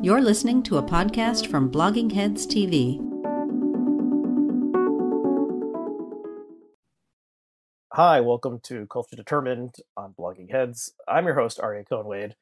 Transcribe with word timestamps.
You're 0.00 0.20
listening 0.20 0.62
to 0.62 0.78
a 0.78 0.82
podcast 0.84 1.48
from 1.50 1.72
Blogging 1.72 2.12
Heads 2.12 2.46
TV. 2.46 3.00
Hi, 7.92 8.20
welcome 8.20 8.60
to 8.62 8.86
Culture 8.86 9.16
Determined 9.16 9.74
on 9.96 10.14
Blogging 10.16 10.52
Heads. 10.52 10.92
I'm 11.08 11.26
your 11.26 11.34
host, 11.34 11.58
Aryeh 11.58 11.84
Cohen-Wade, 11.88 12.36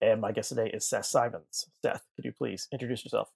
and 0.00 0.22
my 0.22 0.32
guest 0.32 0.48
today 0.48 0.70
is 0.72 0.88
Seth 0.88 1.04
Simons. 1.04 1.66
Seth, 1.82 2.04
could 2.16 2.24
you 2.24 2.32
please 2.32 2.68
introduce 2.72 3.04
yourself? 3.04 3.28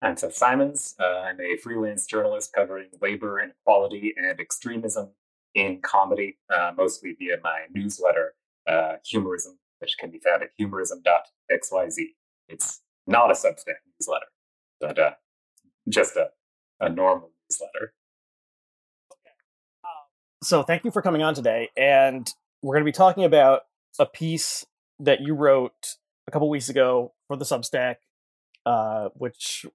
I'm 0.00 0.16
Seth 0.16 0.36
Simons. 0.36 0.94
Uh, 1.00 1.18
I'm 1.18 1.40
a 1.40 1.56
freelance 1.56 2.06
journalist 2.06 2.52
covering 2.52 2.90
labor 3.02 3.40
inequality 3.40 4.14
and 4.16 4.38
extremism 4.38 5.08
in 5.56 5.80
comedy, 5.82 6.38
uh, 6.48 6.70
mostly 6.76 7.16
via 7.18 7.38
my 7.42 7.62
newsletter, 7.74 8.34
uh, 8.68 8.98
Humorism, 9.04 9.58
which 9.80 9.96
can 9.98 10.12
be 10.12 10.20
found 10.20 10.44
at 10.44 10.50
humorism.xyz. 10.56 12.06
It's 12.48 12.82
not 13.10 13.30
a 13.30 13.34
Substack 13.34 13.80
newsletter, 13.98 14.26
but 14.80 14.98
uh, 14.98 15.10
just 15.88 16.16
a, 16.16 16.28
a 16.80 16.88
normal 16.88 17.30
newsletter. 17.50 17.92
So, 20.42 20.62
thank 20.62 20.84
you 20.84 20.90
for 20.90 21.02
coming 21.02 21.22
on 21.22 21.34
today. 21.34 21.68
And 21.76 22.26
we're 22.62 22.74
going 22.74 22.84
to 22.84 22.88
be 22.88 22.92
talking 22.92 23.24
about 23.24 23.62
a 23.98 24.06
piece 24.06 24.64
that 25.00 25.20
you 25.20 25.34
wrote 25.34 25.96
a 26.26 26.30
couple 26.30 26.48
weeks 26.48 26.70
ago 26.70 27.12
for 27.26 27.36
the 27.36 27.44
Substack, 27.44 27.96
uh, 28.64 29.08
which 29.14 29.66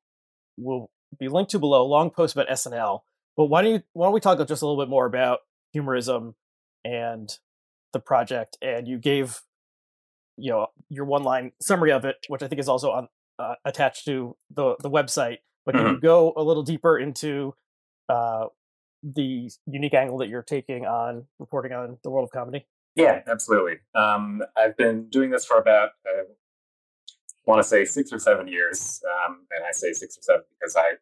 will 0.58 0.90
be 1.20 1.28
linked 1.28 1.52
to 1.52 1.60
below. 1.60 1.86
Long 1.86 2.10
post 2.10 2.36
about 2.36 2.48
SNL. 2.48 3.02
But 3.38 3.46
why 3.46 3.62
don't 3.62 3.74
you 3.74 3.84
why 3.94 4.06
don't 4.08 4.14
we 4.14 4.22
talk 4.22 4.38
just 4.48 4.62
a 4.62 4.66
little 4.66 4.82
bit 4.82 4.90
more 4.90 5.06
about 5.06 5.40
humorism 5.74 6.36
and 6.84 7.30
the 7.94 8.00
project? 8.00 8.58
And 8.62 8.88
you 8.88 8.98
gave 8.98 9.42
you 10.38 10.52
know 10.52 10.68
your 10.90 11.06
one 11.06 11.24
line 11.24 11.52
summary 11.62 11.92
of 11.92 12.06
it, 12.06 12.26
which 12.28 12.42
I 12.42 12.48
think 12.48 12.60
is 12.60 12.70
also 12.70 12.92
on 12.92 13.08
uh, 13.40 13.56
attached 13.66 14.06
to 14.06 14.36
the 14.50 14.76
the 14.82 14.90
website. 14.90 15.40
But 15.66 15.76
can 15.76 15.84
Mhm. 15.86 15.92
you 15.96 16.00
go 16.00 16.34
a 16.38 16.44
little 16.44 16.64
deeper 16.64 16.98
into 17.00 17.56
uh, 18.08 18.48
the 19.04 19.50
unique 19.66 19.94
angle 19.94 20.18
that 20.20 20.28
you're 20.28 20.44
taking 20.44 20.86
on 20.86 21.28
reporting 21.40 21.72
on 21.74 21.98
the 22.04 22.10
world 22.12 22.26
of 22.26 22.32
comedy? 22.32 22.68
Yeah, 22.96 23.24
absolutely. 23.28 23.80
Um, 23.96 24.44
I've 24.56 24.78
been 24.78 25.10
doing 25.10 25.32
this 25.32 25.46
for 25.46 25.58
about, 25.58 25.92
I 26.06 26.24
want 27.46 27.62
to 27.62 27.68
say 27.68 27.84
six 27.84 28.14
or 28.14 28.20
seven 28.20 28.48
years. 28.48 29.02
Um, 29.28 29.46
and 29.56 29.66
I 29.66 29.72
say 29.72 29.92
six 29.92 30.18
or 30.18 30.22
seven 30.22 30.44
because 30.60 30.76
I 30.76 30.94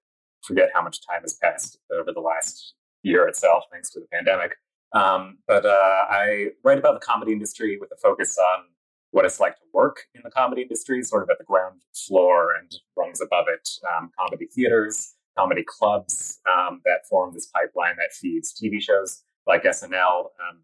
forget 0.43 0.69
how 0.73 0.81
much 0.81 1.05
time 1.05 1.21
has 1.21 1.35
passed 1.35 1.77
over 1.93 2.11
the 2.11 2.19
last 2.21 2.73
year 3.03 3.27
itself, 3.27 3.65
thanks 3.71 3.89
to 3.91 3.99
the 3.99 4.07
pandemic. 4.11 4.55
Um, 4.93 5.39
but 5.47 5.65
uh, 5.65 6.05
I 6.09 6.51
write 6.63 6.77
about 6.77 6.99
the 6.99 7.05
comedy 7.05 7.31
industry 7.33 7.77
with 7.79 7.91
a 7.91 7.97
focus 7.97 8.37
on 8.37 8.65
what 9.13 9.25
it's 9.25 9.39
like 9.39 9.55
to 9.55 9.61
work 9.73 10.07
in 10.15 10.21
the 10.23 10.31
comedy 10.31 10.63
industry, 10.63 11.03
sort 11.03 11.21
of 11.21 11.29
at 11.29 11.37
the 11.37 11.43
ground 11.43 11.81
floor 11.93 12.55
and 12.59 12.75
rungs 12.97 13.21
above 13.21 13.45
it. 13.47 13.69
Um, 13.95 14.09
comedy 14.19 14.47
theaters, 14.47 15.13
comedy 15.37 15.63
clubs 15.63 16.39
um, 16.51 16.81
that 16.83 17.05
form 17.07 17.31
this 17.31 17.45
pipeline 17.45 17.95
that 17.97 18.11
feeds 18.11 18.53
TV 18.59 18.81
shows 18.81 19.23
like 19.45 19.63
SNL, 19.63 20.25
um, 20.25 20.63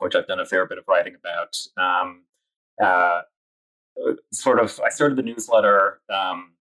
which 0.00 0.16
I've 0.16 0.26
done 0.26 0.40
a 0.40 0.44
fair 0.44 0.66
bit 0.66 0.76
of 0.76 0.84
writing 0.88 1.14
about. 1.14 1.56
Um, 1.76 2.24
uh, 2.82 3.22
sort 4.32 4.58
of, 4.58 4.80
I 4.84 4.88
started 4.88 5.16
the 5.16 5.22
newsletter 5.22 6.00
um, 6.12 6.54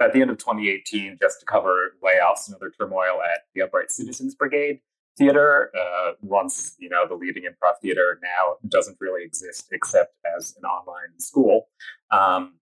at 0.00 0.12
the 0.12 0.22
end 0.22 0.30
of 0.30 0.38
2018 0.38 1.18
just 1.22 1.38
to 1.38 1.46
cover 1.46 1.94
layoffs 2.02 2.48
and 2.48 2.56
other 2.56 2.72
turmoil 2.76 3.22
at 3.22 3.42
the 3.54 3.62
Upright 3.62 3.92
Citizens 3.92 4.34
Brigade 4.34 4.80
Theater. 5.16 5.70
Uh, 5.78 6.12
once, 6.22 6.74
you 6.78 6.88
know, 6.88 7.06
the 7.06 7.14
leading 7.14 7.44
improv 7.44 7.78
theater 7.80 8.18
now 8.22 8.56
doesn't 8.68 8.96
really 9.00 9.24
exist 9.24 9.68
except 9.72 10.14
as 10.36 10.54
an 10.56 10.64
online 10.64 11.18
school. 11.18 11.68
Um, 12.10 12.54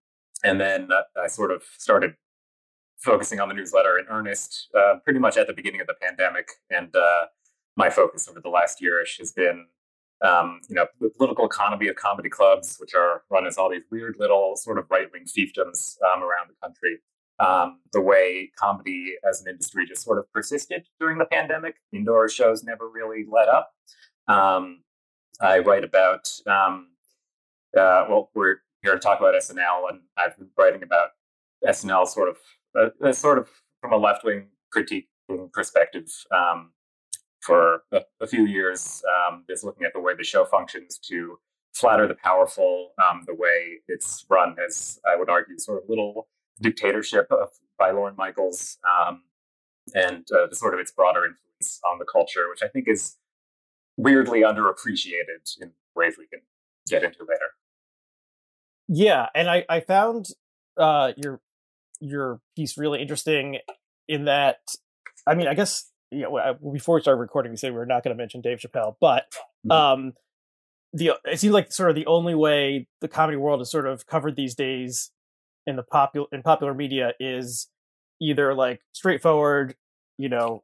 and 0.44 0.60
then 0.60 0.88
I 1.22 1.28
sort 1.28 1.50
of 1.50 1.62
started 1.78 2.14
focusing 2.98 3.40
on 3.40 3.48
the 3.48 3.54
newsletter 3.54 3.98
in 3.98 4.06
earnest 4.08 4.68
uh, 4.78 4.96
pretty 5.04 5.18
much 5.18 5.36
at 5.36 5.46
the 5.46 5.52
beginning 5.52 5.80
of 5.80 5.86
the 5.86 5.94
pandemic. 6.00 6.48
And 6.70 6.94
uh, 6.94 7.26
my 7.76 7.90
focus 7.90 8.28
over 8.28 8.40
the 8.40 8.48
last 8.48 8.80
yearish 8.80 9.18
has 9.18 9.32
been 9.32 9.66
um, 10.22 10.60
you 10.68 10.76
know, 10.76 10.86
the 11.00 11.10
political 11.10 11.44
economy 11.44 11.88
of 11.88 11.96
comedy 11.96 12.28
clubs, 12.28 12.76
which 12.78 12.94
are 12.94 13.22
run 13.30 13.46
as 13.46 13.58
all 13.58 13.68
these 13.68 13.82
weird 13.90 14.16
little 14.18 14.56
sort 14.56 14.78
of 14.78 14.86
right 14.90 15.08
wing 15.12 15.24
fiefdoms 15.24 15.96
um, 16.02 16.22
around 16.22 16.48
the 16.48 16.54
country. 16.62 17.00
Um, 17.44 17.80
the 17.92 18.00
way 18.00 18.52
comedy 18.56 19.16
as 19.28 19.42
an 19.42 19.48
industry 19.48 19.84
just 19.84 20.04
sort 20.04 20.18
of 20.18 20.32
persisted 20.32 20.86
during 21.00 21.18
the 21.18 21.24
pandemic. 21.24 21.74
Indoor 21.92 22.28
shows 22.28 22.62
never 22.62 22.88
really 22.88 23.26
let 23.28 23.48
up. 23.48 23.72
Um, 24.28 24.82
I 25.40 25.58
write 25.58 25.82
about, 25.82 26.30
um, 26.46 26.90
uh, 27.76 28.06
well, 28.08 28.30
we're 28.34 28.58
here 28.82 28.92
to 28.92 28.98
talk 28.98 29.18
about 29.18 29.34
SNL, 29.34 29.90
and 29.90 30.00
I've 30.16 30.36
been 30.38 30.50
writing 30.56 30.82
about 30.82 31.10
SNL 31.66 32.06
sort 32.06 32.28
of, 32.28 32.36
uh, 32.78 33.08
uh, 33.08 33.12
sort 33.12 33.38
of 33.38 33.48
from 33.80 33.92
a 33.92 33.96
left 33.96 34.24
wing 34.24 34.48
critiquing 34.74 35.52
perspective 35.52 36.08
um, 36.30 36.72
for 37.40 37.82
a, 37.92 38.02
a 38.20 38.26
few 38.26 38.46
years, 38.46 39.02
um, 39.28 39.44
just 39.48 39.64
looking 39.64 39.84
at 39.84 39.92
the 39.92 40.00
way 40.00 40.14
the 40.16 40.24
show 40.24 40.44
functions 40.44 40.98
to 41.08 41.38
flatter 41.74 42.06
the 42.06 42.14
powerful, 42.14 42.92
um, 43.02 43.22
the 43.26 43.34
way 43.34 43.78
it's 43.88 44.24
run 44.28 44.56
as 44.64 45.00
I 45.10 45.16
would 45.16 45.28
argue, 45.28 45.58
sort 45.58 45.82
of 45.82 45.88
little 45.88 46.28
dictatorship 46.60 47.26
of, 47.30 47.48
by 47.78 47.90
Lorne 47.90 48.14
Michaels, 48.16 48.78
um, 48.84 49.22
and 49.94 50.24
uh, 50.32 50.46
the 50.48 50.56
sort 50.56 50.74
of 50.74 50.80
its 50.80 50.92
broader 50.92 51.20
influence 51.24 51.80
on 51.90 51.98
the 51.98 52.04
culture, 52.04 52.48
which 52.50 52.62
I 52.62 52.68
think 52.68 52.86
is 52.88 53.16
weirdly 53.96 54.40
underappreciated 54.40 55.56
in 55.60 55.72
ways 55.94 56.14
we 56.18 56.26
can 56.26 56.40
get 56.88 57.02
into 57.02 57.20
later. 57.20 57.50
Yeah, 58.88 59.28
and 59.34 59.48
I 59.48 59.64
I 59.68 59.80
found 59.80 60.26
uh, 60.76 61.12
your 61.16 61.40
your 62.00 62.40
piece 62.56 62.76
really 62.76 63.00
interesting 63.00 63.58
in 64.08 64.24
that 64.24 64.58
I 65.26 65.34
mean 65.34 65.46
I 65.46 65.54
guess 65.54 65.88
you 66.10 66.22
know, 66.22 66.54
before 66.72 66.96
we 66.96 67.00
started 67.00 67.20
recording 67.20 67.52
we 67.52 67.56
said 67.56 67.70
we 67.70 67.78
were 67.78 67.86
not 67.86 68.02
going 68.02 68.14
to 68.14 68.20
mention 68.20 68.40
Dave 68.40 68.58
Chappelle, 68.58 68.96
but 69.00 69.24
Mhm. 69.66 69.72
um 69.72 70.12
the 70.92 71.12
it 71.24 71.38
seems 71.38 71.54
like 71.54 71.72
sort 71.72 71.90
of 71.90 71.96
the 71.96 72.06
only 72.06 72.34
way 72.34 72.88
the 73.00 73.08
comedy 73.08 73.36
world 73.36 73.60
is 73.62 73.70
sort 73.70 73.86
of 73.86 74.06
covered 74.06 74.34
these 74.36 74.54
days 74.54 75.10
in 75.66 75.76
the 75.76 75.82
popular 75.82 76.26
in 76.32 76.42
popular 76.42 76.74
media 76.74 77.12
is 77.20 77.68
either 78.20 78.54
like 78.54 78.80
straightforward, 78.92 79.74
you 80.18 80.28
know, 80.28 80.62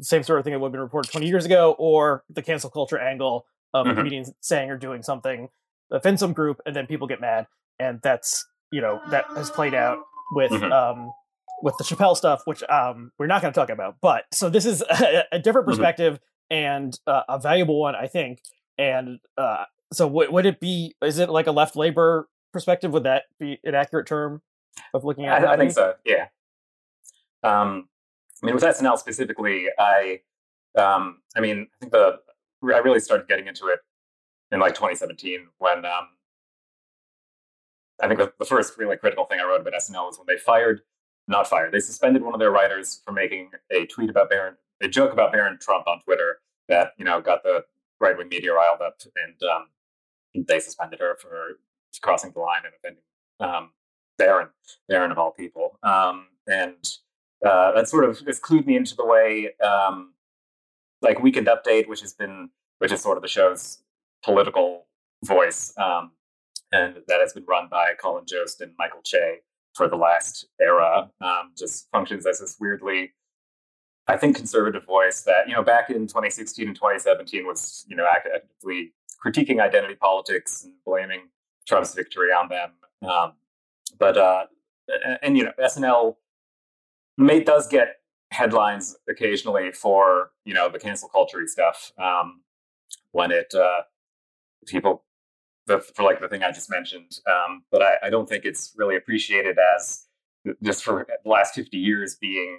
same 0.00 0.22
sort 0.22 0.38
of 0.38 0.44
thing 0.44 0.52
that 0.52 0.58
would 0.60 0.68
have 0.68 0.72
been 0.72 0.80
reported 0.80 1.10
20 1.10 1.26
years 1.26 1.44
ago, 1.44 1.74
or 1.78 2.24
the 2.30 2.42
cancel 2.42 2.70
culture 2.70 2.98
angle 2.98 3.46
of 3.74 3.86
a 3.86 3.90
Mhm. 3.90 3.96
comedian 3.96 4.24
saying 4.40 4.70
or 4.70 4.76
doing 4.76 5.02
something 5.02 5.48
that 5.90 5.96
offends 5.96 6.20
some 6.20 6.32
group, 6.32 6.60
and 6.66 6.74
then 6.74 6.86
people 6.86 7.06
get 7.06 7.20
mad, 7.20 7.46
and 7.78 8.00
that's 8.02 8.46
you 8.70 8.80
know 8.80 9.00
that 9.10 9.24
has 9.36 9.50
played 9.50 9.74
out 9.74 9.98
with 10.32 10.50
Mhm. 10.50 10.72
um 10.72 11.12
with 11.62 11.76
the 11.78 11.84
Chappelle 11.84 12.16
stuff, 12.16 12.42
which 12.46 12.62
um 12.68 13.12
we're 13.18 13.26
not 13.26 13.40
going 13.42 13.52
to 13.52 13.58
talk 13.58 13.70
about. 13.70 13.96
But 14.00 14.24
so 14.32 14.48
this 14.50 14.66
is 14.66 14.82
a, 14.90 15.24
a 15.32 15.38
different 15.38 15.66
Mhm. 15.66 15.70
perspective 15.70 16.20
and 16.50 16.98
uh, 17.06 17.22
a 17.28 17.38
valuable 17.38 17.80
one, 17.80 17.94
I 17.94 18.06
think. 18.06 18.40
And 18.76 19.18
uh, 19.38 19.64
so 19.92 20.06
would 20.08 20.30
would 20.30 20.46
it 20.46 20.60
be? 20.60 20.94
Is 21.02 21.18
it 21.18 21.28
like 21.30 21.46
a 21.46 21.52
left 21.52 21.76
labor 21.76 22.28
perspective? 22.54 22.92
Would 22.92 23.02
that 23.02 23.24
be 23.38 23.60
an 23.64 23.74
accurate 23.74 24.06
term 24.06 24.40
of 24.94 25.04
looking 25.04 25.26
at? 25.26 25.44
I, 25.44 25.52
I 25.52 25.56
think 25.58 25.72
so. 25.72 25.94
Yeah. 26.06 26.28
Um, 27.42 27.88
I 28.42 28.46
mean, 28.46 28.54
with 28.54 28.64
SNL 28.64 28.96
specifically, 28.96 29.66
I, 29.78 30.20
um, 30.78 31.20
I 31.36 31.40
mean, 31.40 31.66
I 31.74 31.76
think 31.80 31.92
the 31.92 32.20
I 32.64 32.78
really 32.78 33.00
started 33.00 33.28
getting 33.28 33.46
into 33.46 33.66
it 33.66 33.80
in 34.50 34.60
like 34.60 34.74
2017 34.74 35.48
when 35.58 35.84
um, 35.84 36.08
I 38.02 38.08
think 38.08 38.18
the, 38.18 38.32
the 38.38 38.46
first 38.46 38.78
really 38.78 38.96
critical 38.96 39.26
thing 39.26 39.40
I 39.40 39.44
wrote 39.44 39.60
about 39.60 39.74
SNL 39.74 40.06
was 40.06 40.18
when 40.18 40.26
they 40.26 40.40
fired, 40.40 40.80
not 41.28 41.46
fired, 41.46 41.72
they 41.72 41.80
suspended 41.80 42.22
one 42.22 42.32
of 42.32 42.40
their 42.40 42.50
writers 42.50 43.02
for 43.04 43.12
making 43.12 43.50
a 43.70 43.84
tweet 43.86 44.08
about 44.08 44.30
Barron, 44.30 44.54
a 44.82 44.88
joke 44.88 45.12
about 45.12 45.32
Barron 45.32 45.58
Trump 45.60 45.86
on 45.86 46.00
Twitter 46.00 46.38
that 46.68 46.92
you 46.96 47.04
know 47.04 47.20
got 47.20 47.42
the 47.42 47.64
right 48.00 48.16
wing 48.16 48.28
media 48.28 48.52
riled 48.54 48.80
up, 48.80 48.96
and 49.24 49.34
um, 49.50 49.66
they 50.46 50.60
suspended 50.60 51.00
her 51.00 51.16
for 51.20 51.58
crossing 51.98 52.32
the 52.32 52.40
line 52.40 52.62
and 52.64 52.74
offending 52.74 53.02
um, 53.40 53.70
Barron, 54.18 54.48
Barron 54.88 55.10
of 55.10 55.18
all 55.18 55.32
people. 55.32 55.78
Um, 55.82 56.28
and 56.46 56.88
uh, 57.44 57.72
that 57.72 57.88
sort 57.88 58.04
of 58.04 58.20
has 58.26 58.40
clued 58.40 58.66
me 58.66 58.76
into 58.76 58.94
the 58.94 59.04
way, 59.04 59.50
um, 59.64 60.14
like 61.02 61.22
Weekend 61.22 61.46
Update, 61.46 61.88
which 61.88 62.00
has 62.00 62.12
been, 62.12 62.50
which 62.78 62.92
is 62.92 63.02
sort 63.02 63.16
of 63.16 63.22
the 63.22 63.28
show's 63.28 63.82
political 64.22 64.86
voice, 65.24 65.72
um, 65.78 66.12
and 66.72 66.96
that 67.08 67.20
has 67.20 67.32
been 67.32 67.44
run 67.46 67.68
by 67.70 67.92
Colin 68.00 68.24
Jost 68.26 68.60
and 68.60 68.72
Michael 68.78 69.00
Che 69.04 69.38
for 69.74 69.88
the 69.88 69.96
last 69.96 70.46
era, 70.60 71.10
um, 71.20 71.52
just 71.56 71.88
functions 71.90 72.26
as 72.26 72.40
this 72.40 72.56
weirdly, 72.60 73.12
I 74.06 74.16
think, 74.16 74.36
conservative 74.36 74.84
voice 74.84 75.22
that 75.22 75.48
you 75.48 75.54
know 75.54 75.62
back 75.62 75.90
in 75.90 76.06
2016 76.06 76.66
and 76.66 76.76
2017 76.76 77.46
was 77.46 77.84
you 77.88 77.96
know 77.96 78.06
actively 78.10 78.92
critiquing 79.24 79.60
identity 79.60 79.94
politics 79.94 80.64
and 80.64 80.74
blaming 80.86 81.28
Trump's 81.66 81.94
victory 81.94 82.28
on 82.28 82.48
them. 82.48 82.70
Um, 83.08 83.32
but 83.98 84.16
uh, 84.16 84.44
and, 84.88 85.18
and, 85.22 85.38
you 85.38 85.44
know 85.44 85.52
SNL 85.62 86.16
may 87.16 87.40
does 87.42 87.68
get 87.68 88.00
headlines 88.30 88.96
occasionally 89.08 89.72
for 89.72 90.30
you 90.44 90.54
know 90.54 90.68
the 90.68 90.78
cancel 90.78 91.08
culture 91.08 91.40
stuff 91.46 91.92
um, 91.98 92.40
when 93.12 93.30
it 93.30 93.54
uh, 93.54 93.82
people 94.66 95.04
the, 95.66 95.80
for 95.80 96.02
like 96.02 96.20
the 96.20 96.28
thing 96.28 96.42
I 96.42 96.52
just 96.52 96.70
mentioned. 96.70 97.20
Um, 97.26 97.64
but 97.70 97.82
I, 97.82 97.94
I 98.04 98.10
don't 98.10 98.28
think 98.28 98.44
it's 98.44 98.72
really 98.76 98.96
appreciated 98.96 99.56
as 99.76 100.06
just 100.62 100.84
for 100.84 101.06
the 101.24 101.30
last 101.30 101.54
50 101.54 101.76
years 101.78 102.16
being 102.16 102.58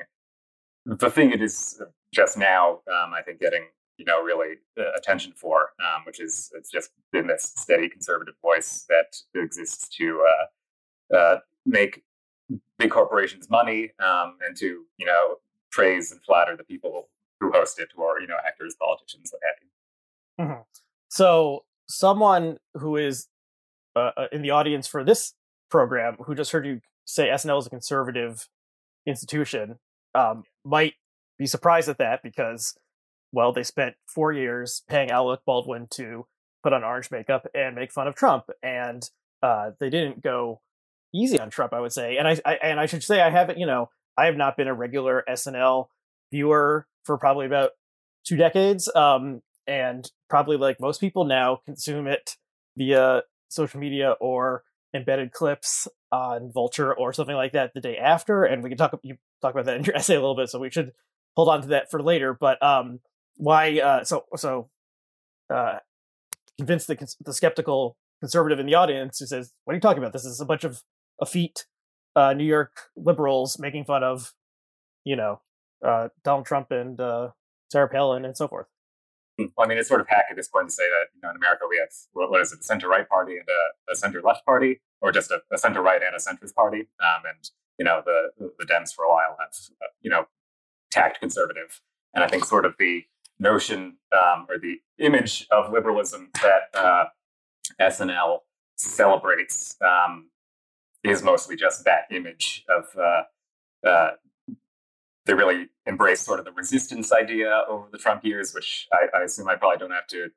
the 0.85 1.09
thing 1.09 1.31
it 1.31 1.41
is 1.41 1.81
just 2.13 2.37
now, 2.37 2.79
um, 2.87 3.13
I 3.13 3.21
think 3.23 3.39
getting 3.39 3.65
you 3.97 4.05
know 4.05 4.21
really 4.21 4.55
uh, 4.77 4.91
attention 4.97 5.33
for, 5.35 5.73
um, 5.79 6.03
which 6.05 6.19
is 6.21 6.51
it's 6.55 6.69
just 6.69 6.91
been 7.11 7.27
this 7.27 7.53
steady 7.55 7.89
conservative 7.89 8.35
voice 8.41 8.85
that 8.89 9.17
exists 9.39 9.87
to 9.97 10.25
uh, 11.11 11.15
uh, 11.15 11.39
make 11.65 12.03
big 12.77 12.91
corporations 12.91 13.49
money 13.49 13.91
um, 13.99 14.37
and 14.45 14.55
to 14.57 14.83
you 14.97 15.05
know 15.05 15.35
praise 15.71 16.11
and 16.11 16.21
flatter 16.23 16.55
the 16.55 16.63
people 16.63 17.09
who 17.39 17.51
host 17.51 17.79
it, 17.79 17.89
or 17.97 18.19
you 18.19 18.27
know 18.27 18.37
actors, 18.45 18.75
politicians, 18.79 19.31
what 19.31 19.41
have 19.43 19.55
you. 19.61 20.45
Mm-hmm. 20.45 20.61
So 21.09 21.65
someone 21.87 22.57
who 22.73 22.97
is 22.97 23.27
uh, 23.95 24.11
uh, 24.17 24.27
in 24.31 24.41
the 24.41 24.49
audience 24.49 24.87
for 24.87 25.03
this 25.03 25.33
program 25.69 26.17
who 26.25 26.35
just 26.35 26.51
heard 26.51 26.65
you 26.65 26.81
say 27.05 27.27
SNL 27.27 27.59
is 27.59 27.67
a 27.67 27.69
conservative 27.69 28.47
institution 29.05 29.77
um, 30.13 30.43
might 30.63 30.93
be 31.37 31.45
surprised 31.45 31.89
at 31.89 31.97
that 31.97 32.23
because, 32.23 32.77
well, 33.35 33.51
they 33.51 33.63
spent 33.63 33.95
four 34.07 34.31
years 34.31 34.81
paying 34.87 35.11
Alec 35.11 35.41
Baldwin 35.45 35.87
to 35.91 36.25
put 36.63 36.71
on 36.71 36.85
orange 36.85 37.11
makeup 37.11 37.45
and 37.53 37.75
make 37.75 37.91
fun 37.91 38.07
of 38.07 38.15
Trump, 38.15 38.45
and 38.63 39.07
uh, 39.43 39.71
they 39.79 39.89
didn't 39.89 40.23
go 40.23 40.61
easy 41.13 41.37
on 41.37 41.49
Trump, 41.49 41.73
I 41.73 41.81
would 41.81 41.91
say. 41.91 42.15
And 42.17 42.27
I, 42.27 42.39
I 42.45 42.53
and 42.55 42.79
I 42.79 42.85
should 42.85 43.03
say 43.03 43.21
I 43.21 43.29
haven't, 43.29 43.59
you 43.59 43.65
know, 43.65 43.89
I 44.17 44.25
have 44.27 44.37
not 44.37 44.55
been 44.55 44.69
a 44.69 44.73
regular 44.73 45.23
SNL 45.29 45.87
viewer 46.31 46.87
for 47.03 47.17
probably 47.17 47.45
about 47.45 47.71
two 48.25 48.37
decades, 48.37 48.89
um, 48.95 49.41
and 49.67 50.09
probably 50.29 50.55
like 50.55 50.79
most 50.79 51.01
people 51.01 51.25
now 51.25 51.59
consume 51.65 52.07
it 52.07 52.37
via 52.77 53.23
social 53.49 53.81
media 53.81 54.15
or 54.21 54.63
embedded 54.93 55.33
clips 55.33 55.89
on 56.09 56.53
Vulture 56.53 56.93
or 56.93 57.11
something 57.11 57.35
like 57.35 57.51
that 57.51 57.73
the 57.73 57.81
day 57.81 57.97
after. 57.97 58.45
And 58.45 58.63
we 58.63 58.69
can 58.69 58.77
talk 58.77 58.97
you 59.03 59.17
talk 59.41 59.53
about 59.53 59.65
that 59.65 59.75
in 59.75 59.83
your 59.83 59.95
essay 59.97 60.15
a 60.15 60.21
little 60.21 60.37
bit, 60.37 60.49
so 60.49 60.57
we 60.57 60.71
should 60.71 60.93
hold 61.35 61.49
on 61.49 61.63
to 61.63 61.67
that 61.67 61.91
for 61.91 62.01
later. 62.01 62.33
But 62.33 62.63
um, 62.63 63.01
why? 63.37 63.79
Uh, 63.79 64.03
so 64.03 64.25
so 64.35 64.69
uh, 65.53 65.79
convince 66.57 66.85
the 66.85 66.97
the 67.21 67.33
skeptical 67.33 67.97
conservative 68.21 68.59
in 68.59 68.65
the 68.65 68.75
audience 68.75 69.19
who 69.19 69.25
says, 69.25 69.53
"What 69.63 69.73
are 69.73 69.75
you 69.75 69.81
talking 69.81 70.01
about? 70.01 70.13
This 70.13 70.25
is 70.25 70.39
a 70.39 70.45
bunch 70.45 70.63
of 70.63 70.81
effete 71.21 71.65
uh, 72.15 72.33
New 72.33 72.45
York 72.45 72.89
liberals 72.95 73.59
making 73.59 73.85
fun 73.85 74.03
of, 74.03 74.33
you 75.03 75.15
know, 75.15 75.41
uh, 75.85 76.09
Donald 76.23 76.45
Trump 76.45 76.71
and 76.71 76.99
uh, 76.99 77.29
Sarah 77.71 77.89
Palin 77.89 78.25
and 78.25 78.35
so 78.35 78.47
forth." 78.47 78.67
Hmm. 79.37 79.47
Well, 79.57 79.65
I 79.65 79.69
mean, 79.69 79.77
it's 79.77 79.89
sort 79.89 80.01
of 80.01 80.07
hack 80.07 80.25
at 80.29 80.37
this 80.37 80.47
point 80.47 80.69
to 80.69 80.73
say 80.73 80.83
that 80.83 81.07
you 81.13 81.19
know 81.21 81.29
in 81.29 81.35
America 81.35 81.65
we 81.69 81.77
have 81.77 81.89
what, 82.13 82.29
what 82.31 82.41
is 82.41 82.53
it, 82.53 82.59
a 82.59 82.63
center 82.63 82.87
right 82.87 83.07
party 83.07 83.33
and 83.33 83.47
a, 83.47 83.91
a 83.91 83.95
center 83.95 84.21
left 84.21 84.45
party, 84.45 84.81
or 85.01 85.11
just 85.11 85.31
a, 85.31 85.41
a 85.51 85.57
center 85.57 85.81
right 85.81 86.01
and 86.01 86.15
a 86.15 86.19
centrist 86.19 86.55
party. 86.55 86.87
Um, 86.99 87.23
and 87.27 87.49
you 87.77 87.85
know 87.85 88.01
the 88.05 88.29
the 88.57 88.65
Dems 88.65 88.93
for 88.93 89.03
a 89.03 89.09
while 89.09 89.37
have 89.39 89.49
uh, 89.81 89.87
you 90.01 90.09
know 90.09 90.27
tacked 90.91 91.19
conservative, 91.19 91.81
and 92.13 92.23
I 92.23 92.27
think 92.27 92.45
sort 92.45 92.65
of 92.65 92.75
the 92.79 93.03
notion 93.39 93.97
um, 94.13 94.45
or 94.49 94.57
the 94.57 94.79
image 94.97 95.47
of 95.51 95.71
liberalism 95.71 96.29
that 96.41 96.79
uh, 96.79 97.05
SNL 97.79 98.39
celebrates 98.77 99.75
um, 99.81 100.29
is 101.03 101.23
mostly 101.23 101.55
just 101.55 101.85
that 101.85 102.05
image 102.11 102.63
of 102.69 102.85
uh, 102.97 103.87
uh, 103.87 104.11
they 105.25 105.33
really 105.33 105.69
embrace 105.85 106.21
sort 106.21 106.39
of 106.39 106.45
the 106.45 106.51
resistance 106.51 107.11
idea 107.11 107.63
over 107.67 107.87
the 107.91 107.97
Trump 107.97 108.23
years, 108.23 108.53
which 108.53 108.87
I, 108.93 109.19
I 109.19 109.23
assume 109.23 109.47
I 109.49 109.55
probably 109.55 109.79
don't 109.79 109.91
have 109.91 110.07
to 110.07 110.29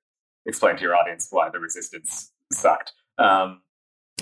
explain 0.47 0.77
to 0.77 0.83
your 0.83 0.97
audience 0.97 1.29
why 1.31 1.51
the 1.51 1.59
resistance 1.59 2.33
sucked. 2.53 2.93
Um, 3.19 3.62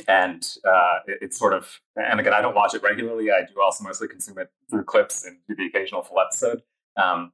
and 0.08 0.46
uh, 0.64 0.98
it, 1.06 1.18
it's 1.22 1.38
sort 1.38 1.54
of, 1.54 1.80
and 1.94 2.18
again, 2.20 2.34
I 2.34 2.40
don't 2.40 2.54
watch 2.54 2.74
it 2.74 2.82
regularly. 2.82 3.30
I 3.30 3.46
do 3.46 3.60
also 3.62 3.84
mostly 3.84 4.08
consume 4.08 4.38
it 4.38 4.50
through 4.68 4.84
clips 4.84 5.24
and 5.24 5.38
do 5.48 5.54
the 5.54 5.66
occasional 5.66 6.02
full 6.02 6.20
episode. 6.20 6.62
Um, 6.96 7.32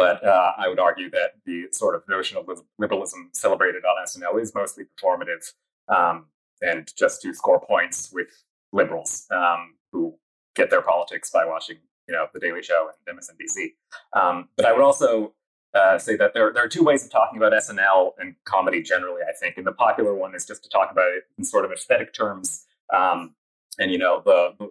but 0.00 0.24
uh, 0.24 0.52
I 0.56 0.68
would 0.68 0.78
argue 0.78 1.10
that 1.10 1.32
the 1.44 1.68
sort 1.72 1.94
of 1.94 2.02
notion 2.08 2.38
of 2.38 2.48
liberalism 2.78 3.30
celebrated 3.32 3.82
on 3.84 4.04
SNL 4.06 4.40
is 4.40 4.54
mostly 4.54 4.84
performative 4.84 5.52
um, 5.88 6.26
and 6.62 6.90
just 6.96 7.20
to 7.22 7.34
score 7.34 7.60
points 7.60 8.10
with 8.12 8.28
liberals 8.72 9.26
um, 9.30 9.74
who 9.92 10.14
get 10.54 10.70
their 10.70 10.82
politics 10.82 11.30
by 11.30 11.44
watching 11.44 11.76
you 12.10 12.16
know, 12.16 12.26
The 12.34 12.40
Daily 12.40 12.62
Show 12.62 12.90
and 13.06 13.18
MSNBC. 13.18 13.74
Um, 14.20 14.48
but 14.56 14.66
I 14.66 14.72
would 14.72 14.82
also 14.82 15.34
uh, 15.74 15.96
say 15.98 16.16
that 16.16 16.34
there, 16.34 16.52
there 16.52 16.64
are 16.64 16.68
two 16.68 16.82
ways 16.82 17.04
of 17.04 17.10
talking 17.10 17.36
about 17.38 17.52
SNL 17.52 18.12
and 18.18 18.34
comedy 18.44 18.82
generally, 18.82 19.22
I 19.22 19.32
think. 19.38 19.56
And 19.56 19.66
the 19.66 19.72
popular 19.72 20.14
one 20.14 20.34
is 20.34 20.44
just 20.44 20.64
to 20.64 20.68
talk 20.68 20.90
about 20.90 21.08
it 21.12 21.24
in 21.38 21.44
sort 21.44 21.64
of 21.64 21.70
aesthetic 21.70 22.12
terms. 22.12 22.66
Um, 22.92 23.36
and, 23.78 23.92
you 23.92 23.98
know, 23.98 24.22
the, 24.24 24.70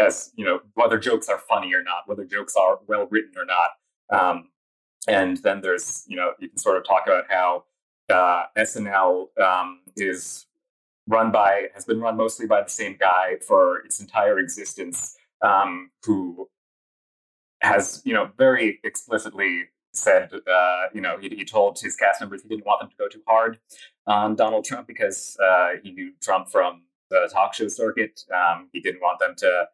as, 0.00 0.32
you 0.36 0.44
know, 0.44 0.60
whether 0.74 0.98
jokes 0.98 1.28
are 1.28 1.38
funny 1.38 1.72
or 1.74 1.82
not, 1.82 2.02
whether 2.06 2.24
jokes 2.24 2.54
are 2.56 2.78
well 2.86 3.06
written 3.10 3.32
or 3.36 3.44
not. 3.44 3.70
Um, 4.12 4.50
and 5.08 5.36
then 5.38 5.60
there's, 5.60 6.04
you 6.08 6.16
know, 6.16 6.32
you 6.38 6.48
can 6.48 6.58
sort 6.58 6.76
of 6.76 6.84
talk 6.84 7.04
about 7.06 7.24
how 7.28 7.64
uh, 8.10 8.44
SNL 8.58 9.26
um, 9.40 9.80
is 9.96 10.46
run 11.06 11.30
by, 11.30 11.66
has 11.74 11.84
been 11.84 12.00
run 12.00 12.16
mostly 12.16 12.46
by 12.46 12.62
the 12.62 12.70
same 12.70 12.96
guy 12.98 13.36
for 13.46 13.78
its 13.78 14.00
entire 14.00 14.38
existence 14.38 15.16
um, 15.42 15.90
who 16.04 16.48
has, 17.62 18.02
you 18.04 18.12
know, 18.12 18.30
very 18.36 18.80
explicitly 18.84 19.64
said, 19.92 20.30
uh, 20.32 20.82
you 20.94 21.00
know, 21.00 21.18
he, 21.18 21.28
he, 21.30 21.44
told 21.44 21.78
his 21.80 21.96
cast 21.96 22.20
members 22.20 22.42
he 22.42 22.48
didn't 22.48 22.64
want 22.64 22.80
them 22.80 22.88
to 22.88 22.96
go 22.96 23.08
too 23.08 23.22
hard 23.26 23.58
on 24.06 24.36
Donald 24.36 24.64
Trump 24.64 24.86
because 24.86 25.36
uh, 25.44 25.70
he 25.82 25.90
knew 25.90 26.12
Trump 26.22 26.48
from 26.48 26.82
the 27.10 27.28
talk 27.32 27.54
show 27.54 27.66
circuit. 27.66 28.20
Um, 28.32 28.68
he 28.72 28.80
didn't 28.80 29.00
want 29.00 29.18
them 29.18 29.34
to 29.38 29.64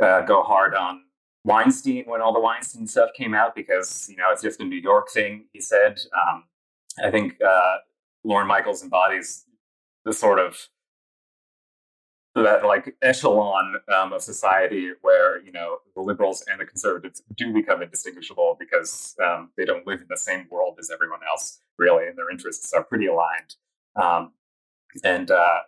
uh, 0.00 0.22
go 0.22 0.42
hard 0.42 0.74
on 0.74 1.02
Weinstein 1.44 2.04
when 2.06 2.20
all 2.20 2.32
the 2.32 2.40
Weinstein 2.40 2.86
stuff 2.86 3.10
came 3.16 3.34
out 3.34 3.54
because, 3.54 4.08
you 4.10 4.16
know, 4.16 4.30
it's 4.30 4.42
just 4.42 4.60
a 4.60 4.64
New 4.64 4.76
York 4.76 5.10
thing, 5.10 5.46
he 5.52 5.60
said. 5.60 5.98
Um, 6.14 6.44
I 7.02 7.10
think 7.10 7.36
uh, 7.42 7.76
Lorne 8.24 8.46
Michaels 8.46 8.82
embodies 8.82 9.46
the 10.04 10.12
sort 10.12 10.38
of 10.38 10.68
that 12.34 12.64
like 12.64 12.94
echelon 13.02 13.76
um, 13.94 14.12
of 14.12 14.22
society 14.22 14.92
where 15.02 15.42
you 15.42 15.50
know 15.50 15.78
the 15.96 16.00
liberals 16.00 16.44
and 16.50 16.60
the 16.60 16.64
conservatives 16.64 17.22
do 17.36 17.52
become 17.52 17.82
indistinguishable 17.82 18.56
because 18.58 19.16
um, 19.24 19.50
they 19.56 19.64
don't 19.64 19.86
live 19.86 20.00
in 20.00 20.06
the 20.08 20.16
same 20.16 20.46
world 20.48 20.76
as 20.78 20.90
everyone 20.90 21.18
else 21.28 21.60
really 21.76 22.06
and 22.06 22.16
their 22.16 22.30
interests 22.30 22.72
are 22.72 22.84
pretty 22.84 23.06
aligned 23.06 23.56
um, 23.96 24.32
and 25.02 25.30
uh, 25.30 25.58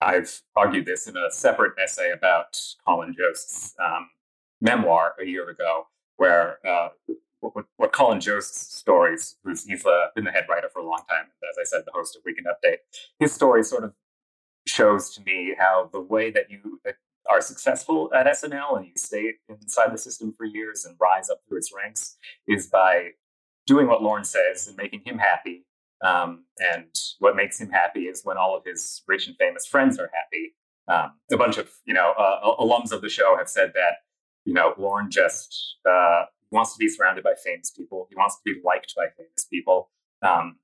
i've 0.00 0.42
argued 0.56 0.86
this 0.86 1.06
in 1.06 1.16
a 1.16 1.30
separate 1.30 1.72
essay 1.82 2.10
about 2.10 2.58
colin 2.86 3.14
jost's 3.16 3.74
um, 3.84 4.08
memoir 4.60 5.14
a 5.20 5.24
year 5.24 5.48
ago 5.50 5.86
where 6.16 6.58
uh, 6.66 6.88
what, 7.40 7.66
what, 7.76 7.92
Colin 7.92 8.20
Jost's 8.20 8.76
stories, 8.76 9.36
who's 9.44 9.64
he's 9.64 9.86
uh, 9.86 10.06
been 10.14 10.24
the 10.24 10.32
head 10.32 10.46
writer 10.50 10.68
for 10.72 10.80
a 10.80 10.84
long 10.84 11.02
time, 11.08 11.26
as 11.48 11.56
I 11.60 11.64
said, 11.64 11.82
the 11.86 11.92
host 11.94 12.16
of 12.16 12.22
Weekend 12.24 12.46
Update. 12.46 12.78
His 13.18 13.32
story 13.32 13.62
sort 13.62 13.84
of 13.84 13.92
shows 14.66 15.14
to 15.14 15.22
me 15.22 15.54
how 15.58 15.88
the 15.92 16.00
way 16.00 16.30
that 16.30 16.50
you 16.50 16.80
uh, 16.86 16.92
are 17.30 17.40
successful 17.40 18.10
at 18.14 18.26
SNL 18.26 18.78
and 18.78 18.86
you 18.86 18.92
stay 18.96 19.34
inside 19.48 19.92
the 19.92 19.98
system 19.98 20.34
for 20.36 20.44
years 20.46 20.84
and 20.84 20.96
rise 21.00 21.30
up 21.30 21.40
through 21.48 21.58
its 21.58 21.72
ranks 21.74 22.16
is 22.46 22.66
by 22.66 23.10
doing 23.66 23.86
what 23.86 24.02
Lorne 24.02 24.24
says 24.24 24.66
and 24.66 24.76
making 24.76 25.02
him 25.04 25.18
happy. 25.18 25.64
Um, 26.04 26.44
and 26.58 26.94
what 27.18 27.36
makes 27.36 27.60
him 27.60 27.70
happy 27.70 28.02
is 28.02 28.22
when 28.24 28.36
all 28.36 28.56
of 28.56 28.64
his 28.64 29.02
rich 29.08 29.26
and 29.26 29.36
famous 29.36 29.66
friends 29.66 29.98
are 29.98 30.10
happy. 30.14 30.54
Um, 30.86 31.12
a 31.30 31.36
bunch 31.36 31.58
of 31.58 31.70
you 31.84 31.92
know 31.92 32.14
uh, 32.18 32.40
alums 32.62 32.92
of 32.92 33.02
the 33.02 33.10
show 33.10 33.36
have 33.36 33.48
said 33.48 33.72
that 33.74 33.98
you 34.44 34.54
know 34.54 34.74
Lorne 34.78 35.10
just 35.10 35.76
uh, 35.88 36.24
wants 36.50 36.72
to 36.72 36.78
be 36.78 36.88
surrounded 36.88 37.24
by 37.24 37.34
famous 37.44 37.70
people. 37.70 38.06
He 38.08 38.16
wants 38.16 38.36
to 38.36 38.42
be 38.44 38.60
liked 38.64 38.94
by 38.96 39.06
famous 39.16 39.44
people. 39.44 39.90
Um, 40.22 40.56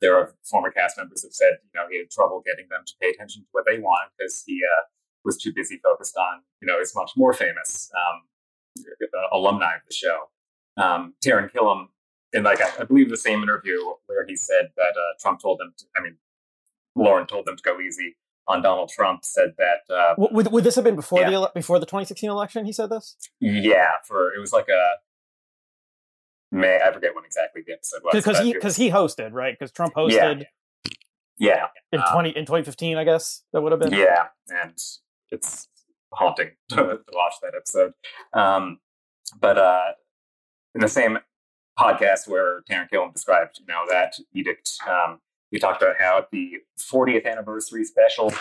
there 0.00 0.16
are 0.16 0.34
former 0.44 0.70
cast 0.70 0.98
members 0.98 1.22
have 1.22 1.32
said, 1.32 1.58
you 1.62 1.80
know, 1.80 1.86
he 1.90 1.98
had 1.98 2.10
trouble 2.10 2.42
getting 2.44 2.66
them 2.70 2.82
to 2.86 2.92
pay 3.00 3.08
attention 3.08 3.42
to 3.42 3.48
what 3.52 3.64
they 3.66 3.78
wanted 3.78 4.10
because 4.18 4.42
he 4.46 4.60
uh, 4.62 4.84
was 5.24 5.38
too 5.38 5.52
busy 5.54 5.80
focused 5.82 6.16
on, 6.16 6.42
you 6.60 6.66
know, 6.66 6.78
his 6.78 6.94
much 6.94 7.12
more 7.16 7.32
famous 7.32 7.90
um, 7.96 8.22
uh, 9.02 9.36
alumni 9.36 9.74
of 9.74 9.80
the 9.88 9.94
show. 9.94 10.28
Um, 10.76 11.14
Taran 11.24 11.50
Killam, 11.50 11.88
in 12.34 12.42
like 12.42 12.60
I, 12.60 12.82
I, 12.82 12.84
believe 12.84 13.08
the 13.08 13.16
same 13.16 13.42
interview 13.42 13.78
where 14.06 14.26
he 14.26 14.36
said 14.36 14.70
that 14.76 14.90
uh, 14.90 15.14
Trump 15.20 15.40
told 15.40 15.60
them, 15.60 15.72
to, 15.78 15.84
I 15.96 16.02
mean, 16.02 16.16
Lorne 16.94 17.26
told 17.26 17.46
them 17.46 17.56
to 17.56 17.62
go 17.62 17.80
easy 17.80 18.16
on 18.46 18.60
Donald 18.60 18.90
Trump. 18.90 19.24
Said 19.24 19.54
that 19.56 19.94
uh, 19.94 20.14
would, 20.18 20.52
would 20.52 20.64
this 20.64 20.74
have 20.74 20.84
been 20.84 20.96
before 20.96 21.20
yeah. 21.20 21.30
the 21.30 21.50
before 21.54 21.78
the 21.78 21.86
2016 21.86 22.28
election? 22.28 22.66
He 22.66 22.72
said 22.72 22.90
this. 22.90 23.16
Yeah, 23.40 23.92
for 24.06 24.34
it 24.34 24.40
was 24.40 24.52
like 24.52 24.68
a 24.68 24.84
May 26.54 26.78
I 26.80 26.92
forget 26.92 27.14
when 27.16 27.24
exactly 27.24 27.62
the 27.66 27.72
episode 27.72 28.02
was 28.04 28.12
because 28.14 28.38
he 28.38 28.52
because 28.52 28.76
he 28.76 28.90
hosted 28.90 29.32
right 29.32 29.56
because 29.58 29.72
Trump 29.72 29.94
hosted. 29.94 30.44
Yeah. 31.36 31.66
In 31.90 31.98
um, 31.98 32.06
twenty 32.12 32.30
in 32.30 32.46
twenty 32.46 32.64
fifteen, 32.64 32.96
I 32.96 33.02
guess 33.02 33.42
that 33.52 33.60
would 33.60 33.72
have 33.72 33.80
been. 33.80 33.92
Yeah, 33.92 34.26
and 34.48 34.78
it's 35.30 35.68
haunting 36.12 36.50
to, 36.68 36.76
to 36.76 37.00
watch 37.12 37.34
that 37.42 37.54
episode. 37.56 37.92
Um, 38.32 38.78
but 39.40 39.58
uh, 39.58 39.92
in 40.76 40.80
the 40.80 40.88
same 40.88 41.18
podcast 41.78 42.28
where 42.28 42.62
Taran 42.62 42.88
Killam 42.90 43.12
described, 43.12 43.60
you 43.60 43.66
know, 43.66 43.84
that 43.88 44.14
edict, 44.32 44.72
um, 44.88 45.20
we 45.52 45.58
talked 45.58 45.82
about 45.82 45.96
how 45.98 46.18
at 46.18 46.30
the 46.30 46.54
40th 46.78 47.26
anniversary 47.26 47.84
special, 47.84 48.32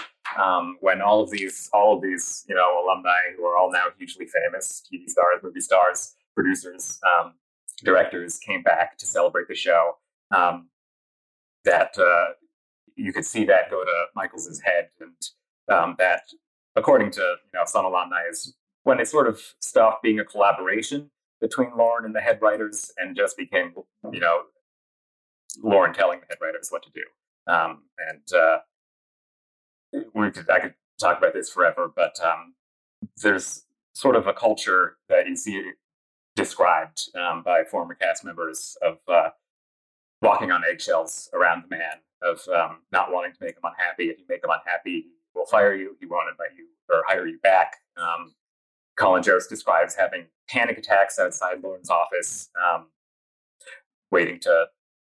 um, 0.42 0.78
when 0.82 1.02
all 1.02 1.22
of 1.22 1.30
these, 1.30 1.70
all 1.74 1.96
of 1.96 2.02
these, 2.02 2.44
you 2.48 2.56
know, 2.56 2.84
alumni 2.84 3.12
who 3.38 3.46
are 3.46 3.58
all 3.58 3.72
now 3.72 3.86
hugely 3.98 4.26
famous, 4.26 4.84
TV 4.92 5.08
stars, 5.08 5.42
movie 5.44 5.60
stars, 5.60 6.16
producers, 6.36 7.00
um, 7.08 7.34
directors, 7.84 8.40
came 8.40 8.64
back 8.64 8.98
to 8.98 9.06
celebrate 9.06 9.48
the 9.48 9.56
show. 9.56 9.98
Um, 10.36 10.70
that 11.66 11.96
uh, 11.98 12.34
you 12.96 13.14
could 13.14 13.26
see 13.26 13.46
that 13.46 13.70
go 13.70 13.84
to 13.84 14.06
Michaels's 14.16 14.62
head, 14.62 14.90
and 15.00 15.76
um, 15.76 15.96
that, 16.00 16.24
according 16.76 17.12
to 17.12 17.22
you 17.22 17.60
know 17.60 17.64
some 17.66 17.86
alumni, 17.86 18.24
is 18.30 18.56
when 18.84 19.00
it 19.00 19.08
sort 19.08 19.28
of 19.28 19.40
stopped 19.60 20.04
being 20.04 20.20
a 20.20 20.26
collaboration 20.26 21.10
between 21.44 21.72
Lorne 21.78 22.06
and 22.06 22.16
the 22.16 22.22
head 22.22 22.40
writers, 22.42 22.94
and 22.98 23.18
just 23.18 23.36
became 23.36 23.74
you 24.12 24.22
know 24.22 24.44
Lorne 25.62 25.94
telling 25.94 26.22
the 26.22 26.26
head 26.30 26.38
writers 26.42 26.70
what 26.70 26.84
to 26.84 26.90
do. 26.92 27.04
Um, 27.52 27.84
and 28.00 28.34
uh, 28.34 28.60
we 30.16 30.32
could, 30.32 30.50
I 30.50 30.60
could 30.60 30.74
talk 31.00 31.18
about 31.18 31.34
this 31.34 31.50
forever, 31.50 31.92
but 31.94 32.18
um, 32.24 32.54
there's 33.22 33.66
sort 33.92 34.16
of 34.16 34.26
a 34.26 34.34
culture 34.34 34.96
that 35.10 35.28
you 35.28 35.36
see 35.36 35.72
described 36.38 37.10
um, 37.14 37.44
by 37.44 37.64
former 37.70 37.94
cast 37.94 38.24
members 38.24 38.78
of 38.82 38.98
uh, 39.10 39.30
walking 40.22 40.50
on 40.50 40.62
eggshells 40.68 41.30
around 41.34 41.64
the 41.64 41.76
man, 41.76 41.98
of 42.22 42.40
um, 42.56 42.78
not 42.94 43.12
wanting 43.12 43.34
to 43.34 43.38
make 43.42 43.56
him 43.56 43.64
unhappy. 43.66 44.06
If 44.06 44.18
you 44.18 44.26
make 44.30 44.46
him 44.46 44.50
unhappy, 44.50 44.92
he 45.02 45.12
will 45.36 45.46
fire 45.46 45.76
you. 45.76 45.98
He 46.00 46.06
won't 46.06 46.30
invite 46.30 46.58
you 46.58 46.68
or 46.90 47.04
hire 47.06 47.28
you 47.28 47.38
back. 47.44 47.76
Um, 47.98 48.34
Colin 48.98 49.24
Jost 49.24 49.50
describes 49.50 49.96
having 49.96 50.26
panic 50.50 50.78
attacks 50.78 51.18
outside 51.20 51.64
Lorne's 51.64 51.90
office, 51.90 52.50
um, 52.64 52.88
waiting 54.12 54.40
to 54.42 54.66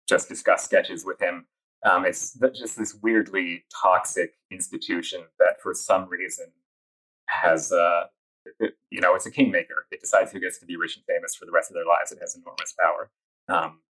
just 0.07 0.29
discuss 0.29 0.63
sketches 0.63 1.05
with 1.05 1.21
him. 1.21 1.47
Um, 1.85 2.05
it's 2.05 2.37
just 2.55 2.77
this 2.77 2.97
weirdly 3.01 3.65
toxic 3.81 4.33
institution 4.51 5.23
that, 5.39 5.61
for 5.61 5.73
some 5.73 6.09
reason, 6.09 6.47
has 7.27 7.71
uh, 7.71 8.05
it, 8.59 8.73
you 8.89 9.01
know 9.01 9.15
it's 9.15 9.25
a 9.25 9.31
kingmaker. 9.31 9.85
It 9.91 10.01
decides 10.01 10.31
who 10.31 10.39
gets 10.39 10.57
to 10.59 10.65
be 10.65 10.77
rich 10.77 10.95
and 10.95 11.05
famous 11.05 11.35
for 11.35 11.45
the 11.45 11.51
rest 11.51 11.69
of 11.69 11.75
their 11.75 11.85
lives. 11.85 12.11
It 12.11 12.19
has 12.21 12.35
enormous 12.35 12.73
power. 12.79 13.11
Um, 13.49 13.81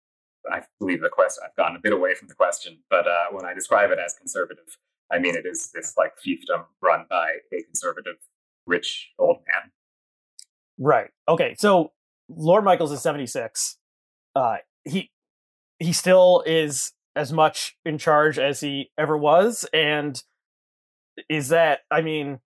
I 0.51 0.63
believe 0.81 1.01
the 1.01 1.09
question. 1.09 1.45
I've 1.47 1.57
gotten 1.57 1.77
a 1.77 1.81
bit 1.81 1.93
away 1.93 2.15
from 2.15 2.29
the 2.29 2.35
question, 2.35 2.79
but 2.91 3.07
uh, 3.07 3.27
when 3.31 3.45
I 3.45 3.55
describe 3.55 3.91
it 3.91 3.99
as 3.99 4.15
conservative, 4.15 4.79
I 5.13 5.19
mean 5.19 5.37
it 5.37 5.47
is 5.47 5.71
this 5.73 5.95
like 5.97 6.13
fiefdom 6.25 6.65
run 6.83 7.07
by 7.09 7.29
a 7.53 7.63
conservative, 7.63 8.17
rich 8.67 9.13
old 9.19 9.39
man. 9.53 9.71
Right. 10.79 11.11
Okay. 11.29 11.55
So 11.59 11.93
Lorne 12.29 12.65
Michaels 12.65 12.93
is 12.93 13.01
seventy 13.01 13.27
six. 13.27 13.77
Uh, 14.35 14.57
he 14.85 15.11
he 15.79 15.93
still 15.93 16.43
is 16.47 16.93
as 17.17 17.33
much 17.33 17.77
in 17.85 17.99
charge 17.99 18.39
as 18.39 18.61
he 18.61 18.91
ever 18.99 19.17
was 19.17 19.65
and 19.73 20.23
is 21.29 21.49
that 21.49 21.81
i 21.91 22.01
mean 22.01 22.41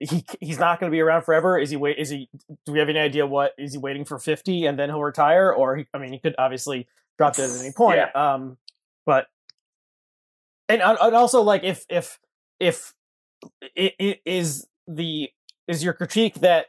he 0.00 0.24
he's 0.40 0.58
not 0.58 0.80
going 0.80 0.90
to 0.90 0.94
be 0.94 1.00
around 1.00 1.22
forever 1.22 1.58
is 1.58 1.70
he 1.70 1.76
wait 1.76 1.98
is 1.98 2.08
he 2.08 2.28
do 2.64 2.72
we 2.72 2.78
have 2.78 2.88
any 2.88 2.98
idea 2.98 3.26
what 3.26 3.52
is 3.58 3.72
he 3.72 3.78
waiting 3.78 4.04
for 4.04 4.18
50 4.18 4.66
and 4.66 4.78
then 4.78 4.88
he'll 4.88 5.02
retire 5.02 5.52
or 5.52 5.76
he, 5.76 5.86
i 5.92 5.98
mean 5.98 6.12
he 6.12 6.18
could 6.18 6.34
obviously 6.38 6.88
drop 7.18 7.36
dead 7.36 7.50
at 7.50 7.60
any 7.60 7.72
point 7.72 7.98
yeah. 7.98 8.34
um 8.34 8.56
but 9.04 9.26
and, 10.68 10.80
and 10.82 11.14
also 11.14 11.42
like 11.42 11.64
if 11.64 11.84
if 11.88 12.18
if 12.60 12.94
it, 13.74 13.94
it 13.98 14.20
is 14.24 14.66
the 14.86 15.30
is 15.66 15.84
your 15.84 15.92
critique 15.92 16.36
that 16.36 16.66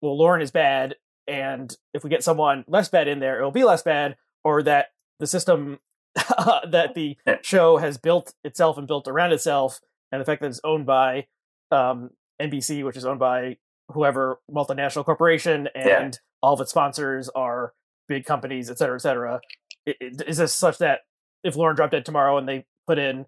well 0.00 0.16
Lorne 0.16 0.42
is 0.42 0.50
bad 0.50 0.96
and 1.26 1.76
if 1.94 2.04
we 2.04 2.10
get 2.10 2.24
someone 2.24 2.64
less 2.68 2.88
bad 2.88 3.08
in 3.08 3.20
there 3.20 3.38
it'll 3.38 3.50
be 3.50 3.64
less 3.64 3.82
bad 3.82 4.16
or 4.44 4.62
that 4.62 4.88
the 5.18 5.26
system 5.26 5.78
that 6.68 6.94
the 6.94 7.16
show 7.42 7.76
has 7.78 7.98
built 7.98 8.34
itself 8.44 8.78
and 8.78 8.86
built 8.86 9.08
around 9.08 9.32
itself, 9.32 9.80
and 10.10 10.20
the 10.20 10.24
fact 10.24 10.40
that 10.40 10.48
it's 10.48 10.60
owned 10.64 10.86
by 10.86 11.26
um, 11.70 12.10
NBC, 12.40 12.84
which 12.84 12.96
is 12.96 13.04
owned 13.04 13.20
by 13.20 13.58
whoever 13.92 14.40
multinational 14.50 15.04
corporation, 15.04 15.68
and 15.74 15.86
yeah. 15.86 16.10
all 16.42 16.54
of 16.54 16.60
its 16.60 16.70
sponsors 16.70 17.28
are 17.30 17.72
big 18.08 18.24
companies, 18.24 18.70
et 18.70 18.78
cetera, 18.78 18.96
et 18.96 19.02
cetera. 19.02 19.40
Is 19.86 20.38
this 20.38 20.54
such 20.54 20.78
that 20.78 21.00
if 21.44 21.56
Lorne 21.56 21.76
dropped 21.76 21.92
dead 21.92 22.04
tomorrow 22.04 22.36
and 22.36 22.48
they 22.48 22.66
put 22.86 22.98
in 22.98 23.26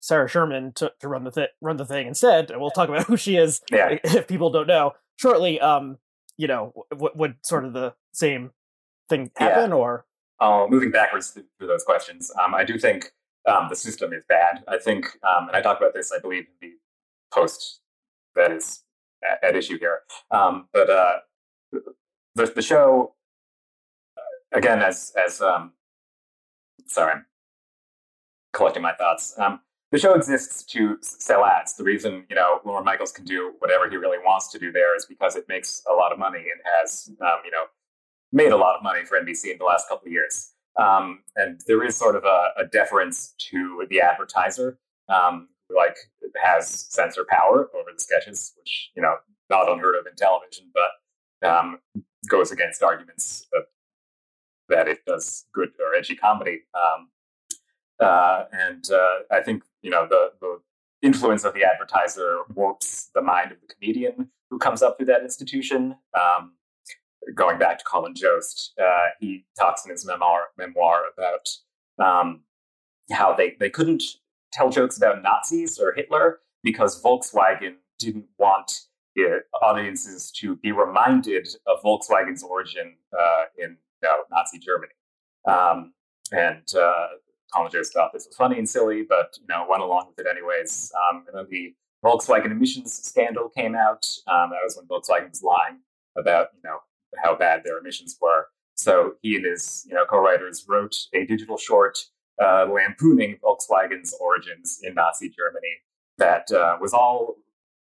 Sarah 0.00 0.28
Sherman 0.28 0.72
to, 0.76 0.92
to 1.00 1.08
run 1.08 1.24
the 1.24 1.30
th- 1.30 1.50
run 1.60 1.76
the 1.76 1.86
thing 1.86 2.06
instead, 2.06 2.50
and 2.50 2.60
we'll 2.60 2.70
talk 2.70 2.88
about 2.88 3.04
who 3.06 3.16
she 3.16 3.36
is 3.36 3.60
yeah. 3.70 3.98
if 4.04 4.28
people 4.28 4.50
don't 4.50 4.66
know 4.66 4.92
shortly. 5.16 5.60
Um, 5.60 5.98
you 6.38 6.46
know, 6.46 6.72
w- 6.90 7.12
would 7.14 7.36
sort 7.42 7.64
of 7.64 7.74
the 7.74 7.94
same 8.12 8.52
thing 9.10 9.30
happen, 9.36 9.70
yeah. 9.70 9.76
or 9.76 10.06
uh, 10.40 10.66
moving 10.70 10.90
backwards 10.90 11.30
through 11.30 11.66
those 11.66 11.84
questions, 11.84 12.30
um, 12.42 12.54
I 12.54 12.64
do 12.64 12.78
think 12.78 13.12
um, 13.46 13.66
the 13.68 13.76
system 13.76 14.12
is 14.12 14.22
bad. 14.28 14.62
I 14.68 14.78
think, 14.78 15.06
um, 15.22 15.48
and 15.48 15.56
I 15.56 15.60
talk 15.60 15.78
about 15.78 15.94
this, 15.94 16.12
I 16.12 16.18
believe, 16.20 16.46
in 16.62 16.68
the 16.68 16.74
post 17.34 17.80
that 18.36 18.52
is 18.52 18.84
at, 19.28 19.42
at 19.42 19.56
issue 19.56 19.78
here. 19.78 20.00
Um, 20.30 20.68
but 20.72 20.88
uh, 20.88 21.16
the, 21.72 22.46
the 22.46 22.62
show, 22.62 23.14
again, 24.52 24.80
as 24.80 25.12
as 25.22 25.40
um, 25.40 25.72
sorry, 26.86 27.12
I'm 27.14 27.26
collecting 28.52 28.82
my 28.82 28.94
thoughts. 28.94 29.34
Um, 29.38 29.60
the 29.90 29.98
show 29.98 30.14
exists 30.14 30.64
to 30.64 30.98
sell 31.00 31.44
ads. 31.44 31.76
The 31.76 31.84
reason 31.84 32.24
you 32.28 32.36
know 32.36 32.60
Lorne 32.64 32.84
Michaels 32.84 33.12
can 33.12 33.24
do 33.24 33.54
whatever 33.58 33.88
he 33.88 33.96
really 33.96 34.18
wants 34.18 34.48
to 34.52 34.58
do 34.58 34.70
there 34.72 34.96
is 34.96 35.06
because 35.06 35.36
it 35.36 35.46
makes 35.48 35.82
a 35.90 35.94
lot 35.94 36.12
of 36.12 36.18
money 36.18 36.40
and 36.40 36.60
has 36.78 37.10
you 37.44 37.50
know 37.50 37.64
made 38.32 38.52
a 38.52 38.56
lot 38.56 38.76
of 38.76 38.82
money 38.82 39.04
for 39.04 39.18
NBC 39.18 39.52
in 39.52 39.58
the 39.58 39.64
last 39.64 39.88
couple 39.88 40.06
of 40.06 40.12
years. 40.12 40.52
Um, 40.78 41.20
and 41.36 41.60
there 41.66 41.82
is 41.82 41.96
sort 41.96 42.14
of 42.14 42.24
a, 42.24 42.50
a 42.58 42.66
deference 42.66 43.34
to 43.50 43.84
the 43.90 44.00
advertiser, 44.00 44.78
um, 45.08 45.48
who 45.68 45.76
like 45.76 45.96
has 46.42 46.68
censor 46.68 47.26
power 47.28 47.68
over 47.74 47.90
the 47.92 48.00
sketches, 48.00 48.52
which 48.56 48.90
you 48.94 49.02
know 49.02 49.16
not 49.50 49.70
unheard 49.70 49.96
of 49.96 50.06
in 50.06 50.14
television, 50.16 50.70
but 50.74 51.48
um, 51.48 51.78
goes 52.28 52.52
against 52.52 52.82
arguments 52.82 53.46
of, 53.54 53.64
that 54.68 54.86
it 54.86 54.98
does 55.06 55.46
good 55.54 55.70
or 55.80 55.94
edgy 55.94 56.14
comedy. 56.14 56.60
Um, 56.74 57.08
uh, 58.00 58.44
and 58.52 58.84
uh, 58.90 59.20
I 59.30 59.40
think 59.40 59.62
you 59.82 59.90
know 59.90 60.06
the 60.08 60.32
the 60.40 60.60
influence 61.02 61.44
of 61.44 61.54
the 61.54 61.64
advertiser 61.64 62.40
warps 62.54 63.10
the 63.14 63.22
mind 63.22 63.52
of 63.52 63.58
the 63.60 63.72
comedian 63.72 64.30
who 64.50 64.58
comes 64.58 64.82
up 64.82 64.96
through 64.96 65.06
that 65.06 65.22
institution. 65.22 65.96
Um, 66.18 66.54
going 67.34 67.58
back 67.58 67.78
to 67.78 67.84
Colin 67.84 68.14
Jost, 68.14 68.72
uh, 68.80 69.10
he 69.20 69.44
talks 69.58 69.84
in 69.84 69.90
his 69.90 70.06
memoir 70.06 70.48
memoir 70.56 71.02
about 71.16 71.48
um, 72.04 72.40
how 73.12 73.34
they, 73.34 73.56
they 73.58 73.70
couldn't 73.70 74.02
tell 74.52 74.70
jokes 74.70 74.96
about 74.96 75.22
Nazis 75.22 75.78
or 75.78 75.92
Hitler 75.92 76.40
because 76.62 77.02
Volkswagen 77.02 77.76
didn't 77.98 78.26
want 78.38 78.88
audiences 79.62 80.30
to 80.30 80.56
be 80.56 80.72
reminded 80.72 81.48
of 81.66 81.82
Volkswagen's 81.82 82.42
origin 82.42 82.94
uh, 83.12 83.44
in 83.56 83.76
you 84.02 84.08
know, 84.08 84.24
Nazi 84.30 84.58
Germany. 84.58 84.92
Um, 85.46 85.92
and 86.30 86.62
uh, 86.74 87.06
Jost 87.70 87.92
thought 87.92 88.12
this 88.12 88.26
was 88.26 88.36
funny 88.36 88.58
and 88.58 88.68
silly, 88.68 89.04
but 89.08 89.36
you 89.40 89.46
know 89.48 89.66
went 89.68 89.82
along 89.82 90.08
with 90.08 90.24
it 90.24 90.30
anyways. 90.30 90.92
Um, 91.10 91.24
and 91.26 91.36
then 91.38 91.46
the 91.50 91.74
Volkswagen 92.04 92.50
emissions 92.50 92.92
scandal 92.92 93.48
came 93.48 93.74
out. 93.74 94.06
Um, 94.26 94.50
that 94.50 94.60
was 94.62 94.76
when 94.76 94.86
Volkswagen 94.86 95.30
was 95.30 95.42
lying 95.42 95.80
about 96.16 96.48
you 96.54 96.60
know 96.64 96.78
how 97.22 97.36
bad 97.36 97.62
their 97.64 97.78
emissions 97.78 98.16
were. 98.20 98.46
So 98.74 99.14
he 99.22 99.36
and 99.36 99.44
his 99.44 99.86
you 99.88 99.94
know 99.94 100.04
co-writers 100.04 100.64
wrote 100.68 100.96
a 101.14 101.24
digital 101.24 101.56
short 101.56 101.98
uh, 102.42 102.66
lampooning 102.70 103.38
Volkswagen's 103.42 104.14
origins 104.20 104.80
in 104.82 104.94
Nazi 104.94 105.28
Germany 105.28 105.76
that 106.18 106.50
uh, 106.52 106.76
was 106.80 106.92
all 106.92 107.36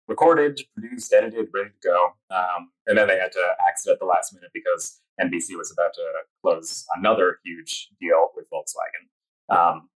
recorded, 0.07 0.61
produced, 0.73 1.13
edited, 1.13 1.47
ready 1.53 1.69
to 1.69 1.87
go. 1.87 2.09
Um, 2.29 2.69
and 2.85 2.97
then 2.97 3.07
they 3.07 3.17
had 3.17 3.31
to 3.31 3.45
axe 3.67 3.87
it 3.87 3.91
at 3.91 3.99
the 3.99 4.05
last 4.05 4.33
minute 4.33 4.51
because 4.53 5.01
NBC 5.19 5.57
was 5.57 5.71
about 5.71 5.93
to 5.95 6.03
close 6.41 6.85
another 6.97 7.39
huge 7.43 7.89
deal 7.99 8.29
with 8.35 8.45
Volkswagen. 8.51 9.07
Um, 9.49 9.89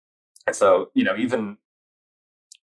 and 0.46 0.56
so 0.56 0.90
you 0.94 1.04
know 1.04 1.16
even 1.18 1.58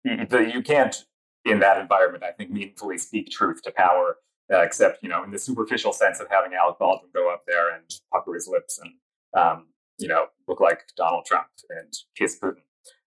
the, 0.05 0.51
you 0.53 0.63
can't 0.63 1.05
in 1.45 1.61
that 1.61 1.79
environment, 1.79 2.25
I 2.25 2.33
think, 2.33 2.51
meaningfully 2.51 2.99
speak 2.99 3.31
truth 3.31 3.63
to 3.63 3.71
power 3.71 4.19
uh, 4.53 4.61
except 4.61 5.03
you 5.03 5.09
know 5.09 5.25
in 5.25 5.31
the 5.31 5.39
superficial 5.39 5.93
sense 5.93 6.21
of 6.21 6.29
having 6.31 6.53
Alec 6.55 6.79
Baldwin 6.79 7.11
go 7.15 7.33
up 7.33 7.45
there 7.47 7.75
and 7.75 7.85
pucker 8.13 8.35
his 8.35 8.49
lips 8.49 8.79
and 8.79 8.93
um, 9.41 9.67
you 9.99 10.09
know 10.09 10.27
look 10.47 10.61
like 10.61 10.85
Donald 10.97 11.25
Trump 11.27 11.49
and 11.71 11.93
kiss 12.17 12.39
Putin, 12.39 12.63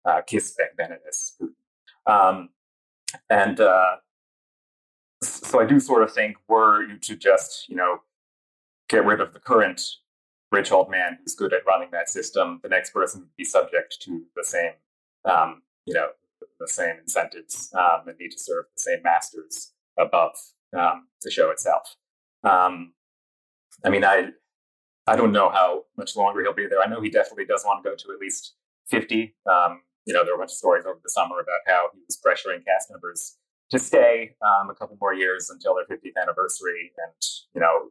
uh, 0.06 0.22
kiss 0.22 0.58
Bennett 0.78 1.02
as 1.08 1.34
Putin, 1.42 2.12
um, 2.12 2.50
and 3.30 3.60
uh, 3.60 3.96
so 5.24 5.60
I 5.62 5.66
do 5.66 5.80
sort 5.80 6.04
of 6.04 6.14
think 6.14 6.38
were 6.48 6.84
you 6.84 6.98
to 6.98 7.16
just 7.16 7.70
you 7.70 7.76
know 7.76 8.00
get 8.90 9.06
rid 9.06 9.22
of 9.22 9.34
the 9.34 9.40
current 9.40 9.82
rich 10.52 10.72
old 10.72 10.90
man 10.90 11.20
who's 11.20 11.36
good 11.36 11.54
at 11.54 11.66
running 11.66 11.90
that 11.92 12.10
system, 12.10 12.60
the 12.64 12.70
next 12.70 12.92
person 12.92 13.22
would 13.22 13.36
be 13.38 13.44
subject 13.44 13.98
to 14.02 14.24
the 14.36 14.44
same 14.44 14.74
um, 15.26 15.64
you 15.86 15.94
know 15.94 16.10
the 16.60 16.68
same 16.68 16.96
incentives 17.02 17.72
um, 17.74 18.08
and 18.08 18.18
need 18.20 18.32
to 18.32 18.40
serve 18.40 18.66
the 18.76 18.82
same 18.82 19.02
masters 19.04 19.74
above 19.98 20.36
um, 20.78 21.08
the 21.24 21.32
show 21.32 21.50
itself. 21.50 21.96
Um, 22.44 22.94
I 23.86 23.90
mean, 23.90 24.04
I 24.04 24.30
I 25.08 25.16
don't 25.16 25.32
know 25.32 25.50
how 25.50 25.86
much 25.98 26.16
longer 26.16 26.42
he'll 26.42 26.54
be 26.54 26.68
there. 26.68 26.82
I 26.82 26.88
know 26.88 27.02
he 27.02 27.10
definitely 27.10 27.46
does 27.46 27.64
want 27.66 27.84
to 27.84 27.90
go 27.90 27.96
to 27.96 28.14
at 28.14 28.20
least 28.20 28.56
fifty. 28.90 29.36
Um, 29.50 29.82
you 30.06 30.14
know, 30.14 30.24
there 30.24 30.34
were 30.34 30.40
a 30.40 30.44
bunch 30.44 30.52
of 30.52 30.58
stories 30.58 30.86
over 30.86 31.00
the 31.04 31.10
summer 31.10 31.40
about 31.40 31.62
how 31.68 31.90
he 31.94 32.00
was 32.08 32.20
pressuring 32.26 32.66
cast 32.66 32.90
members 32.90 33.38
to 33.72 33.78
stay 33.78 34.36
um, 34.42 34.70
a 34.70 34.76
couple 34.76 34.98
more 35.00 35.14
years 35.14 35.50
until 35.52 35.76
their 35.76 35.86
50th 35.86 36.20
anniversary, 36.20 36.92
and 36.98 37.14
you 37.54 37.62
know, 37.62 37.90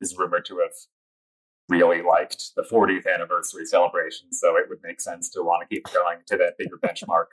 is 0.00 0.16
rumored 0.16 0.44
to 0.46 0.58
have 0.58 0.72
really 1.72 2.02
liked 2.02 2.54
the 2.56 2.62
40th 2.62 3.12
anniversary 3.12 3.64
celebration. 3.64 4.32
So 4.32 4.56
it 4.56 4.66
would 4.68 4.78
make 4.82 5.00
sense 5.00 5.30
to 5.30 5.42
want 5.42 5.62
to 5.62 5.74
keep 5.74 5.84
going 5.92 6.18
to 6.26 6.36
that 6.36 6.58
bigger 6.58 6.78
benchmark. 6.78 7.26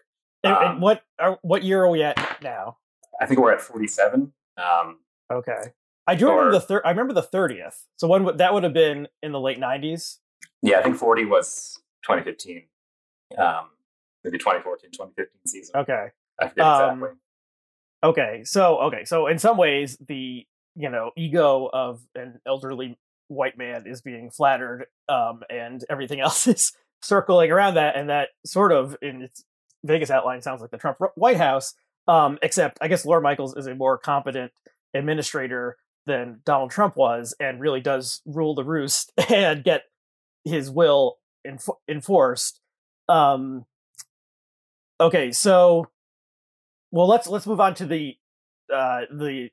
And, 0.43 0.53
um, 0.53 0.63
and 0.63 0.81
what 0.81 1.03
are, 1.19 1.37
what 1.41 1.63
year 1.63 1.83
are 1.83 1.89
we 1.89 2.01
at 2.03 2.17
now? 2.41 2.77
I 3.21 3.25
think 3.25 3.39
we're 3.39 3.53
at 3.53 3.61
47. 3.61 4.31
Um, 4.57 4.99
okay. 5.31 5.73
I 6.07 6.15
do 6.15 6.29
remember 6.29 6.53
the 6.53 6.61
thir- 6.61 6.81
I 6.85 6.89
remember 6.89 7.13
the 7.13 7.23
30th. 7.23 7.83
So 7.97 8.07
when 8.07 8.37
that 8.37 8.53
would 8.53 8.63
have 8.63 8.73
been 8.73 9.07
in 9.21 9.31
the 9.31 9.39
late 9.39 9.59
90s. 9.59 10.17
Yeah, 10.61 10.79
I 10.79 10.83
think 10.83 10.97
40 10.97 11.25
was 11.25 11.79
2015. 12.03 12.63
Um, 13.37 13.69
maybe 14.23 14.37
2014, 14.37 14.91
2015 14.91 15.41
season. 15.45 15.75
Okay. 15.75 16.07
I 16.39 16.47
forget 16.47 16.65
exactly. 16.65 17.09
Um, 17.09 17.19
okay. 18.03 18.41
So 18.43 18.79
okay. 18.79 19.05
So 19.05 19.27
in 19.27 19.37
some 19.37 19.57
ways 19.57 19.97
the, 19.97 20.47
you 20.75 20.89
know, 20.89 21.11
ego 21.15 21.69
of 21.71 22.01
an 22.15 22.39
elderly 22.47 22.97
white 23.29 23.57
man 23.57 23.85
is 23.87 24.01
being 24.01 24.29
flattered 24.29 24.85
um, 25.07 25.41
and 25.49 25.85
everything 25.89 26.19
else 26.19 26.47
is 26.47 26.73
circling 27.01 27.49
around 27.51 27.75
that 27.75 27.95
and 27.95 28.09
that 28.09 28.29
sort 28.45 28.71
of 28.71 28.97
in 29.01 29.21
its 29.21 29.45
Vegas 29.85 30.11
outline 30.11 30.41
sounds 30.41 30.59
like 30.59 30.71
the 30.71 30.77
Trump 30.77 30.97
White 31.15 31.37
House 31.37 31.73
um, 32.09 32.39
except 32.41 32.79
I 32.81 32.87
guess 32.87 33.05
Lorne 33.05 33.23
Michaels 33.23 33.55
is 33.55 33.67
a 33.67 33.75
more 33.75 33.97
competent 33.97 34.51
administrator 34.93 35.77
than 36.05 36.41
Donald 36.43 36.71
Trump 36.71 36.97
was, 36.97 37.35
and 37.39 37.61
really 37.61 37.81
does 37.81 38.21
rule 38.25 38.55
the 38.55 38.63
roost 38.63 39.13
and 39.29 39.63
get 39.63 39.83
his 40.43 40.69
will 40.71 41.17
enf- 41.47 41.77
enforced. 41.87 42.59
Um, 43.07 43.65
okay, 44.99 45.31
so 45.31 45.87
well, 46.91 47.07
let's 47.07 47.27
let's 47.27 47.45
move 47.45 47.59
on 47.61 47.75
to 47.75 47.85
the 47.85 48.17
uh, 48.73 49.01
the 49.11 49.49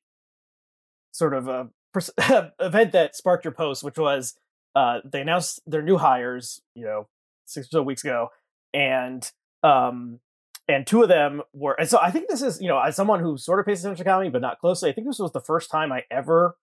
sort 1.13 1.35
of 1.35 1.49
uh, 1.49 1.65
event 2.61 2.93
that 2.93 3.17
sparked 3.17 3.45
your 3.45 3.53
post, 3.53 3.83
which 3.83 3.99
was 3.99 4.35
uh, 4.75 5.01
they 5.05 5.21
announced 5.21 5.61
their 5.67 5.83
new 5.83 5.97
hires, 5.97 6.61
you 6.75 6.85
know, 6.85 7.09
six 7.45 7.67
or 7.69 7.71
so 7.71 7.83
weeks 7.83 8.05
ago, 8.05 8.29
and 8.75 9.31
um, 9.63 10.21
and 10.69 10.87
two 10.87 11.03
of 11.03 11.09
them 11.09 11.43
were 11.53 11.75
and 11.79 11.89
so 11.89 11.99
i 12.01 12.11
think 12.11 12.29
this 12.29 12.43
is 12.43 12.61
you 12.61 12.69
know 12.69 12.79
as 12.79 12.97
someone 12.97 13.21
who 13.21 13.37
sort 13.37 13.61
of 13.61 13.67
pays 13.67 13.81
attention 13.81 14.05
to 14.05 14.11
comedy 14.11 14.31
but 14.31 14.41
not 14.41 14.59
closely 14.59 14.91
i 14.91 14.93
think 14.93 15.07
this 15.07 15.19
was 15.19 15.33
the 15.33 15.41
first 15.41 15.71
time 15.71 15.93
i 15.93 16.03
ever 16.11 16.57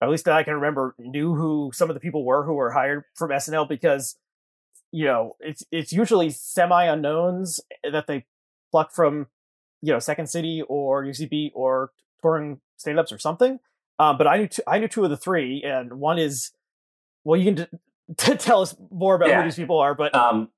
at 0.00 0.08
least 0.08 0.24
that 0.24 0.34
i 0.34 0.42
can 0.42 0.54
remember 0.54 0.94
knew 0.98 1.34
who 1.34 1.70
some 1.74 1.90
of 1.90 1.94
the 1.94 2.00
people 2.00 2.24
were 2.24 2.44
who 2.44 2.54
were 2.54 2.70
hired 2.70 3.04
from 3.14 3.30
snl 3.30 3.68
because 3.68 4.16
you 4.90 5.04
know 5.04 5.34
it's 5.40 5.64
it's 5.70 5.92
usually 5.92 6.30
semi 6.30 6.84
unknowns 6.84 7.60
that 7.90 8.06
they 8.06 8.24
pluck 8.70 8.92
from 8.92 9.26
you 9.80 9.92
know 9.92 9.98
second 9.98 10.28
city 10.28 10.62
or 10.68 11.04
ucb 11.04 11.50
or 11.54 11.90
touring 12.20 12.60
stand-ups 12.76 13.12
or 13.12 13.18
something 13.18 13.58
um, 14.02 14.18
but 14.18 14.26
i 14.26 14.36
knew 14.38 14.48
two, 14.48 14.62
i 14.66 14.78
knew 14.78 14.88
two 14.88 15.04
of 15.04 15.10
the 15.10 15.16
three 15.16 15.62
and 15.62 15.94
one 15.94 16.18
is 16.18 16.50
well 17.24 17.38
you 17.38 17.52
can 17.52 17.66
d- 18.16 18.34
tell 18.36 18.62
us 18.62 18.74
more 18.90 19.14
about 19.14 19.28
yeah. 19.28 19.38
who 19.38 19.44
these 19.44 19.56
people 19.56 19.78
are 19.78 19.94
but 19.94 20.14
um, 20.14 20.48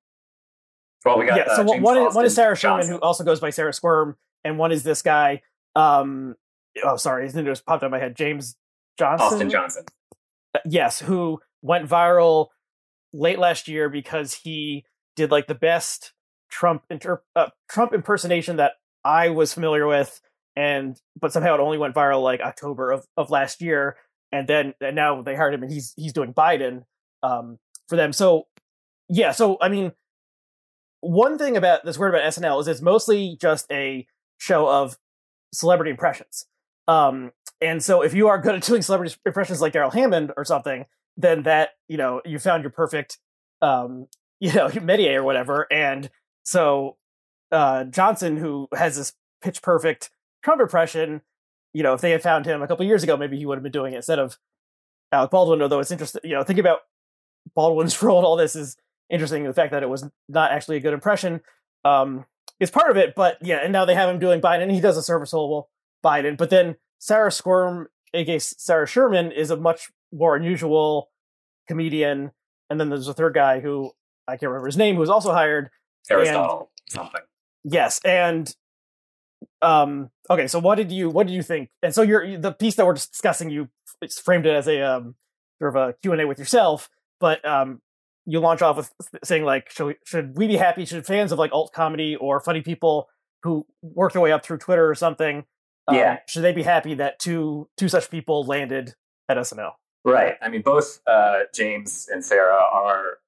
well, 1.04 1.18
we 1.18 1.26
got 1.26 1.36
yeah. 1.36 1.44
Uh, 1.44 1.56
so 1.56 1.64
James 1.64 1.82
one 1.82 1.98
is, 1.98 2.14
one 2.14 2.24
is 2.24 2.34
Sarah 2.34 2.56
Sherman, 2.56 2.78
Johnson. 2.80 2.94
who 2.94 3.00
also 3.00 3.24
goes 3.24 3.40
by 3.40 3.50
Sarah 3.50 3.72
Squirm, 3.72 4.16
and 4.42 4.58
one 4.58 4.72
is 4.72 4.82
this 4.82 5.02
guy. 5.02 5.42
Um, 5.76 6.34
oh, 6.82 6.96
sorry, 6.96 7.24
his 7.24 7.34
name 7.34 7.44
just 7.44 7.66
popped 7.66 7.82
out 7.82 7.86
of 7.86 7.92
my 7.92 7.98
head. 7.98 8.16
James 8.16 8.56
Johnson. 8.98 9.26
Austin 9.26 9.50
Johnson. 9.50 9.84
Uh, 10.54 10.60
yes, 10.64 11.00
who 11.00 11.40
went 11.62 11.88
viral 11.88 12.48
late 13.12 13.38
last 13.38 13.68
year 13.68 13.88
because 13.88 14.32
he 14.32 14.84
did 15.14 15.30
like 15.30 15.46
the 15.46 15.54
best 15.54 16.12
Trump 16.50 16.84
inter- 16.88 17.22
uh, 17.36 17.48
Trump 17.68 17.92
impersonation 17.92 18.56
that 18.56 18.72
I 19.04 19.28
was 19.28 19.52
familiar 19.52 19.86
with, 19.86 20.20
and 20.56 21.00
but 21.20 21.32
somehow 21.32 21.54
it 21.54 21.61
only 21.61 21.78
went 21.78 21.94
viral 21.94 22.23
like 22.23 22.40
October 22.40 22.92
of, 22.92 23.06
of 23.16 23.30
last 23.30 23.60
year, 23.60 23.97
and 24.32 24.49
then 24.49 24.75
and 24.80 24.97
now 24.97 25.23
they 25.23 25.34
hired 25.34 25.54
him, 25.54 25.62
and 25.62 25.73
he's 25.73 25.93
he's 25.97 26.12
doing 26.12 26.32
Biden 26.32 26.84
um, 27.23 27.58
for 27.88 27.97
them. 27.97 28.12
So 28.12 28.47
yeah, 29.08 29.32
so 29.32 29.58
I 29.60 29.69
mean 29.69 29.93
one 31.04 31.36
thing 31.36 31.56
about 31.56 31.84
this 31.84 31.99
word 31.99 32.14
about 32.14 32.26
SNL 32.32 32.60
is 32.60 32.69
it's 32.69 32.80
mostly 32.80 33.36
just 33.40 33.71
a 33.71 34.06
show 34.38 34.69
of 34.69 34.97
celebrity 35.52 35.90
impressions. 35.90 36.47
Um, 36.88 37.32
and 37.60 37.82
so 37.82 38.02
if 38.02 38.14
you 38.14 38.28
are 38.28 38.38
good 38.38 38.54
at 38.54 38.62
doing 38.62 38.82
celebrity 38.82 39.14
impressions 39.25 39.60
like 39.60 39.73
Darrell 39.73 39.90
Hammond 39.90 40.32
or 40.36 40.45
something, 40.45 40.86
then 41.17 41.43
that, 41.45 41.71
you 41.88 41.97
know, 41.97 42.21
you 42.25 42.38
found 42.38 42.62
your 42.62 42.71
perfect, 42.71 43.19
um, 43.62 44.06
you 44.40 44.52
know, 44.52 44.69
métier 44.69 45.17
or 45.17 45.23
whatever. 45.23 45.67
And 45.73 46.10
so 46.45 46.97
uh, 47.52 47.84
Johnson, 47.84 48.36
who 48.36 48.69
has 48.75 48.97
this 48.97 49.14
pitch 49.43 49.62
perfect 49.62 50.10
Trump 50.45 50.61
impression, 50.61 51.23
you 51.73 51.83
know, 51.83 51.95
if 51.95 52.00
they 52.00 52.11
had 52.11 52.23
found 52.23 52.47
him 52.47 52.63
a 52.63 52.69
couple 52.69 52.85
years 52.85 53.02
ago, 53.02 53.17
maybe 53.17 53.39
he 53.39 53.47
would 53.47 53.57
have 53.57 53.63
been 53.63 53.73
doing 53.73 53.95
it 53.95 53.97
instead 53.97 54.19
of 54.19 54.39
Alec 55.11 55.30
Baldwin. 55.30 55.63
Although 55.63 55.80
it's 55.80 55.91
interesting, 55.91 56.21
you 56.23 56.35
know, 56.35 56.45
think 56.45 56.59
about 56.59 56.80
Baldwin's 57.54 58.00
role 58.02 58.19
in 58.19 58.25
all 58.25 58.37
this 58.37 58.54
is 58.54 58.76
interesting. 59.11 59.45
The 59.45 59.54
fact 59.54 59.73
that 59.73 59.83
it 59.83 59.89
was 59.89 60.09
not 60.28 60.52
actually 60.52 60.76
a 60.76 60.80
good 60.80 60.95
impression 60.95 61.41
um, 61.85 62.26
is 62.61 62.71
part 62.71 62.91
of 62.91 62.97
it. 62.97 63.15
But 63.15 63.39
yeah, 63.43 63.57
and 63.57 63.73
now 63.73 63.85
they 63.85 63.95
have 63.95 64.09
him 64.09 64.19
doing 64.19 64.41
Biden, 64.41 64.63
and 64.63 64.73
he 64.73 64.80
does 64.80 64.97
a 64.97 65.02
serviceable 65.02 65.71
Biden. 66.04 66.37
But 66.37 66.50
then 66.50 66.76
Sarah 66.99 67.33
Squirm, 67.33 67.89
aka 68.13 68.39
Sarah 68.39 68.87
Sherman, 68.87 69.33
is 69.33 69.50
a 69.50 69.57
much 69.57 69.91
more 70.13 70.37
unusual 70.37 71.11
comedian. 71.67 72.33
And 72.71 72.78
then 72.78 72.91
there's 72.91 73.09
a 73.09 73.15
third 73.15 73.35
guy 73.35 73.61
who 73.61 73.93
I 74.28 74.33
can't 74.33 74.50
remember 74.50 74.67
his 74.67 74.76
name, 74.76 74.95
who 74.95 75.00
was 75.00 75.11
also 75.11 75.33
hired. 75.33 75.71
Aristotle 76.11 76.71
and, 76.87 76.93
something. 76.93 77.21
Yes, 77.65 78.00
and 78.04 78.54
um, 79.63 80.11
okay. 80.30 80.47
So 80.47 80.59
what 80.59 80.76
did 80.76 80.93
you 80.93 81.11
what 81.11 81.26
did 81.26 81.35
you 81.35 81.43
think? 81.43 81.71
And 81.83 81.95
so 81.95 82.02
you're 82.02 82.39
the 82.39 82.52
piece 82.52 82.76
that 82.76 82.87
we're 82.87 82.95
discussing. 82.95 83.50
You 83.50 83.69
framed 84.23 84.47
it 84.47 84.54
as 84.54 84.69
a 84.69 84.83
um, 84.83 85.15
sort 85.59 85.76
of 85.76 85.89
a 85.89 85.93
Q 86.02 86.13
and 86.13 86.21
A 86.21 86.26
with 86.26 86.39
yourself. 86.39 86.89
But 87.21 87.45
um, 87.47 87.80
you 88.26 88.41
launch 88.41 88.63
off 88.63 88.76
with 88.76 88.93
saying 89.23 89.45
like, 89.45 89.71
should 89.71 89.87
we, 89.87 89.95
should 90.04 90.37
we 90.37 90.47
be 90.47 90.57
happy? 90.57 90.85
Should 90.85 91.07
fans 91.07 91.33
of 91.33 91.39
like 91.39 91.52
alt 91.52 91.73
comedy 91.73 92.17
or 92.17 92.41
funny 92.41 92.63
people 92.63 93.09
who 93.43 93.67
work 93.83 94.13
their 94.13 94.23
way 94.23 94.33
up 94.33 94.45
through 94.45 94.59
Twitter 94.59 94.89
or 94.89 94.95
something, 94.95 95.45
um, 95.87 95.97
yeah, 95.97 96.19
should 96.26 96.43
they 96.43 96.52
be 96.52 96.63
happy 96.63 96.95
that 96.95 97.19
two 97.19 97.69
two 97.76 97.89
such 97.89 98.11
people 98.11 98.45
landed 98.45 98.95
at 99.28 99.37
SNL? 99.37 99.73
Right. 100.04 100.35
I 100.43 100.49
mean, 100.49 100.63
both 100.63 101.00
uh, 101.07 101.41
James 101.54 102.09
and 102.13 102.25
Sarah 102.25 102.63
are. 102.73 103.19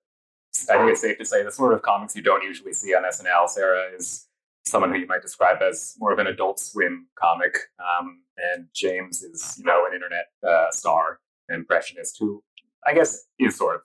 I 0.71 0.79
think 0.79 0.93
it's 0.93 1.03
safe 1.03 1.19
to 1.19 1.25
say 1.27 1.43
the 1.43 1.53
sort 1.53 1.75
of 1.75 1.83
comics 1.83 2.17
you 2.17 2.23
don't 2.23 2.43
usually 2.43 2.73
see 2.73 2.95
on 2.95 3.03
SNL. 3.03 3.47
Sarah 3.49 3.91
is 3.95 4.26
someone 4.67 4.91
who 4.93 4.99
you 4.99 5.07
might 5.07 5.23
describe 5.23 5.63
as 5.63 5.95
more 5.99 6.13
of 6.13 6.19
an 6.19 6.27
Adult 6.27 6.59
Swim 6.59 7.07
comic, 7.19 7.57
um, 7.79 8.23
and 8.37 8.67
James 8.75 9.23
is, 9.23 9.57
you 9.59 9.65
know, 9.65 9.87
an 9.87 9.95
internet 9.95 10.27
uh, 10.47 10.71
star, 10.71 11.21
impressionist 11.49 12.17
who 12.19 12.43
I 12.87 12.95
guess 12.95 13.25
is 13.39 13.57
sort 13.57 13.77
of 13.77 13.81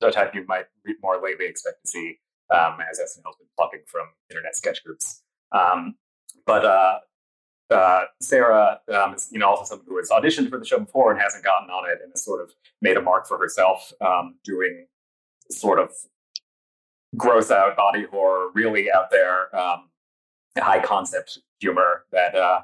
the 0.00 0.10
type 0.10 0.34
you 0.34 0.44
might 0.46 0.66
more 1.02 1.20
lately 1.22 1.46
expect 1.46 1.78
to 1.84 1.90
see 1.90 2.18
um, 2.54 2.78
as 2.90 2.98
SNL's 2.98 3.36
been 3.36 3.48
plucking 3.56 3.80
from 3.86 4.06
internet 4.30 4.56
sketch 4.56 4.82
groups. 4.84 5.22
Um, 5.52 5.96
but 6.46 6.64
uh, 6.64 6.98
uh, 7.70 8.04
Sarah 8.20 8.80
um, 8.94 9.14
is, 9.14 9.28
you 9.30 9.38
know, 9.38 9.48
also 9.48 9.64
someone 9.64 9.86
who 9.88 9.98
has 9.98 10.10
auditioned 10.10 10.50
for 10.50 10.58
the 10.58 10.64
show 10.64 10.78
before 10.78 11.10
and 11.12 11.20
hasn't 11.20 11.44
gotten 11.44 11.68
on 11.70 11.88
it, 11.90 11.98
and 12.02 12.12
has 12.12 12.24
sort 12.24 12.42
of 12.42 12.52
made 12.80 12.96
a 12.96 13.02
mark 13.02 13.26
for 13.26 13.38
herself 13.38 13.92
um, 14.00 14.36
doing 14.44 14.86
sort 15.50 15.78
of 15.78 15.90
gross 17.16 17.50
out 17.50 17.76
body 17.76 18.04
horror, 18.10 18.50
really 18.54 18.90
out 18.90 19.10
there, 19.10 19.54
um, 19.58 19.88
high 20.56 20.80
concept 20.80 21.38
humor 21.60 22.04
that, 22.12 22.34
uh, 22.34 22.60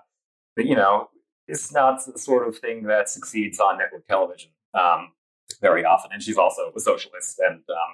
you 0.56 0.76
know 0.76 1.08
is 1.46 1.72
not 1.72 2.00
the 2.06 2.18
sort 2.18 2.48
of 2.48 2.56
thing 2.58 2.84
that 2.84 3.08
succeeds 3.08 3.60
on 3.60 3.76
network 3.76 4.06
television. 4.06 4.50
Um, 4.72 5.12
very 5.60 5.84
often. 5.84 6.10
And 6.12 6.22
she's 6.22 6.38
also 6.38 6.72
a 6.76 6.80
socialist. 6.80 7.38
And 7.38 7.62
um, 7.70 7.92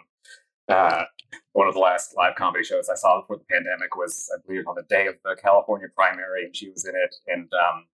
uh, 0.69 1.05
one 1.53 1.69
of 1.69 1.75
the 1.75 1.81
last 1.81 2.15
live 2.17 2.35
comedy 2.37 2.65
shows 2.65 2.89
I 2.89 2.95
saw 2.95 3.21
before 3.21 3.37
the 3.37 3.45
pandemic 3.51 3.97
was, 3.97 4.31
I 4.35 4.41
believe, 4.47 4.67
on 4.67 4.75
the 4.77 4.85
day 4.89 5.07
of 5.07 5.17
the 5.25 5.37
California 5.41 5.89
primary, 5.95 6.45
and 6.45 6.57
she 6.57 6.71
was 6.71 6.85
in 6.85 6.95
it 6.95 7.15
and 7.27 7.49
um, 7.53 7.87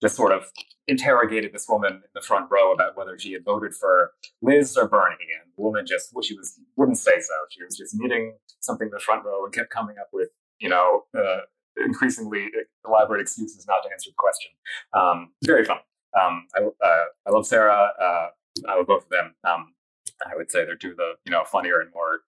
just 0.00 0.16
sort 0.16 0.32
of 0.32 0.50
interrogated 0.88 1.52
this 1.52 1.66
woman 1.68 1.92
in 1.94 2.12
the 2.14 2.20
front 2.20 2.50
row 2.50 2.72
about 2.72 2.96
whether 2.96 3.18
she 3.18 3.32
had 3.32 3.44
voted 3.44 3.74
for 3.74 4.12
Liz 4.40 4.76
or 4.76 4.88
Bernie. 4.88 5.16
And 5.40 5.52
the 5.56 5.62
woman 5.62 5.84
just, 5.86 6.10
well, 6.12 6.22
she 6.22 6.36
was 6.36 6.58
wouldn't 6.76 6.98
say 6.98 7.20
so. 7.20 7.34
She 7.50 7.62
was 7.62 7.76
just 7.76 7.94
knitting 7.96 8.36
something 8.60 8.86
in 8.86 8.92
the 8.92 9.00
front 9.00 9.24
row 9.24 9.44
and 9.44 9.54
kept 9.54 9.70
coming 9.70 9.96
up 9.98 10.08
with, 10.12 10.30
you 10.62 10.68
know, 10.68 11.04
uh, 11.18 11.40
increasingly 11.84 12.48
elaborate 12.86 13.20
excuses 13.20 13.66
not 13.66 13.82
to 13.82 13.90
answer 13.92 14.10
the 14.10 14.14
question. 14.16 14.52
Um, 14.94 15.32
very 15.44 15.64
fun. 15.64 15.78
Um, 16.18 16.46
I, 16.54 16.62
uh, 16.62 17.04
I 17.26 17.30
love 17.30 17.46
Sarah. 17.46 17.92
Uh, 18.00 18.28
I 18.68 18.76
would 18.76 18.86
both 18.86 19.04
of 19.04 19.10
them. 19.10 19.34
Um, 19.44 19.74
I 20.24 20.36
would 20.36 20.50
say 20.50 20.64
they're 20.64 20.76
two 20.76 20.92
of 20.92 20.96
the 20.96 21.14
you 21.24 21.32
know 21.32 21.42
funnier 21.44 21.80
and 21.80 21.90
more 21.92 22.20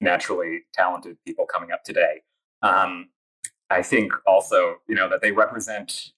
naturally 0.00 0.62
talented 0.72 1.18
people 1.26 1.44
coming 1.46 1.72
up 1.72 1.84
today. 1.84 2.22
Um, 2.62 3.10
I 3.70 3.82
think 3.82 4.12
also 4.26 4.76
you 4.88 4.94
know 4.94 5.08
that 5.10 5.20
they 5.20 5.32
represent 5.32 6.12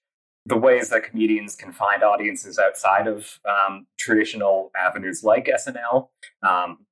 the 0.47 0.57
ways 0.57 0.91
that 0.91 1.05
comedians 1.05 1.57
can 1.57 1.73
find 1.73 2.03
audiences 2.03 2.59
outside 2.59 3.07
of 3.07 3.41
um, 3.45 3.87
traditional 3.99 4.71
avenues 4.77 5.23
like 5.23 5.47
SNL, 5.47 6.09
um, 6.43 6.87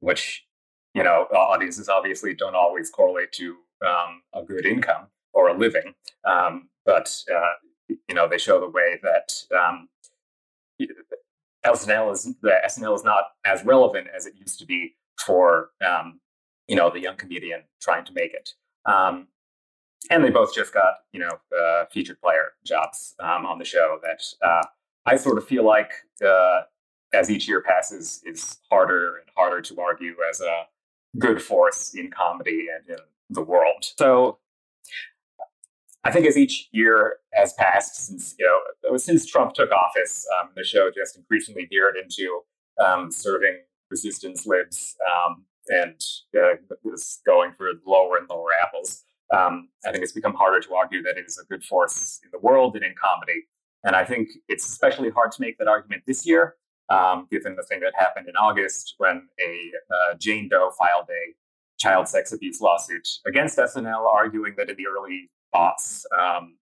which 0.00 0.46
you 0.94 1.02
know, 1.02 1.26
audiences 1.32 1.88
obviously 1.88 2.34
don't 2.34 2.54
always 2.54 2.90
correlate 2.90 3.32
to 3.32 3.56
um, 3.86 4.22
a 4.34 4.42
good 4.42 4.66
income 4.66 5.06
or 5.32 5.48
a 5.48 5.56
living, 5.56 5.94
um, 6.24 6.68
but 6.84 7.24
uh, 7.34 7.54
you 8.08 8.14
know, 8.14 8.28
they 8.28 8.38
show 8.38 8.60
the 8.60 8.68
way 8.68 9.00
that 9.02 9.34
um, 9.56 9.88
SNL 11.64 12.12
is 12.12 12.34
the 12.42 12.54
SNL 12.66 12.94
is 12.94 13.04
not 13.04 13.24
as 13.44 13.64
relevant 13.64 14.08
as 14.14 14.26
it 14.26 14.34
used 14.36 14.58
to 14.58 14.66
be 14.66 14.96
for 15.24 15.70
um, 15.86 16.20
you 16.68 16.76
know 16.76 16.90
the 16.90 17.00
young 17.00 17.16
comedian 17.16 17.62
trying 17.80 18.04
to 18.04 18.12
make 18.12 18.34
it. 18.34 18.50
Um, 18.84 19.28
and 20.10 20.24
they 20.24 20.30
both 20.30 20.54
just 20.54 20.74
got 20.74 20.94
you 21.12 21.20
know 21.20 21.38
uh, 21.56 21.84
featured 21.90 22.20
player 22.20 22.52
jobs 22.64 23.14
um, 23.20 23.46
on 23.46 23.58
the 23.58 23.64
show 23.64 23.98
that 24.02 24.22
uh, 24.46 24.66
I 25.06 25.16
sort 25.16 25.38
of 25.38 25.46
feel 25.46 25.64
like 25.64 25.92
uh, 26.24 26.62
as 27.12 27.30
each 27.30 27.48
year 27.48 27.62
passes 27.62 28.22
is 28.24 28.58
harder 28.70 29.18
and 29.18 29.28
harder 29.36 29.60
to 29.60 29.80
argue 29.80 30.14
as 30.28 30.40
a 30.40 30.66
good 31.18 31.42
force 31.42 31.94
in 31.94 32.10
comedy 32.10 32.66
and 32.74 32.88
in 32.88 33.04
the 33.32 33.42
world. 33.42 33.84
So 33.98 34.38
I 36.04 36.10
think 36.10 36.26
as 36.26 36.36
each 36.36 36.68
year 36.72 37.18
has 37.32 37.52
passed 37.54 38.06
since 38.06 38.34
you 38.38 38.46
know 38.46 38.96
since 38.96 39.26
Trump 39.26 39.54
took 39.54 39.70
office, 39.70 40.26
um, 40.40 40.50
the 40.56 40.64
show 40.64 40.90
just 40.94 41.16
increasingly 41.16 41.66
veered 41.70 41.96
into 41.96 42.40
um, 42.84 43.10
serving 43.10 43.60
resistance 43.90 44.46
libs 44.46 44.96
um, 45.10 45.44
and 45.68 46.00
uh, 46.36 46.56
was 46.82 47.20
going 47.24 47.52
for 47.56 47.70
lower 47.86 48.16
and 48.16 48.28
lower 48.28 48.50
apples. 48.64 49.04
Um, 49.32 49.68
I 49.86 49.92
think 49.92 50.02
it's 50.02 50.12
become 50.12 50.34
harder 50.34 50.60
to 50.60 50.74
argue 50.74 51.02
that 51.02 51.16
it 51.16 51.24
is 51.26 51.38
a 51.38 51.46
good 51.46 51.64
force 51.64 52.20
in 52.24 52.30
the 52.32 52.38
world 52.38 52.74
and 52.74 52.84
in 52.84 52.94
comedy. 53.02 53.44
And 53.84 53.96
I 53.96 54.04
think 54.04 54.28
it's 54.48 54.66
especially 54.68 55.10
hard 55.10 55.32
to 55.32 55.40
make 55.40 55.58
that 55.58 55.68
argument 55.68 56.02
this 56.06 56.26
year, 56.26 56.56
um, 56.88 57.26
given 57.30 57.56
the 57.56 57.62
thing 57.62 57.80
that 57.80 57.92
happened 57.96 58.28
in 58.28 58.36
August 58.36 58.94
when 58.98 59.28
a 59.40 59.70
uh, 59.90 60.14
Jane 60.18 60.48
Doe 60.48 60.70
filed 60.78 61.08
a 61.10 61.34
child 61.82 62.06
sex 62.08 62.32
abuse 62.32 62.60
lawsuit 62.60 63.08
against 63.26 63.58
SNL, 63.58 64.06
arguing 64.06 64.54
that 64.56 64.70
in 64.70 64.76
the 64.76 64.86
early 64.86 65.30
aughts, 65.54 66.04
um, 66.18 66.56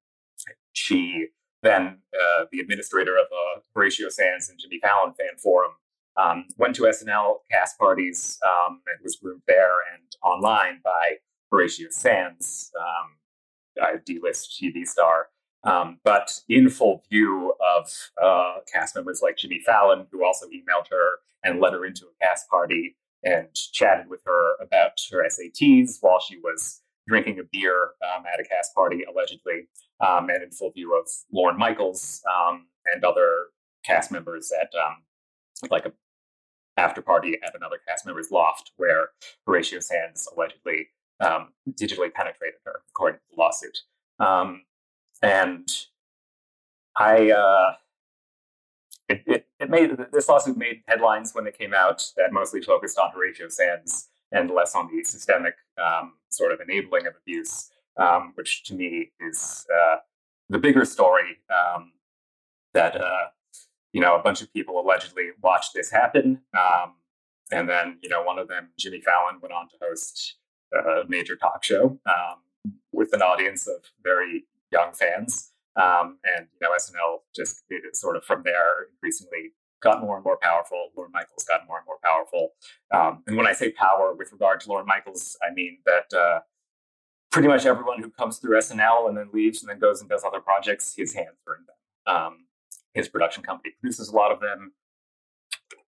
she 0.73 1.29
then 1.63 1.99
uh, 2.15 2.45
the 2.51 2.61
administrator 2.61 3.17
of 3.19 3.27
the 3.29 3.63
Horatio 3.75 4.09
Sanz 4.09 4.49
and 4.49 4.59
Jimmy 4.59 4.81
Fallon 4.81 5.13
fan 5.13 5.37
forum 5.37 5.73
um, 6.17 6.47
went 6.57 6.75
to 6.77 6.85
SNL 6.85 7.37
cast 7.51 7.79
parties 7.79 8.39
um, 8.47 8.81
and 8.87 8.99
was 9.05 9.17
groomed 9.17 9.43
there 9.47 9.75
and 9.93 10.03
online 10.23 10.81
by 10.83 11.17
Horatio 11.51 11.89
Sanz, 11.91 12.71
um, 12.81 13.95
D-list 14.07 14.59
TV 14.61 14.87
star. 14.87 15.29
Um, 15.63 15.99
but 16.05 16.41
in 16.49 16.71
full 16.71 17.03
view 17.11 17.53
of 17.77 17.93
uh, 18.23 18.61
cast 18.73 18.97
members 18.97 19.21
like 19.23 19.37
Jimmy 19.37 19.61
Fallon, 19.61 20.07
who 20.11 20.25
also 20.25 20.47
emailed 20.47 20.89
her 20.91 21.19
and 21.45 21.61
let 21.61 21.75
her 21.75 21.85
into 21.85 22.07
a 22.07 22.25
cast 22.25 22.49
party 22.49 22.97
and 23.23 23.49
chatted 23.55 24.09
with 24.09 24.23
her 24.25 24.57
about 24.63 24.93
her 25.11 25.25
SATs 25.27 25.99
while 26.01 26.21
she 26.21 26.39
was 26.39 26.83
drinking 27.09 27.39
a 27.39 27.43
beer 27.51 27.91
um, 28.15 28.25
at 28.33 28.41
a 28.41 28.45
cast 28.45 28.75
party, 28.75 29.05
allegedly, 29.05 29.69
um, 30.01 30.29
and 30.29 30.43
in 30.43 30.51
full 30.51 30.71
view 30.71 30.97
of 30.99 31.09
Lorne 31.33 31.59
Michaels 31.59 32.23
um, 32.31 32.67
and 32.95 33.05
other 33.05 33.47
cast 33.85 34.13
members 34.13 34.53
at 34.61 34.71
like 35.71 35.87
a 35.87 35.93
after 36.77 37.03
party 37.03 37.39
at 37.47 37.55
another 37.55 37.77
cast 37.87 38.07
member's 38.07 38.31
loft 38.31 38.73
where 38.77 39.09
Horatio 39.47 39.81
Sanz 39.81 40.27
allegedly 40.35 40.89
um, 41.21 41.49
digitally 41.73 42.13
penetrated 42.13 42.61
her, 42.65 42.81
according 42.91 43.19
to 43.19 43.25
the 43.31 43.41
lawsuit. 43.41 43.79
Um, 44.19 44.63
and 45.23 45.69
I, 46.97 47.31
uh, 47.31 47.75
it, 49.11 49.23
it, 49.27 49.47
it, 49.59 49.71
made 49.71 49.91
this 50.13 50.29
lawsuit 50.29 50.57
made 50.57 50.83
headlines 50.87 51.35
when 51.35 51.47
it 51.47 51.59
came 51.59 51.75
out 51.75 52.03
that 52.17 52.33
mostly 52.33 52.63
focused 52.63 52.99
on 52.99 53.11
Horatio 53.13 53.49
Sanz 53.49 54.09
and 54.33 54.51
less 54.51 54.75
on 54.75 54.89
the 54.91 55.03
systemic 55.05 55.55
um, 55.83 56.15
sort 56.29 56.53
of 56.53 56.61
enabling 56.61 57.07
of 57.07 57.15
abuse, 57.21 57.71
um, 57.97 58.33
which 58.37 58.65
to 58.65 58.75
me 58.75 59.11
is 59.21 59.67
uh, 59.75 59.97
the 60.49 60.59
bigger 60.59 60.85
story 60.85 61.39
um, 61.51 61.93
that 62.73 63.01
uh, 63.01 63.29
you 63.93 64.01
know, 64.01 64.17
a 64.17 64.23
bunch 64.23 64.41
of 64.41 64.53
people 64.53 64.81
allegedly 64.81 65.31
watched 65.43 65.75
this 65.75 65.91
happen. 65.91 66.41
Um, 66.57 66.95
and 67.51 67.69
then, 67.69 67.99
you 68.03 68.09
know, 68.09 68.23
one 68.23 68.39
of 68.39 68.49
them, 68.49 68.71
Jimmy 68.79 69.01
Fallon, 69.01 69.41
went 69.41 69.53
on 69.53 69.69
to 69.69 69.75
host 69.83 70.37
a 70.73 71.03
major 71.09 71.35
talk 71.35 71.65
show 71.65 71.99
um, 72.07 72.37
with 72.93 73.13
an 73.13 73.23
audience 73.23 73.67
of 73.67 73.91
very 74.03 74.45
young 74.71 74.93
fans. 74.93 75.50
Um, 75.81 76.19
and, 76.25 76.47
you 76.53 76.61
know, 76.61 76.75
SNL 76.77 77.19
just 77.35 77.63
sort 77.95 78.17
of 78.17 78.25
from 78.25 78.43
there 78.45 78.89
increasingly 78.93 79.53
got 79.83 80.01
more 80.01 80.17
and 80.17 80.25
more 80.25 80.39
powerful. 80.41 80.89
Lorne 80.97 81.13
Michaels 81.13 81.45
got 81.45 81.67
more 81.67 81.79
and 81.79 81.87
more 81.87 81.99
powerful. 82.05 82.51
Um, 82.93 83.23
and 83.27 83.37
when 83.37 83.47
I 83.47 83.53
say 83.53 83.73
power 83.73 84.15
with 84.15 84.33
regard 84.33 84.61
to 84.61 84.69
Lorne 84.69 84.87
Michaels, 84.87 85.37
I 85.43 85.55
mean 85.55 85.79
that 85.87 86.17
uh, 86.17 86.41
pretty 87.31 87.49
much 87.49 87.65
everyone 87.65 88.03
who 88.03 88.11
comes 88.11 88.39
through 88.39 88.59
SNL 88.59 89.09
and 89.09 89.17
then 89.17 89.31
leaves 89.33 89.63
and 89.63 89.71
then 89.71 89.79
goes 89.79 90.01
and 90.01 90.11
does 90.11 90.25
other 90.25 90.41
projects, 90.41 90.95
his 90.97 91.15
hands 91.15 91.39
are 91.49 91.57
in 91.57 91.65
them. 91.67 92.15
Um, 92.15 92.47
his 92.95 93.09
production 93.09 93.43
company 93.43 93.75
produces 93.81 94.09
a 94.09 94.17
lot 94.17 94.33
of 94.33 94.41
them. 94.41 94.73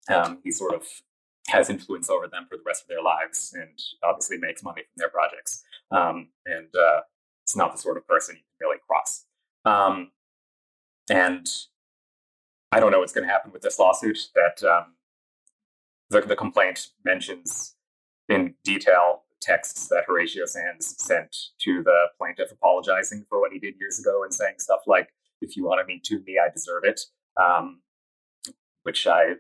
Um, 0.10 0.40
he 0.44 0.52
sort 0.52 0.74
of 0.74 0.84
has 1.48 1.70
influence 1.70 2.10
over 2.10 2.28
them 2.28 2.48
for 2.50 2.58
the 2.58 2.64
rest 2.66 2.84
of 2.84 2.88
their 2.88 3.04
lives 3.04 3.54
and 3.54 3.78
obviously 4.04 4.38
makes 4.38 4.64
money 4.64 4.82
from 4.82 4.98
their 4.98 5.10
projects. 5.10 5.64
Um, 5.92 6.30
and 6.46 6.68
uh, 6.76 7.02
it's 7.44 7.56
not 7.56 7.74
the 7.74 7.82
sort 7.82 7.98
of 7.98 8.08
person 8.08 8.36
you 8.36 8.42
can 8.42 8.68
really 8.68 8.80
cross. 8.88 9.26
Um, 9.66 10.12
and 11.10 11.48
I 12.72 12.80
don't 12.80 12.92
know 12.92 13.00
what's 13.00 13.14
going 13.14 13.28
to 13.28 13.32
happen 13.32 13.52
with 13.52 13.62
this 13.62 13.80
lawsuit. 13.80 14.30
That 14.36 14.64
um, 14.68 14.96
the, 16.10 16.22
the 16.22 16.36
complaint 16.36 16.88
mentions 17.04 17.76
in 18.30 18.56
detail 18.64 19.24
texts 19.42 19.88
that 19.90 20.06
Horatio 20.08 20.46
Sanz 20.46 20.96
sent 20.98 21.36
to 21.60 21.84
the 21.84 22.08
plaintiff 22.18 22.52
apologizing 22.52 23.26
for 23.30 23.40
what 23.40 23.52
he 23.52 23.60
did 23.60 23.76
years 23.80 24.00
ago 24.00 24.24
and 24.24 24.34
saying 24.34 24.56
stuff 24.58 24.82
like, 24.88 25.10
if 25.42 25.56
you 25.56 25.66
want 25.66 25.80
to 25.80 25.86
meet 25.86 26.04
to 26.06 26.20
me, 26.26 26.40
I 26.44 26.50
deserve 26.52 26.84
it. 26.84 27.02
Um, 27.38 27.82
which 28.84 29.08
I 29.08 29.34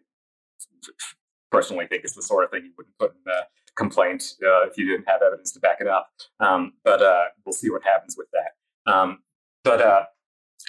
personally 1.51 1.87
think 1.87 2.03
is 2.03 2.13
the 2.13 2.21
sort 2.21 2.43
of 2.43 2.51
thing 2.51 2.65
you 2.65 2.71
wouldn't 2.77 2.97
put 2.97 3.11
in 3.11 3.21
the 3.25 3.45
complaint 3.75 4.33
uh, 4.43 4.67
if 4.67 4.77
you 4.77 4.87
didn't 4.87 5.07
have 5.07 5.21
evidence 5.21 5.51
to 5.53 5.59
back 5.59 5.77
it 5.79 5.87
up. 5.87 6.09
Um, 6.39 6.73
but 6.83 7.01
uh, 7.01 7.25
we'll 7.45 7.53
see 7.53 7.69
what 7.69 7.83
happens 7.83 8.15
with 8.17 8.27
that. 8.33 8.91
Um, 8.91 9.19
but 9.63 9.81
uh, 9.81 10.03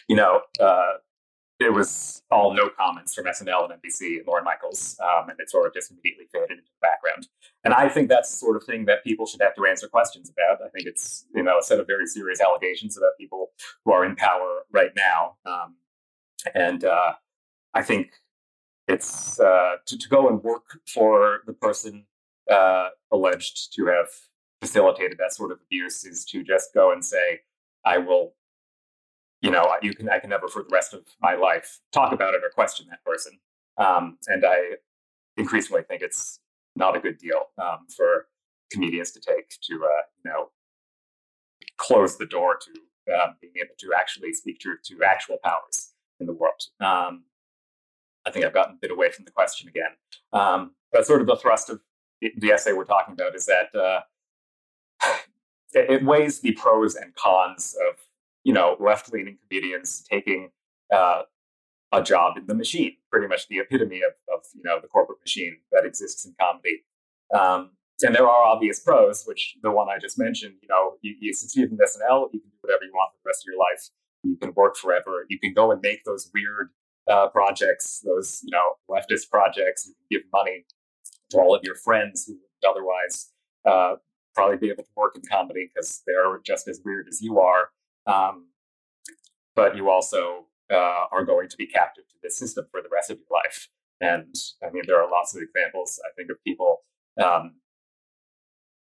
you 0.08 0.16
know, 0.16 0.42
uh, 0.60 0.94
it 1.58 1.72
was 1.72 2.22
all 2.30 2.52
no 2.52 2.68
comments 2.68 3.14
from 3.14 3.24
SNL 3.24 3.70
and 3.70 3.80
NBC 3.80 4.18
and 4.18 4.26
Lorne 4.26 4.44
Michaels, 4.44 4.98
um, 5.02 5.30
and 5.30 5.40
it 5.40 5.50
sort 5.50 5.66
of 5.66 5.72
just 5.72 5.90
immediately 5.90 6.26
faded 6.30 6.50
into 6.50 6.62
the 6.64 6.86
background. 6.86 7.28
And 7.64 7.72
I 7.72 7.88
think 7.88 8.08
that's 8.08 8.30
the 8.30 8.36
sort 8.36 8.56
of 8.56 8.64
thing 8.64 8.84
that 8.86 9.02
people 9.04 9.26
should 9.26 9.40
have 9.40 9.54
to 9.56 9.64
answer 9.64 9.88
questions 9.88 10.30
about. 10.30 10.64
I 10.64 10.68
think 10.68 10.86
it's 10.86 11.24
you 11.34 11.42
know 11.42 11.58
a 11.58 11.62
set 11.62 11.80
of 11.80 11.86
very 11.86 12.06
serious 12.06 12.40
allegations 12.40 12.96
about 12.96 13.12
people 13.18 13.52
who 13.84 13.92
are 13.92 14.04
in 14.04 14.16
power 14.16 14.64
right 14.70 14.90
now, 14.94 15.36
um, 15.46 15.76
and 16.54 16.84
uh, 16.84 17.14
I 17.72 17.82
think 17.82 18.10
it's 18.86 19.40
uh, 19.40 19.76
to, 19.86 19.96
to 19.96 20.08
go 20.08 20.28
and 20.28 20.42
work 20.44 20.80
for 20.86 21.40
the 21.46 21.54
person 21.54 22.04
uh, 22.50 22.90
alleged 23.10 23.74
to 23.76 23.86
have 23.86 24.08
facilitated 24.60 25.18
that 25.18 25.32
sort 25.32 25.52
of 25.52 25.58
abuse 25.64 26.04
is 26.04 26.24
to 26.26 26.44
just 26.44 26.74
go 26.74 26.92
and 26.92 27.02
say, 27.02 27.40
"I 27.82 27.96
will 27.96 28.34
you 29.40 29.50
know, 29.50 29.70
you 29.82 29.94
can 29.94 30.08
I 30.08 30.18
can 30.18 30.30
never 30.30 30.48
for 30.48 30.62
the 30.62 30.68
rest 30.72 30.94
of 30.94 31.02
my 31.20 31.34
life 31.34 31.80
talk 31.92 32.12
about 32.12 32.34
it 32.34 32.42
or 32.42 32.50
question 32.50 32.86
that 32.90 33.04
person. 33.04 33.38
Um, 33.78 34.18
and 34.26 34.44
I 34.44 34.76
increasingly 35.36 35.82
think 35.82 36.02
it's 36.02 36.40
not 36.74 36.96
a 36.96 37.00
good 37.00 37.18
deal 37.18 37.46
um, 37.58 37.86
for 37.94 38.26
comedians 38.72 39.12
to 39.12 39.20
take 39.20 39.48
to 39.62 39.74
uh, 39.74 40.02
you 40.24 40.30
know 40.30 40.48
close 41.78 42.16
the 42.16 42.26
door 42.26 42.58
to 42.58 43.14
um, 43.14 43.36
being 43.40 43.54
able 43.62 43.74
to 43.78 43.92
actually 43.96 44.32
speak 44.32 44.60
truth 44.60 44.80
to 44.84 45.02
actual 45.04 45.38
powers 45.44 45.92
in 46.20 46.26
the 46.26 46.32
world. 46.32 46.60
Um, 46.80 47.24
I 48.26 48.30
think 48.30 48.44
I've 48.44 48.54
gotten 48.54 48.74
a 48.74 48.78
bit 48.80 48.90
away 48.90 49.10
from 49.10 49.24
the 49.24 49.30
question 49.30 49.68
again, 49.68 49.92
um, 50.32 50.72
but 50.92 51.06
sort 51.06 51.20
of 51.20 51.26
the 51.26 51.36
thrust 51.36 51.70
of 51.70 51.80
the 52.20 52.50
essay 52.50 52.72
we're 52.72 52.84
talking 52.84 53.12
about 53.12 53.34
is 53.34 53.46
that 53.46 53.74
uh, 53.78 54.00
it 55.74 56.04
weighs 56.04 56.40
the 56.40 56.52
pros 56.52 56.94
and 56.94 57.14
cons 57.14 57.76
of 57.88 57.96
you 58.46 58.52
know, 58.52 58.76
left 58.78 59.12
leaning 59.12 59.36
comedians 59.42 60.04
taking 60.08 60.50
uh, 60.94 61.22
a 61.92 62.00
job 62.00 62.36
in 62.36 62.46
the 62.46 62.54
machine, 62.54 62.96
pretty 63.10 63.26
much 63.26 63.48
the 63.48 63.58
epitome 63.58 64.02
of, 64.06 64.14
of 64.32 64.44
you 64.54 64.62
know 64.64 64.78
the 64.80 64.86
corporate 64.86 65.18
machine 65.20 65.56
that 65.72 65.84
exists 65.84 66.24
in 66.24 66.32
comedy. 66.40 66.84
Um, 67.36 67.72
and 68.04 68.14
there 68.14 68.28
are 68.28 68.46
obvious 68.46 68.78
pros, 68.78 69.24
which 69.26 69.56
the 69.64 69.72
one 69.72 69.88
I 69.88 69.98
just 69.98 70.16
mentioned, 70.16 70.54
you 70.62 70.68
know, 70.68 70.92
you, 71.02 71.16
you 71.18 71.32
succeed 71.34 71.70
in 71.72 71.76
SNL, 71.76 72.28
you 72.32 72.38
can 72.38 72.50
do 72.50 72.58
whatever 72.60 72.84
you 72.84 72.92
want 72.94 73.10
for 73.14 73.18
the 73.24 73.28
rest 73.30 73.42
of 73.42 73.46
your 73.50 73.58
life. 73.58 73.90
You 74.22 74.36
can 74.36 74.52
work 74.54 74.76
forever. 74.76 75.26
You 75.28 75.40
can 75.40 75.52
go 75.52 75.72
and 75.72 75.80
make 75.82 76.04
those 76.04 76.30
weird 76.32 76.70
uh, 77.10 77.26
projects, 77.28 78.00
those 78.04 78.42
you 78.44 78.52
know 78.52 78.74
leftist 78.88 79.28
projects. 79.28 79.88
You 79.88 79.94
can 79.94 80.20
give 80.20 80.30
money 80.32 80.66
to 81.30 81.38
all 81.38 81.52
of 81.52 81.64
your 81.64 81.74
friends 81.74 82.26
who 82.26 82.34
would 82.34 82.70
otherwise 82.70 83.32
uh, 83.68 83.96
probably 84.36 84.58
be 84.58 84.70
able 84.70 84.84
to 84.84 84.90
work 84.96 85.16
in 85.16 85.22
comedy 85.28 85.68
because 85.74 86.04
they're 86.06 86.38
just 86.44 86.68
as 86.68 86.80
weird 86.84 87.08
as 87.08 87.20
you 87.20 87.40
are. 87.40 87.70
Um, 88.06 88.48
but 89.54 89.76
you 89.76 89.90
also 89.90 90.46
uh, 90.72 91.04
are 91.10 91.24
going 91.24 91.48
to 91.48 91.56
be 91.56 91.66
captive 91.66 92.04
to 92.08 92.14
this 92.22 92.38
system 92.38 92.66
for 92.70 92.82
the 92.82 92.88
rest 92.92 93.10
of 93.10 93.18
your 93.18 93.38
life. 93.44 93.68
And 94.00 94.34
I 94.62 94.70
mean, 94.70 94.84
there 94.86 95.00
are 95.00 95.10
lots 95.10 95.34
of 95.34 95.42
examples, 95.42 96.00
I 96.04 96.10
think, 96.16 96.30
of 96.30 96.42
people 96.44 96.82
um, 97.22 97.56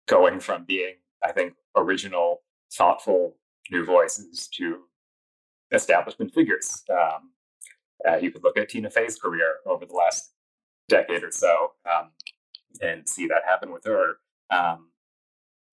going 0.06 0.40
from 0.40 0.64
being, 0.64 0.94
I 1.24 1.32
think, 1.32 1.54
original, 1.76 2.42
thoughtful 2.72 3.36
new 3.70 3.84
voices 3.84 4.48
to 4.54 4.80
establishment 5.72 6.34
figures. 6.34 6.82
Um, 6.90 7.30
uh, 8.08 8.16
you 8.16 8.30
could 8.30 8.42
look 8.42 8.56
at 8.56 8.68
Tina 8.68 8.90
Fey's 8.90 9.18
career 9.18 9.56
over 9.66 9.84
the 9.84 9.94
last 9.94 10.32
decade 10.88 11.22
or 11.22 11.30
so 11.30 11.72
um, 11.86 12.10
and 12.80 13.08
see 13.08 13.26
that 13.26 13.42
happen 13.46 13.72
with 13.72 13.84
her. 13.84 14.16
Um, 14.50 14.90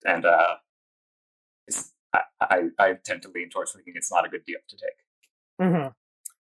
and 0.04 0.24
uh, 0.24 0.56
I, 2.40 2.62
I, 2.78 2.94
tend 3.04 3.22
to 3.22 3.28
lean 3.28 3.50
towards 3.50 3.72
thinking 3.72 3.94
it's 3.96 4.12
not 4.12 4.26
a 4.26 4.28
good 4.28 4.44
deal 4.46 4.58
to 4.68 4.76
take. 4.76 5.66
Mm-hmm. 5.66 5.88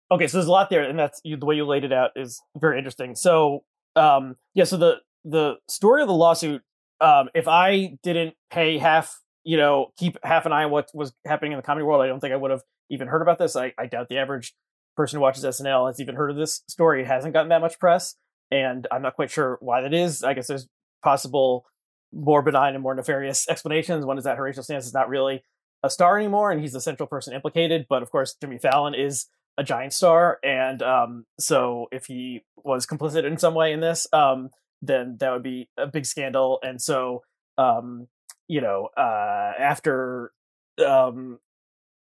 Okay, 0.09 0.27
so 0.27 0.37
there's 0.37 0.47
a 0.47 0.51
lot 0.51 0.69
there, 0.69 0.83
and 0.83 0.97
that's 0.97 1.21
the 1.23 1.37
way 1.45 1.55
you 1.55 1.65
laid 1.65 1.83
it 1.83 1.91
out 1.91 2.11
is 2.15 2.41
very 2.57 2.77
interesting. 2.77 3.15
So, 3.15 3.63
um, 3.95 4.35
yeah, 4.53 4.63
so 4.63 4.77
the 4.77 4.97
the 5.25 5.55
story 5.69 6.01
of 6.01 6.07
the 6.07 6.13
lawsuit. 6.13 6.61
Um, 6.99 7.29
if 7.35 7.47
I 7.47 7.97
didn't 8.01 8.33
pay 8.49 8.77
half, 8.77 9.19
you 9.43 9.57
know, 9.57 9.87
keep 9.97 10.17
half 10.23 10.45
an 10.45 10.51
eye 10.51 10.63
on 10.63 10.71
what 10.71 10.89
was 10.93 11.13
happening 11.25 11.51
in 11.51 11.57
the 11.57 11.63
comedy 11.63 11.83
world, 11.83 12.01
I 12.01 12.07
don't 12.07 12.19
think 12.19 12.33
I 12.33 12.37
would 12.37 12.51
have 12.51 12.63
even 12.89 13.07
heard 13.07 13.21
about 13.21 13.37
this. 13.37 13.55
I, 13.55 13.73
I 13.77 13.85
doubt 13.85 14.09
the 14.09 14.17
average 14.17 14.55
person 14.95 15.17
who 15.17 15.21
watches 15.21 15.43
SNL 15.43 15.87
has 15.87 15.99
even 15.99 16.15
heard 16.15 16.31
of 16.31 16.37
this 16.37 16.63
story. 16.67 17.01
It 17.01 17.07
hasn't 17.07 17.33
gotten 17.33 17.49
that 17.49 17.61
much 17.61 17.77
press, 17.77 18.15
and 18.49 18.87
I'm 18.91 19.01
not 19.01 19.15
quite 19.15 19.29
sure 19.29 19.57
why 19.61 19.81
that 19.81 19.93
is. 19.93 20.23
I 20.23 20.33
guess 20.33 20.47
there's 20.47 20.67
possible 21.03 21.65
more 22.13 22.41
benign 22.41 22.73
and 22.73 22.81
more 22.81 22.95
nefarious 22.95 23.47
explanations. 23.49 24.05
One 24.05 24.17
is 24.17 24.23
that 24.23 24.37
Horatio 24.37 24.63
Sanz 24.63 24.85
is 24.85 24.93
not 24.93 25.09
really 25.09 25.43
a 25.87 25.89
star 25.89 26.17
anymore, 26.17 26.51
and 26.51 26.61
he's 26.61 26.73
the 26.73 26.81
central 26.81 27.07
person 27.07 27.33
implicated. 27.33 27.87
But 27.89 28.03
of 28.03 28.11
course, 28.11 28.35
Jimmy 28.39 28.59
Fallon 28.59 28.93
is 28.93 29.27
a 29.57 29.63
giant 29.63 29.93
star, 29.93 30.39
and 30.43 30.81
um, 30.83 31.25
so 31.39 31.87
if 31.91 32.05
he 32.05 32.43
was 32.57 32.85
complicit 32.85 33.25
in 33.25 33.37
some 33.37 33.55
way 33.55 33.73
in 33.73 33.79
this, 33.79 34.07
um, 34.13 34.49
then 34.81 35.17
that 35.19 35.31
would 35.31 35.43
be 35.43 35.69
a 35.77 35.87
big 35.87 36.05
scandal. 36.05 36.59
And 36.61 36.81
so, 36.81 37.23
um, 37.57 38.07
you 38.47 38.61
know, 38.61 38.89
uh, 38.95 39.53
after 39.59 40.31
um, 40.85 41.39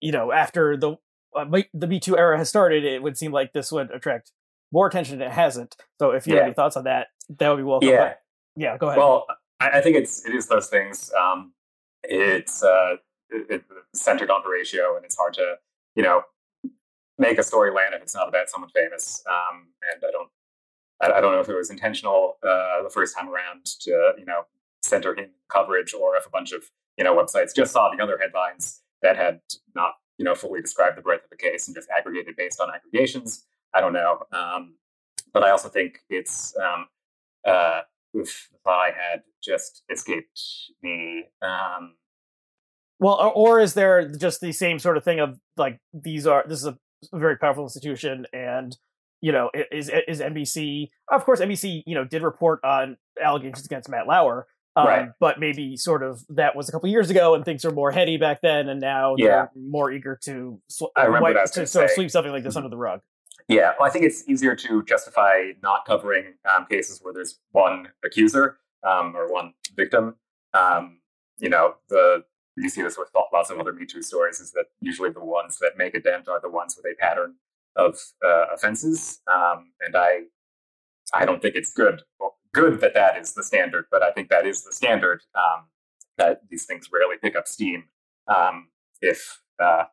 you 0.02 0.12
know, 0.12 0.32
after 0.32 0.78
the 0.78 0.98
uh, 1.36 1.46
the 1.74 1.88
Me 1.88 2.00
Too 2.00 2.18
era 2.18 2.38
has 2.38 2.50
started, 2.50 2.84
it 2.84 3.02
would 3.02 3.18
seem 3.18 3.32
like 3.32 3.54
this 3.54 3.72
would 3.72 3.92
attract 3.92 4.32
more 4.72 4.88
attention 4.88 5.20
than 5.20 5.28
it 5.28 5.34
hasn't. 5.34 5.76
So 6.00 6.12
if 6.12 6.28
you 6.28 6.34
yeah. 6.34 6.40
have 6.40 6.46
any 6.48 6.54
thoughts 6.54 6.78
on 6.78 6.84
that, 6.86 7.08
that 7.38 7.50
would 7.50 7.58
be 7.58 7.64
welcome. 7.64 7.90
Yeah, 7.90 7.98
but, 7.98 8.22
yeah. 8.56 8.78
Go 8.78 8.88
ahead. 8.88 9.00
Well, 9.00 9.26
I, 9.60 9.70
I, 9.70 9.82
think 9.82 9.96
it's 9.96 10.26
it 10.26 10.34
is 10.34 10.48
those 10.48 10.68
things. 10.68 11.12
Um, 11.20 11.54
it's 12.04 12.64
uh, 12.64 12.98
it, 13.32 13.64
centered 13.94 14.30
on 14.30 14.42
Horatio, 14.44 14.96
and 14.96 15.06
it's 15.06 15.18
hard 15.18 15.34
to 15.36 15.56
you 15.96 16.04
know 16.04 16.24
make 17.18 17.38
a 17.38 17.44
story 17.44 17.72
land 17.72 17.94
if 17.94 18.02
it's 18.02 18.16
not 18.16 18.28
about 18.28 18.50
someone 18.50 18.70
famous. 18.70 19.24
Um, 19.30 19.68
and 19.94 20.04
I 20.04 20.12
don't 20.12 20.30
I, 21.02 21.22
don't 21.22 21.34
know 21.34 21.40
if 21.40 21.50
it 21.50 21.56
was 21.56 21.70
intentional 21.70 22.38
uh, 22.44 22.84
the 22.84 22.90
first 22.90 23.16
time 23.18 23.30
around 23.30 23.66
to 23.82 24.14
you 24.18 24.26
know 24.26 24.44
center 24.82 25.16
him 25.16 25.30
coverage, 25.50 25.94
or 25.94 26.16
if 26.16 26.26
a 26.26 26.30
bunch 26.30 26.52
of 26.52 26.64
you 26.98 27.04
know 27.04 27.16
websites 27.16 27.56
just 27.56 27.72
saw 27.72 27.90
the 27.96 28.02
other 28.04 28.18
headlines 28.18 28.82
that 29.02 29.16
had 29.16 29.42
not 29.76 29.94
you 30.18 30.26
know 30.26 30.36
fully 30.36 30.62
described 30.62 30.98
the 30.98 31.02
breadth 31.02 31.26
of 31.26 31.30
the 31.30 31.38
case 31.38 31.68
and 31.68 31.76
just 31.76 31.90
aggregated 31.98 32.36
based 32.36 32.60
on 32.60 32.70
aggregations. 32.74 33.46
I 33.74 33.82
don't 33.82 33.94
know, 33.94 34.24
um, 34.32 34.76
but 35.34 35.44
I 35.44 35.52
also 35.52 35.70
think 35.70 36.00
it's 36.10 36.56
um, 36.58 36.88
uh, 37.46 37.82
if 38.14 38.50
I 38.66 38.90
had 38.96 39.22
just 39.42 39.84
escaped 39.90 40.42
me. 40.82 41.26
Um, 41.42 41.96
well, 43.00 43.32
or 43.36 43.60
is 43.60 43.74
there 43.74 44.08
just 44.08 44.42
the 44.42 44.52
same 44.52 44.80
sort 44.80 44.98
of 44.98 45.04
thing 45.04 45.20
of 45.20 45.40
like 45.58 45.80
these 45.94 46.28
are 46.28 46.44
this 46.48 46.60
is 46.60 46.66
a 46.66 46.78
very 47.14 47.38
powerful 47.38 47.64
institution 47.64 48.26
and 48.34 48.78
you 49.22 49.32
know 49.32 49.50
is 49.72 49.90
is 50.08 50.20
NBC 50.20 50.90
of 51.12 51.24
course 51.24 51.40
NBC 51.40 51.84
you 51.86 51.96
know 51.96 52.04
did 52.04 52.24
report 52.24 52.64
on 52.64 52.98
allegations 53.22 53.66
against 53.66 53.90
Matt 53.90 54.08
Lauer 54.08 54.48
um, 54.80 54.88
right. 54.88 55.10
But 55.20 55.40
maybe 55.40 55.78
sort 55.78 56.04
of 56.04 56.24
that 56.30 56.56
was 56.56 56.70
a 56.70 56.72
couple 56.72 56.90
years 56.90 57.10
ago, 57.10 57.36
and 57.36 57.44
things 57.44 57.66
are 57.66 57.72
more 57.72 57.92
heady 57.92 58.18
back 58.18 58.42
then, 58.42 58.70
and 58.70 58.80
now 58.80 59.16
yeah. 59.18 59.28
they're 59.28 59.52
more 59.56 59.92
eager 59.92 60.18
to 60.24 60.62
sw- 60.70 60.84
I 60.96 61.04
remember 61.06 61.34
wipe, 61.34 61.52
to 61.54 61.68
sort 61.68 61.86
of 61.86 61.92
sweep 61.92 62.12
something 62.12 62.32
like 62.32 62.44
this 62.44 62.56
under 62.56 62.70
the 62.70 62.78
rug. 62.78 63.02
Yeah, 63.48 63.74
well, 63.80 63.88
I 63.88 63.92
think 63.92 64.06
it's 64.06 64.30
easier 64.30 64.56
to 64.56 64.84
justify 64.84 65.52
not 65.64 65.86
covering 65.86 66.36
um, 66.56 66.68
cases 66.70 67.00
where 67.02 67.14
there's 67.14 67.40
one 67.52 67.88
accuser 68.06 68.60
um, 68.88 69.16
or 69.16 69.32
one 69.32 69.54
victim. 69.76 70.16
Um, 70.54 71.00
you 71.40 71.50
know, 71.50 71.76
the 71.90 72.24
you 72.60 72.70
see 72.70 72.82
this 72.82 72.98
with 72.98 73.10
lots 73.34 73.50
of 73.50 73.60
other 73.60 73.74
Me 73.74 73.86
Too 73.86 74.02
stories. 74.02 74.40
Is 74.40 74.52
that 74.52 74.66
usually 74.82 75.12
the 75.12 75.24
ones 75.24 75.58
that 75.60 75.78
make 75.78 75.96
a 75.96 76.00
dent 76.00 76.28
are 76.28 76.42
the 76.42 76.50
ones 76.50 76.76
with 76.76 76.86
a 76.86 76.96
pattern 77.00 77.36
of 77.76 77.98
uh, 78.26 78.46
offenses, 78.54 79.22
um, 79.34 79.72
and 79.82 79.96
I 79.96 80.22
I 81.14 81.26
don't 81.26 81.42
think 81.42 81.56
it's 81.56 81.72
good 81.74 82.02
good 82.54 82.82
that 82.82 82.94
that 82.94 83.18
is 83.18 83.34
the 83.34 83.44
standard, 83.44 83.86
but 83.92 84.04
I 84.04 84.12
think 84.12 84.30
that 84.30 84.46
is 84.46 84.64
the 84.64 84.72
standard 84.72 85.22
um, 85.36 85.66
that 86.18 86.42
these 86.50 86.66
things 86.66 86.90
rarely 86.92 87.18
pick 87.22 87.36
up 87.36 87.48
steam 87.48 87.86
um, 88.28 88.70
if 89.02 89.42
uh, 89.62 89.86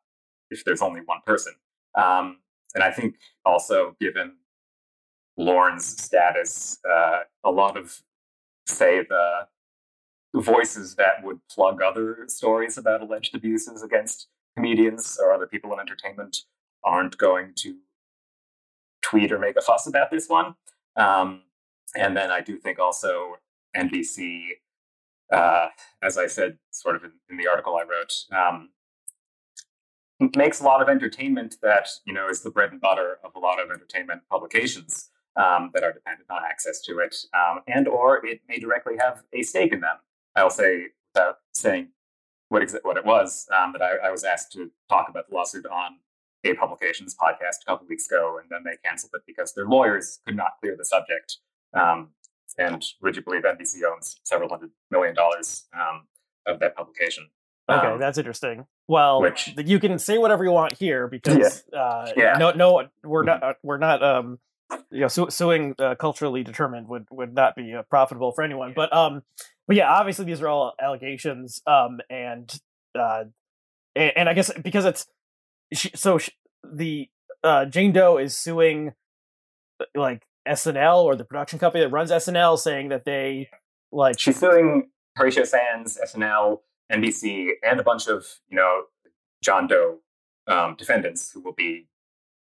if 0.51 0.65
there's 0.65 0.83
only 0.83 1.01
one 1.05 1.21
person. 1.27 1.55
Um, 1.95 2.39
and 2.75 2.83
I 2.83 2.91
think 2.91 3.17
also 3.45 3.97
given 4.01 4.37
Lorne's 5.37 5.85
status, 6.03 6.79
uh, 6.89 7.21
a 7.45 7.51
lot 7.51 7.77
of 7.77 8.01
say 8.67 9.05
the 9.09 9.47
voices 10.43 10.95
that 10.97 11.23
would 11.23 11.41
plug 11.49 11.83
other 11.83 12.25
stories 12.29 12.79
about 12.79 13.03
alleged 13.03 13.35
abuses 13.35 13.83
against 13.83 14.29
comedians 14.57 15.19
or 15.23 15.33
other 15.33 15.47
people 15.47 15.73
in 15.73 15.81
entertainment 15.81 16.39
aren't 16.85 17.19
going 17.19 17.53
to 17.57 17.77
tweet 19.03 19.33
or 19.33 19.39
make 19.39 19.57
a 19.57 19.61
fuss 19.61 19.87
about 19.87 20.11
this 20.11 20.29
one. 20.29 20.55
Um, 20.97 21.43
and 21.95 22.17
then 22.17 22.31
I 22.31 22.41
do 22.41 22.59
think 22.59 22.79
also 22.79 23.37
NBC, 23.77 24.49
uh, 25.33 25.69
as 26.03 26.19
I 26.19 26.27
said, 26.27 26.59
sort 26.71 26.97
of 26.97 27.05
in, 27.05 27.13
in 27.31 27.37
the 27.37 27.49
article 27.49 27.77
I 27.77 27.83
wrote, 27.83 28.13
um, 28.37 28.71
makes 30.37 30.61
a 30.61 30.65
lot 30.65 30.81
of 30.81 30.89
entertainment 30.89 31.57
that 31.63 31.89
you 32.07 32.13
know 32.13 32.29
is 32.29 32.41
the 32.41 32.51
bread 32.51 32.73
and 32.73 32.81
butter 32.81 33.19
of 33.23 33.35
a 33.35 33.39
lot 33.39 33.61
of 33.61 33.71
entertainment 33.71 34.23
publications 34.31 35.11
um, 35.37 35.71
that 35.75 35.85
are 35.85 35.93
dependent 35.93 36.31
on 36.31 36.43
access 36.49 36.81
to 36.83 36.99
it, 37.01 37.15
um, 37.35 37.61
and 37.69 37.87
or 37.87 38.25
it 38.25 38.41
may 38.49 38.59
directly 38.59 38.95
have 38.99 39.23
a 39.33 39.43
stake 39.43 39.73
in 39.73 39.81
them. 39.81 39.97
I'll 40.37 40.51
say 40.51 40.89
without 41.15 41.37
saying 41.55 41.89
what 42.49 42.63
exa- 42.63 42.81
what 42.83 42.97
it 42.97 43.05
was 43.05 43.47
um, 43.57 43.73
that 43.73 43.83
I, 43.83 44.09
I, 44.09 44.11
was 44.11 44.23
asked 44.23 44.53
to 44.53 44.71
talk 44.89 45.09
about 45.09 45.29
the 45.29 45.35
lawsuit 45.35 45.67
on 45.67 45.99
a 46.45 46.55
publications 46.55 47.17
podcast 47.21 47.63
a 47.63 47.67
couple 47.67 47.89
weeks 47.89 48.07
ago, 48.07 48.39
and 48.41 48.49
then 48.51 48.63
they 48.65 48.77
canceled 48.85 49.13
it 49.15 49.23
because 49.27 49.53
their 49.55 49.67
lawyers 49.67 50.21
could 50.25 50.37
not 50.37 50.53
clear 50.61 50.77
the 50.77 50.85
subject 50.85 51.39
um, 51.75 52.11
and 52.59 52.85
would 53.03 53.17
you 53.17 53.23
believe 53.23 53.43
NBC 53.43 53.81
owns 53.91 54.19
several 54.25 54.49
hundred 54.49 54.71
million 54.91 55.15
dollars 55.15 55.67
um, 55.75 56.07
of 56.47 56.61
that 56.61 56.75
publication? 56.75 57.29
Okay, 57.69 57.87
um, 57.87 58.01
that's 58.01 58.17
interesting. 58.17 58.67
Well, 58.89 59.21
which, 59.21 59.53
you 59.59 59.81
can 59.81 59.99
say 59.99 60.19
whatever 60.19 60.45
you 60.45 60.53
want 60.53 60.75
here 60.75 61.09
because 61.09 61.65
yeah. 61.73 61.79
Uh, 61.79 62.13
yeah. 62.17 62.37
no, 62.39 62.53
no, 62.53 62.89
we're 63.05 63.25
not, 63.25 63.43
uh, 63.43 63.55
we're 63.63 63.79
not, 63.79 64.03
um, 64.03 64.39
you 64.91 65.01
know, 65.01 65.09
su- 65.09 65.31
suing 65.31 65.75
uh, 65.79 65.95
culturally 65.95 66.43
determined 66.43 66.89
would 66.89 67.07
would 67.11 67.35
not 67.35 67.55
be 67.57 67.75
uh, 67.75 67.83
profitable 67.89 68.33
for 68.33 68.43
anyone. 68.43 68.73
But 68.75 68.93
um, 68.93 69.23
but 69.67 69.77
yeah, 69.77 69.91
obviously 69.91 70.25
these 70.25 70.41
are 70.43 70.49
all 70.49 70.75
allegations. 70.81 71.63
Um, 71.67 72.01
and 72.11 72.53
uh, 72.99 73.25
and, 73.95 74.13
and 74.17 74.29
I 74.29 74.35
guess 74.35 74.51
because 74.63 74.85
it's 74.85 75.07
she, 75.73 75.91
so 75.95 76.19
she, 76.19 76.33
the 76.65 77.09
uh 77.43 77.67
Jane 77.67 77.93
Doe 77.93 78.19
is 78.19 78.37
suing 78.37 78.93
uh, 79.81 79.85
like 79.95 80.23
SNL 80.49 81.05
or 81.05 81.17
the 81.17 81.25
production 81.25 81.59
company 81.59 81.85
that 81.85 81.91
runs 81.91 82.11
SNL 82.11 82.59
saying 82.59 82.89
that 82.91 83.05
they 83.05 83.49
like 83.93 84.19
she's 84.19 84.39
suing 84.39 84.91
Horatio 85.17 85.45
Sanz, 85.45 85.99
SNL, 86.05 86.61
NBC, 86.93 87.49
and 87.63 87.81
a 87.81 87.83
bunch 87.83 88.07
of 88.07 88.27
you 88.49 88.57
know 88.57 88.85
John 89.43 89.67
Doe 89.67 89.99
um, 90.47 90.77
defendants 90.77 91.33
who 91.33 91.41
will 91.41 91.55
be 91.55 91.87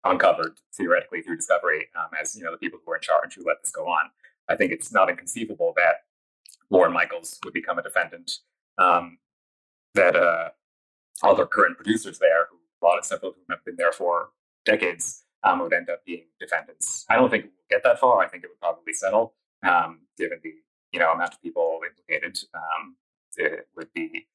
uncovered 0.03 0.59
theoretically 0.75 1.21
through 1.21 1.37
discovery 1.37 1.87
um, 1.95 2.09
as 2.19 2.35
you 2.35 2.43
know 2.43 2.51
the 2.51 2.57
people 2.57 2.79
who 2.85 2.91
are 2.91 2.95
in 2.95 3.01
charge 3.01 3.35
who 3.35 3.43
let 3.45 3.57
this 3.61 3.71
go 3.71 3.85
on. 3.85 4.09
I 4.49 4.55
think 4.55 4.71
it's 4.71 4.91
not 4.91 5.09
inconceivable 5.09 5.73
that 5.77 6.03
Lorne 6.69 6.93
Michaels 6.93 7.39
would 7.43 7.53
become 7.53 7.77
a 7.79 7.83
defendant. 7.83 8.39
Um, 8.77 9.19
that 9.93 10.15
uh, 10.15 10.49
current 11.45 11.77
producers 11.77 12.19
there, 12.19 12.47
who 12.49 12.57
a 12.81 12.85
lot 12.85 12.97
of 12.97 13.05
several 13.05 13.31
of 13.31 13.35
whom 13.35 13.45
have 13.49 13.63
been 13.63 13.75
there 13.77 13.91
for 13.91 14.29
decades, 14.65 15.23
um, 15.43 15.59
would 15.59 15.73
end 15.73 15.89
up 15.89 16.03
being 16.05 16.25
defendants. 16.39 17.05
I 17.09 17.15
don't 17.15 17.29
think 17.29 17.45
we'll 17.45 17.51
get 17.69 17.83
that 17.83 17.99
far. 17.99 18.19
I 18.19 18.27
think 18.27 18.43
it 18.43 18.49
would 18.49 18.59
probably 18.59 18.93
settle, 18.93 19.35
um, 19.63 19.99
given 20.17 20.39
the 20.43 20.53
you 20.91 20.99
know 20.99 21.11
amount 21.11 21.33
of 21.33 21.41
people 21.41 21.79
implicated. 21.87 22.43
Um, 22.53 22.95
it 23.37 23.67
would 23.75 23.93
be 23.93 24.27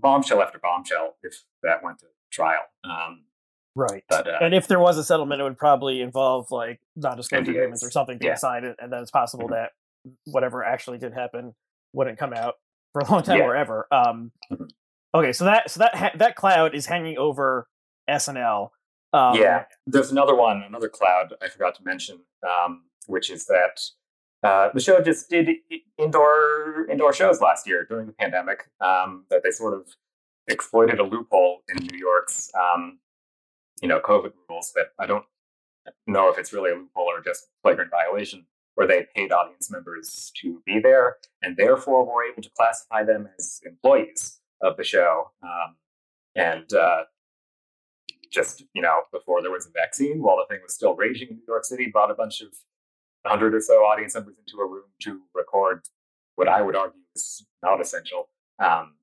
bombshell 0.00 0.42
after 0.42 0.58
bombshell 0.58 1.16
if 1.22 1.44
that 1.62 1.82
went 1.82 1.98
to 2.00 2.06
trial. 2.30 2.62
Um, 2.84 3.24
right. 3.74 4.04
But, 4.08 4.28
uh, 4.28 4.38
and 4.40 4.54
if 4.54 4.68
there 4.68 4.80
was 4.80 4.98
a 4.98 5.04
settlement, 5.04 5.40
it 5.40 5.44
would 5.44 5.58
probably 5.58 6.00
involve 6.00 6.50
like 6.50 6.80
non-disclosure 6.96 7.50
agreements 7.50 7.82
or 7.82 7.90
something 7.90 8.18
to 8.18 8.26
yeah. 8.26 8.34
sign 8.34 8.64
it, 8.64 8.76
and 8.78 8.92
then 8.92 9.00
it's 9.00 9.10
possible 9.10 9.44
mm-hmm. 9.46 9.54
that 9.54 9.70
whatever 10.26 10.64
actually 10.64 10.98
did 10.98 11.12
happen 11.12 11.54
wouldn't 11.92 12.18
come 12.18 12.32
out 12.32 12.54
for 12.92 13.00
a 13.00 13.10
long 13.10 13.22
time 13.22 13.38
yeah. 13.38 13.44
or 13.44 13.56
ever. 13.56 13.86
Um, 13.90 14.32
mm-hmm. 14.52 14.64
Okay, 15.14 15.32
so 15.32 15.44
that 15.44 15.70
so 15.70 15.80
that 15.80 15.94
ha- 15.94 16.12
that 16.16 16.34
cloud 16.34 16.74
is 16.74 16.86
hanging 16.86 17.18
over 17.18 17.68
SNL. 18.10 18.70
Um, 19.12 19.36
yeah, 19.36 19.64
there's 19.86 20.10
another 20.10 20.34
one, 20.34 20.62
another 20.66 20.88
cloud 20.88 21.34
I 21.40 21.48
forgot 21.48 21.76
to 21.76 21.84
mention, 21.84 22.20
um, 22.42 22.82
which 23.06 23.30
is 23.30 23.46
that 23.46 23.80
uh, 24.42 24.70
the 24.74 24.80
show 24.80 25.00
just 25.00 25.30
did 25.30 25.48
indoor 25.98 26.86
indoor 26.90 27.12
shows 27.12 27.40
last 27.40 27.66
year 27.66 27.86
during 27.88 28.06
the 28.06 28.12
pandemic. 28.12 28.68
Um, 28.80 29.24
that 29.30 29.42
they 29.44 29.50
sort 29.50 29.74
of 29.74 29.86
exploited 30.48 30.98
a 30.98 31.04
loophole 31.04 31.60
in 31.68 31.86
New 31.86 31.98
York's 31.98 32.50
um, 32.54 32.98
you 33.82 33.88
know 33.88 34.00
COVID 34.00 34.32
rules 34.48 34.72
that 34.74 34.88
I 34.98 35.06
don't 35.06 35.24
know 36.06 36.30
if 36.30 36.38
it's 36.38 36.52
really 36.52 36.70
a 36.70 36.74
loophole 36.74 37.10
or 37.10 37.22
just 37.22 37.48
flagrant 37.62 37.90
violation, 37.90 38.46
where 38.74 38.86
they 38.86 39.06
paid 39.14 39.32
audience 39.32 39.70
members 39.70 40.32
to 40.40 40.62
be 40.66 40.80
there 40.80 41.16
and 41.42 41.56
therefore 41.56 42.04
were 42.04 42.24
able 42.24 42.42
to 42.42 42.50
classify 42.56 43.04
them 43.04 43.28
as 43.38 43.60
employees 43.64 44.40
of 44.62 44.76
the 44.76 44.84
show. 44.84 45.30
Um, 45.42 45.76
and 46.34 46.72
uh, 46.72 47.04
just 48.32 48.64
you 48.74 48.82
know 48.82 49.02
before 49.12 49.42
there 49.42 49.50
was 49.50 49.66
a 49.66 49.70
vaccine, 49.70 50.22
while 50.22 50.36
the 50.36 50.46
thing 50.48 50.62
was 50.62 50.74
still 50.74 50.94
raging 50.94 51.28
in 51.28 51.36
New 51.36 51.44
York 51.46 51.64
City, 51.64 51.88
brought 51.92 52.10
a 52.10 52.14
bunch 52.14 52.40
of 52.40 52.48
hundred 53.26 53.54
or 53.54 53.60
so 53.60 53.74
audience 53.74 54.14
members 54.14 54.34
into 54.38 54.60
a 54.60 54.68
room 54.68 54.84
to 55.00 55.22
record 55.34 55.82
what 56.36 56.48
I 56.48 56.60
would 56.62 56.76
argue 56.76 57.00
is 57.14 57.46
not 57.62 57.80
essential. 57.80 58.28
Um, 58.58 58.96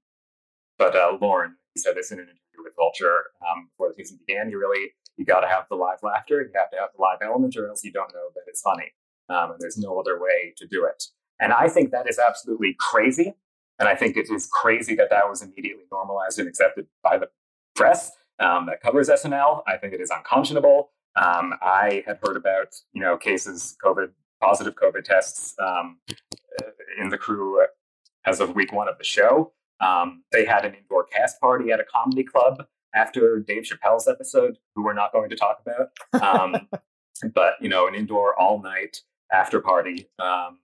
but 0.77 0.95
uh, 0.95 1.17
Lorne 1.19 1.55
said 1.79 1.95
this 1.95 2.11
in 2.11 2.19
an 2.19 2.25
interview 2.25 2.63
with 2.63 2.73
Vulture 2.75 3.31
um, 3.41 3.69
before 3.69 3.89
the 3.89 3.95
season 3.95 4.19
began. 4.25 4.49
You 4.49 4.59
really 4.59 4.91
you 5.17 5.25
got 5.25 5.41
to 5.41 5.47
have 5.47 5.65
the 5.69 5.75
live 5.75 5.99
laughter, 6.03 6.41
you 6.41 6.49
have 6.55 6.71
to 6.71 6.77
have 6.77 6.89
the 6.95 7.01
live 7.01 7.19
element, 7.21 7.55
or 7.55 7.67
else 7.67 7.83
you 7.83 7.91
don't 7.91 8.13
know 8.13 8.29
that 8.33 8.43
it's 8.47 8.61
funny. 8.61 8.91
Um, 9.29 9.51
and 9.51 9.59
there's 9.59 9.77
no 9.77 9.99
other 9.99 10.19
way 10.19 10.53
to 10.57 10.67
do 10.67 10.85
it. 10.85 11.03
And 11.39 11.53
I 11.53 11.67
think 11.67 11.91
that 11.91 12.09
is 12.09 12.19
absolutely 12.19 12.75
crazy. 12.79 13.35
And 13.79 13.87
I 13.89 13.95
think 13.95 14.15
it 14.15 14.29
is 14.29 14.47
crazy 14.51 14.95
that 14.95 15.09
that 15.09 15.27
was 15.27 15.41
immediately 15.41 15.85
normalized 15.91 16.39
and 16.39 16.47
accepted 16.47 16.87
by 17.03 17.17
the 17.17 17.29
press 17.75 18.11
um, 18.39 18.67
that 18.67 18.81
covers 18.81 19.09
SNL. 19.09 19.63
I 19.67 19.77
think 19.77 19.93
it 19.93 20.01
is 20.01 20.11
unconscionable. 20.11 20.91
Um, 21.15 21.53
I 21.61 22.03
had 22.05 22.19
heard 22.23 22.37
about 22.37 22.67
you 22.93 23.01
know 23.01 23.17
cases 23.17 23.75
COVID 23.83 24.09
positive 24.41 24.75
COVID 24.75 25.03
tests 25.03 25.55
um, 25.59 25.97
in 26.99 27.09
the 27.09 27.17
crew 27.17 27.65
as 28.25 28.39
of 28.39 28.55
week 28.55 28.71
one 28.71 28.87
of 28.87 28.97
the 28.97 29.03
show. 29.03 29.53
Um, 29.81 30.23
they 30.31 30.45
had 30.45 30.65
an 30.65 30.75
indoor 30.75 31.05
cast 31.05 31.39
party 31.41 31.71
at 31.71 31.79
a 31.79 31.83
comedy 31.83 32.23
club 32.23 32.65
after 32.93 33.39
Dave 33.39 33.63
Chappelle's 33.63 34.07
episode, 34.07 34.57
who 34.75 34.83
we're 34.83 34.93
not 34.93 35.11
going 35.11 35.29
to 35.29 35.35
talk 35.35 35.61
about. 35.65 36.23
Um, 36.23 36.67
but 37.33 37.53
you 37.61 37.69
know, 37.69 37.87
an 37.87 37.95
indoor 37.95 38.39
all 38.39 38.61
night 38.61 38.97
after 39.31 39.61
party 39.61 40.07
um, 40.19 40.59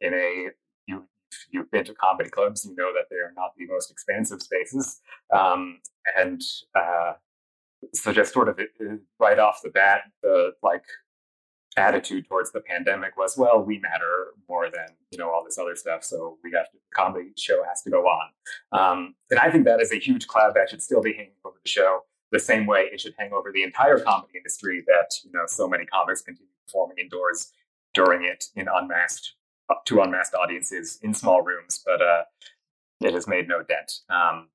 in 0.00 0.14
a 0.14 0.48
you 0.86 1.04
you've 1.50 1.70
been 1.70 1.84
to 1.84 1.94
comedy 1.94 2.30
clubs, 2.30 2.64
you 2.64 2.74
know 2.76 2.92
that 2.92 3.06
they 3.10 3.16
are 3.16 3.32
not 3.36 3.52
the 3.56 3.66
most 3.66 3.90
expansive 3.90 4.42
spaces, 4.42 5.00
um, 5.32 5.80
and 6.18 6.42
uh, 6.74 7.14
so 7.94 8.12
just 8.12 8.32
sort 8.32 8.48
of 8.48 8.58
uh, 8.58 8.96
right 9.18 9.38
off 9.38 9.60
the 9.62 9.70
bat, 9.70 10.02
the 10.22 10.52
like 10.62 10.84
attitude 11.76 12.28
towards 12.28 12.52
the 12.52 12.60
pandemic 12.60 13.16
was, 13.16 13.36
well, 13.36 13.62
we 13.62 13.78
matter 13.78 14.34
more 14.48 14.70
than 14.70 14.88
you 15.10 15.18
know 15.18 15.30
all 15.30 15.44
this 15.44 15.58
other 15.58 15.76
stuff, 15.76 16.04
so 16.04 16.38
we 16.42 16.52
have 16.52 16.66
to. 16.66 16.72
The 16.72 16.94
comedy 16.94 17.30
show 17.36 17.62
has 17.68 17.82
to 17.82 17.90
go 17.90 18.04
on, 18.04 18.28
um, 18.72 19.14
and 19.30 19.40
I 19.40 19.50
think 19.50 19.64
that 19.64 19.80
is 19.80 19.92
a 19.92 19.98
huge 19.98 20.26
cloud 20.26 20.54
that 20.54 20.70
should 20.70 20.82
still 20.82 21.00
be 21.00 21.12
hanging 21.12 21.32
over 21.44 21.56
the 21.62 21.68
show. 21.68 22.00
The 22.30 22.40
same 22.40 22.66
way 22.66 22.88
it 22.92 23.00
should 23.00 23.14
hang 23.18 23.32
over 23.32 23.50
the 23.52 23.62
entire 23.62 23.98
comedy 23.98 24.32
industry 24.36 24.82
that 24.86 25.10
you 25.24 25.30
know 25.32 25.44
so 25.46 25.68
many 25.68 25.86
comics 25.86 26.22
continue 26.22 26.50
performing 26.66 26.98
indoors 26.98 27.52
during 27.94 28.24
it 28.24 28.44
in 28.56 28.68
unmasked 28.72 29.34
to 29.86 30.00
unmasked 30.00 30.34
audiences 30.34 30.98
in 31.02 31.14
small 31.14 31.42
rooms, 31.42 31.82
but 31.84 32.02
uh, 32.02 32.24
it 33.00 33.14
has 33.14 33.26
made 33.26 33.48
no 33.48 33.62
dent. 33.62 34.00
Um, 34.10 34.48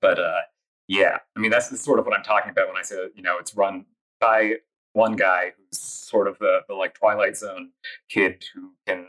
but 0.00 0.18
uh, 0.18 0.40
yeah, 0.88 1.18
I 1.36 1.40
mean 1.40 1.50
that's 1.50 1.78
sort 1.80 1.98
of 1.98 2.06
what 2.06 2.16
I'm 2.16 2.24
talking 2.24 2.50
about 2.50 2.68
when 2.68 2.76
I 2.76 2.82
say 2.82 2.96
you 3.14 3.22
know 3.22 3.36
it's 3.38 3.54
run 3.54 3.84
by 4.20 4.54
one 4.94 5.16
guy 5.16 5.52
who's 5.56 5.78
sort 5.78 6.26
of 6.26 6.38
the, 6.38 6.60
the 6.66 6.74
like 6.74 6.94
Twilight 6.94 7.36
Zone 7.36 7.72
kid 8.08 8.44
who 8.54 8.72
can 8.86 9.06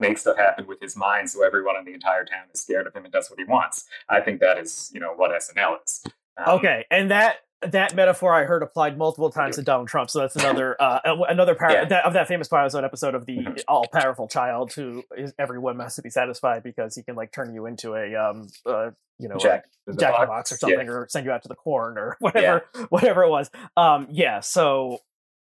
make 0.00 0.18
stuff 0.18 0.36
happen 0.36 0.66
with 0.66 0.80
his 0.80 0.96
mind, 0.96 1.30
so 1.30 1.44
everyone 1.44 1.76
in 1.76 1.84
the 1.84 1.92
entire 1.92 2.24
town 2.24 2.46
is 2.52 2.60
scared 2.60 2.86
of 2.86 2.94
him 2.94 3.04
and 3.04 3.12
does 3.12 3.30
what 3.30 3.38
he 3.38 3.44
wants. 3.44 3.86
I 4.08 4.20
think 4.20 4.40
that 4.40 4.58
is 4.58 4.90
you 4.92 5.00
know 5.00 5.12
what 5.14 5.30
SNL 5.30 5.76
is. 5.84 6.02
Um, 6.36 6.58
okay, 6.58 6.86
and 6.90 7.10
that 7.10 7.36
that 7.62 7.94
metaphor 7.94 8.34
I 8.34 8.44
heard 8.44 8.62
applied 8.62 8.96
multiple 8.96 9.30
times 9.30 9.56
to 9.56 9.62
Donald 9.62 9.88
Trump. 9.88 10.10
So 10.10 10.20
that's 10.20 10.36
another 10.36 10.76
uh, 10.80 11.00
another 11.28 11.54
par- 11.54 11.72
yeah. 11.72 11.84
that, 11.86 12.04
of 12.04 12.12
that 12.12 12.28
famous 12.28 12.48
Twilight 12.48 12.70
Zone 12.72 12.84
episode 12.84 13.14
of 13.14 13.26
the 13.26 13.38
mm-hmm. 13.38 13.54
all 13.66 13.86
powerful 13.92 14.28
child 14.28 14.72
who 14.72 15.02
is 15.16 15.34
everyone 15.38 15.78
has 15.80 15.96
to 15.96 16.02
be 16.02 16.10
satisfied 16.10 16.62
because 16.62 16.94
he 16.94 17.02
can 17.02 17.16
like 17.16 17.32
turn 17.32 17.52
you 17.52 17.66
into 17.66 17.94
a 17.94 18.14
um 18.14 18.48
uh, 18.64 18.90
you 19.18 19.28
know 19.28 19.36
Jack, 19.36 19.64
Jack 19.98 20.12
box. 20.12 20.28
box 20.28 20.52
or 20.52 20.56
something 20.56 20.86
yeah. 20.86 20.92
or 20.92 21.06
send 21.10 21.26
you 21.26 21.32
out 21.32 21.42
to 21.42 21.48
the 21.48 21.56
corn 21.56 21.98
or 21.98 22.16
whatever 22.20 22.64
yeah. 22.74 22.86
whatever 22.90 23.24
it 23.24 23.30
was. 23.30 23.50
Um 23.76 24.06
yeah, 24.10 24.40
so 24.40 24.98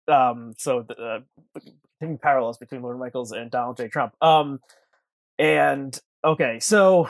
um 0.09 0.55
so 0.59 0.85
the 0.87 1.23
uh, 2.05 2.17
parallels 2.23 2.59
between 2.59 2.83
Lorne 2.83 2.99
Michaels 2.99 3.33
and 3.33 3.51
Donald 3.51 3.77
J. 3.77 3.89
Trump. 3.89 4.15
Um 4.21 4.61
and 5.39 5.99
okay, 6.25 6.59
so 6.61 7.09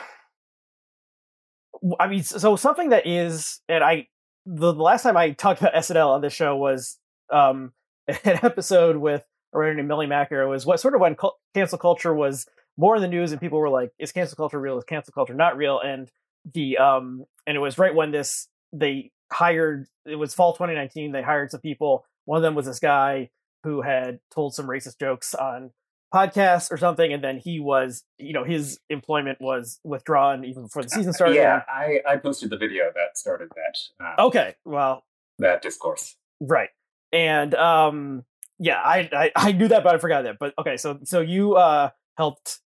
I 1.98 2.07
mean, 2.07 2.22
so 2.22 2.57
something 2.57 2.90
that 2.90 3.07
is, 3.07 3.61
and 3.68 3.83
I 3.83 4.07
the, 4.46 4.72
the 4.72 4.83
last 4.83 5.02
time 5.02 5.16
I 5.16 5.31
talked 5.31 5.61
about 5.61 5.74
SNL 5.74 6.09
on 6.09 6.20
this 6.20 6.33
show 6.33 6.57
was 6.57 6.98
um, 7.31 7.72
an 8.09 8.40
episode 8.42 8.96
with 8.96 9.24
a 9.55 9.59
writer 9.59 9.74
named 9.74 9.88
Millie 9.88 10.07
Macker. 10.07 10.46
Was 10.48 10.66
what 10.66 10.81
sort 10.81 10.94
of 10.94 11.00
when 11.00 11.16
cancel 11.55 11.78
culture 11.78 12.14
was 12.14 12.46
more 12.76 12.96
in 12.96 13.02
the 13.02 13.09
news, 13.09 13.33
and 13.33 13.40
people 13.40 13.59
were 13.59 13.68
like, 13.70 13.90
"Is 13.98 14.12
cancel 14.12 14.37
culture 14.37 14.61
real? 14.61 14.78
Is 14.78 14.85
cancel 14.85 15.12
culture 15.12 15.35
not 15.35 15.57
real?" 15.57 15.81
And 15.81 16.11
the 16.55 16.78
um, 16.78 17.24
and 17.46 17.57
it 17.57 17.61
was 17.61 17.78
right 17.78 17.94
when 17.94 18.11
this 18.11 18.48
they 18.72 19.11
hired. 19.33 19.87
It 20.07 20.16
was 20.16 20.35
fall 20.35 20.52
2019. 20.52 21.12
They 21.12 21.22
hired 21.22 21.50
some 21.50 21.61
people. 21.61 22.05
One 22.25 22.37
of 22.37 22.43
them 22.43 22.55
was 22.55 22.67
this 22.67 22.79
guy 22.79 23.31
who 23.65 23.83
had 23.83 24.21
told 24.31 24.55
some 24.55 24.67
racist 24.67 24.99
jokes 24.99 25.35
on 25.35 25.71
podcast 26.13 26.71
or 26.71 26.77
something, 26.77 27.13
and 27.13 27.25
then 27.25 27.39
he 27.39 27.59
was, 27.59 28.05
you 28.19 28.33
know, 28.33 28.45
his 28.45 28.79
employment 28.91 29.41
was 29.41 29.81
withdrawn 29.83 30.45
even 30.45 30.65
before 30.65 30.83
the 30.83 30.91
season 30.91 31.13
started. 31.13 31.37
Yeah, 31.37 31.63
I, 31.69 32.01
I 32.07 32.17
posted 32.17 32.51
the 32.51 32.57
video 32.57 32.85
that 32.95 33.17
started 33.17 33.49
that. 33.57 34.05
Um, 34.05 34.27
okay, 34.27 34.55
well, 34.65 35.05
that 35.39 35.63
discourse, 35.63 36.17
right? 36.41 36.69
And 37.13 37.55
um, 37.55 38.25
yeah, 38.59 38.81
I, 38.81 39.09
I, 39.13 39.33
I 39.35 39.53
knew 39.53 39.69
that, 39.69 39.83
but 39.83 39.95
I 39.95 39.99
forgot 39.99 40.25
that. 40.25 40.39
But 40.39 40.55
okay, 40.59 40.77
so 40.77 40.99
so 41.05 41.21
you 41.21 41.55
uh 41.55 41.91
helped 42.17 42.61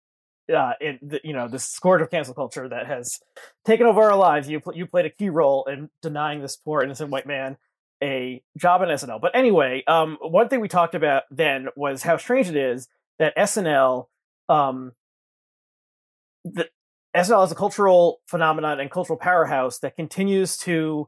uh 0.53 0.73
in 0.81 0.99
the, 1.01 1.21
you 1.23 1.33
know 1.33 1.47
this 1.47 1.65
scourge 1.65 2.01
of 2.01 2.09
cancel 2.09 2.33
culture 2.33 2.67
that 2.67 2.87
has 2.87 3.19
taken 3.63 3.85
over 3.85 4.01
our 4.01 4.17
lives. 4.17 4.49
You 4.49 4.61
you 4.73 4.87
played 4.87 5.05
a 5.05 5.09
key 5.09 5.29
role 5.29 5.65
in 5.65 5.89
denying 6.01 6.41
this 6.41 6.55
poor 6.55 6.81
innocent 6.81 7.11
white 7.11 7.27
man 7.27 7.57
a 8.03 8.43
job 8.57 8.81
in 8.81 8.89
SNL. 8.89 9.21
But 9.21 9.35
anyway, 9.35 9.83
um, 9.87 10.17
one 10.21 10.49
thing 10.49 10.59
we 10.59 10.67
talked 10.67 10.95
about 10.95 11.23
then 11.31 11.67
was 11.75 12.03
how 12.03 12.17
strange 12.17 12.49
it 12.49 12.55
is 12.55 12.87
that 13.19 13.35
SNL, 13.37 14.07
um, 14.49 14.91
the 16.43 16.67
SNL 17.15 17.45
is 17.45 17.51
a 17.51 17.55
cultural 17.55 18.19
phenomenon 18.27 18.79
and 18.79 18.91
cultural 18.91 19.17
powerhouse 19.17 19.79
that 19.79 19.95
continues 19.95 20.57
to 20.57 21.07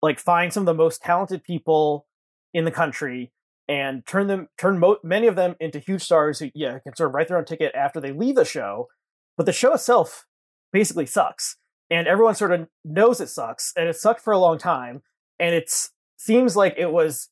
like 0.00 0.18
find 0.18 0.52
some 0.52 0.62
of 0.62 0.66
the 0.66 0.74
most 0.74 1.02
talented 1.02 1.42
people 1.42 2.06
in 2.54 2.64
the 2.64 2.70
country 2.70 3.32
and 3.68 4.04
turn 4.06 4.26
them 4.26 4.48
turn 4.58 4.78
mo- 4.78 4.98
many 5.02 5.26
of 5.26 5.36
them 5.36 5.54
into 5.60 5.78
huge 5.78 6.02
stars 6.02 6.38
who 6.38 6.50
yeah 6.54 6.78
can 6.80 6.94
sort 6.94 7.08
of 7.08 7.14
write 7.14 7.28
their 7.28 7.38
own 7.38 7.44
ticket 7.44 7.72
after 7.74 8.00
they 8.00 8.12
leave 8.12 8.34
the 8.34 8.44
show 8.44 8.88
but 9.36 9.46
the 9.46 9.52
show 9.52 9.72
itself 9.72 10.26
basically 10.72 11.06
sucks 11.06 11.56
and 11.88 12.08
everyone 12.08 12.34
sort 12.34 12.52
of 12.52 12.66
knows 12.84 13.20
it 13.20 13.28
sucks 13.28 13.72
and 13.76 13.88
it 13.88 13.96
sucked 13.96 14.20
for 14.20 14.32
a 14.32 14.38
long 14.38 14.58
time 14.58 15.02
and 15.38 15.54
it 15.54 15.72
seems 16.16 16.56
like 16.56 16.74
it 16.76 16.92
was 16.92 17.28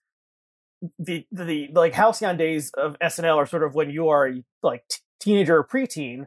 the, 0.98 1.26
the, 1.30 1.68
like 1.72 1.92
halcyon 1.92 2.36
days 2.36 2.70
of 2.76 2.98
SNL 3.00 3.36
are 3.36 3.46
sort 3.46 3.62
of 3.62 3.74
when 3.74 3.90
you 3.90 4.08
are 4.08 4.32
like 4.62 4.84
t- 4.88 5.00
teenager 5.20 5.56
or 5.58 5.64
preteen, 5.64 6.26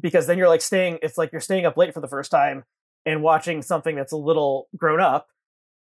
because 0.00 0.26
then 0.26 0.38
you're 0.38 0.48
like 0.48 0.62
staying. 0.62 0.98
It's 1.02 1.18
like 1.18 1.32
you're 1.32 1.40
staying 1.40 1.66
up 1.66 1.76
late 1.76 1.92
for 1.92 2.00
the 2.00 2.08
first 2.08 2.30
time 2.30 2.64
and 3.04 3.22
watching 3.22 3.62
something 3.62 3.96
that's 3.96 4.12
a 4.12 4.16
little 4.16 4.68
grown 4.76 5.00
up. 5.00 5.28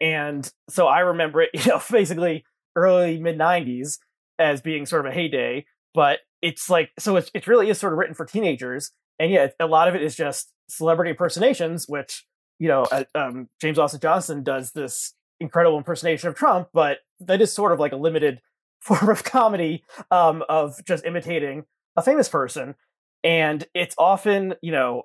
And 0.02 0.52
so 0.70 0.88
I 0.88 1.00
remember 1.00 1.42
it, 1.42 1.50
you 1.54 1.66
know, 1.66 1.82
basically 1.90 2.46
early 2.76 3.20
mid 3.20 3.38
'90s 3.38 4.00
as 4.38 4.62
being 4.62 4.86
sort 4.86 5.06
of 5.06 5.12
a 5.12 5.16
heyday. 5.16 5.66
But 5.94 6.20
it's 6.42 6.70
like 6.70 6.92
so 7.00 7.16
it's 7.16 7.32
it 7.34 7.48
really 7.48 7.70
is 7.70 7.80
sort 7.80 7.94
of 7.94 8.00
written 8.00 8.16
for 8.16 8.26
teenagers, 8.26 8.92
and 9.18 9.32
yeah, 9.32 9.48
a 9.60 9.66
lot 9.66 9.88
of 9.88 9.96
it 9.96 10.04
is 10.04 10.16
just 10.16 10.52
celebrity 10.70 11.12
impersonations, 11.12 11.86
which 11.88 12.26
you 12.60 12.68
know, 12.68 12.84
uh, 12.92 13.06
um, 13.16 13.48
James 13.62 13.80
Austin 13.80 14.02
Johnson 14.02 14.44
does 14.44 14.72
this 14.72 15.14
incredible 15.40 15.78
impersonation 15.78 16.30
of 16.30 16.36
Trump, 16.36 16.70
but 16.74 17.00
that 17.20 17.42
is 17.42 17.54
sort 17.54 17.72
of 17.72 17.80
like 17.80 17.92
a 17.92 17.98
limited 17.98 18.42
form 18.82 19.10
of 19.10 19.24
comedy 19.24 19.84
um, 20.12 20.44
of 20.48 20.84
just 20.86 21.06
imitating 21.06 21.66
a 21.98 22.02
famous 22.02 22.30
person. 22.30 22.76
And 23.24 23.68
it's 23.74 23.96
often, 23.98 24.56
you 24.62 24.72
know, 24.72 25.04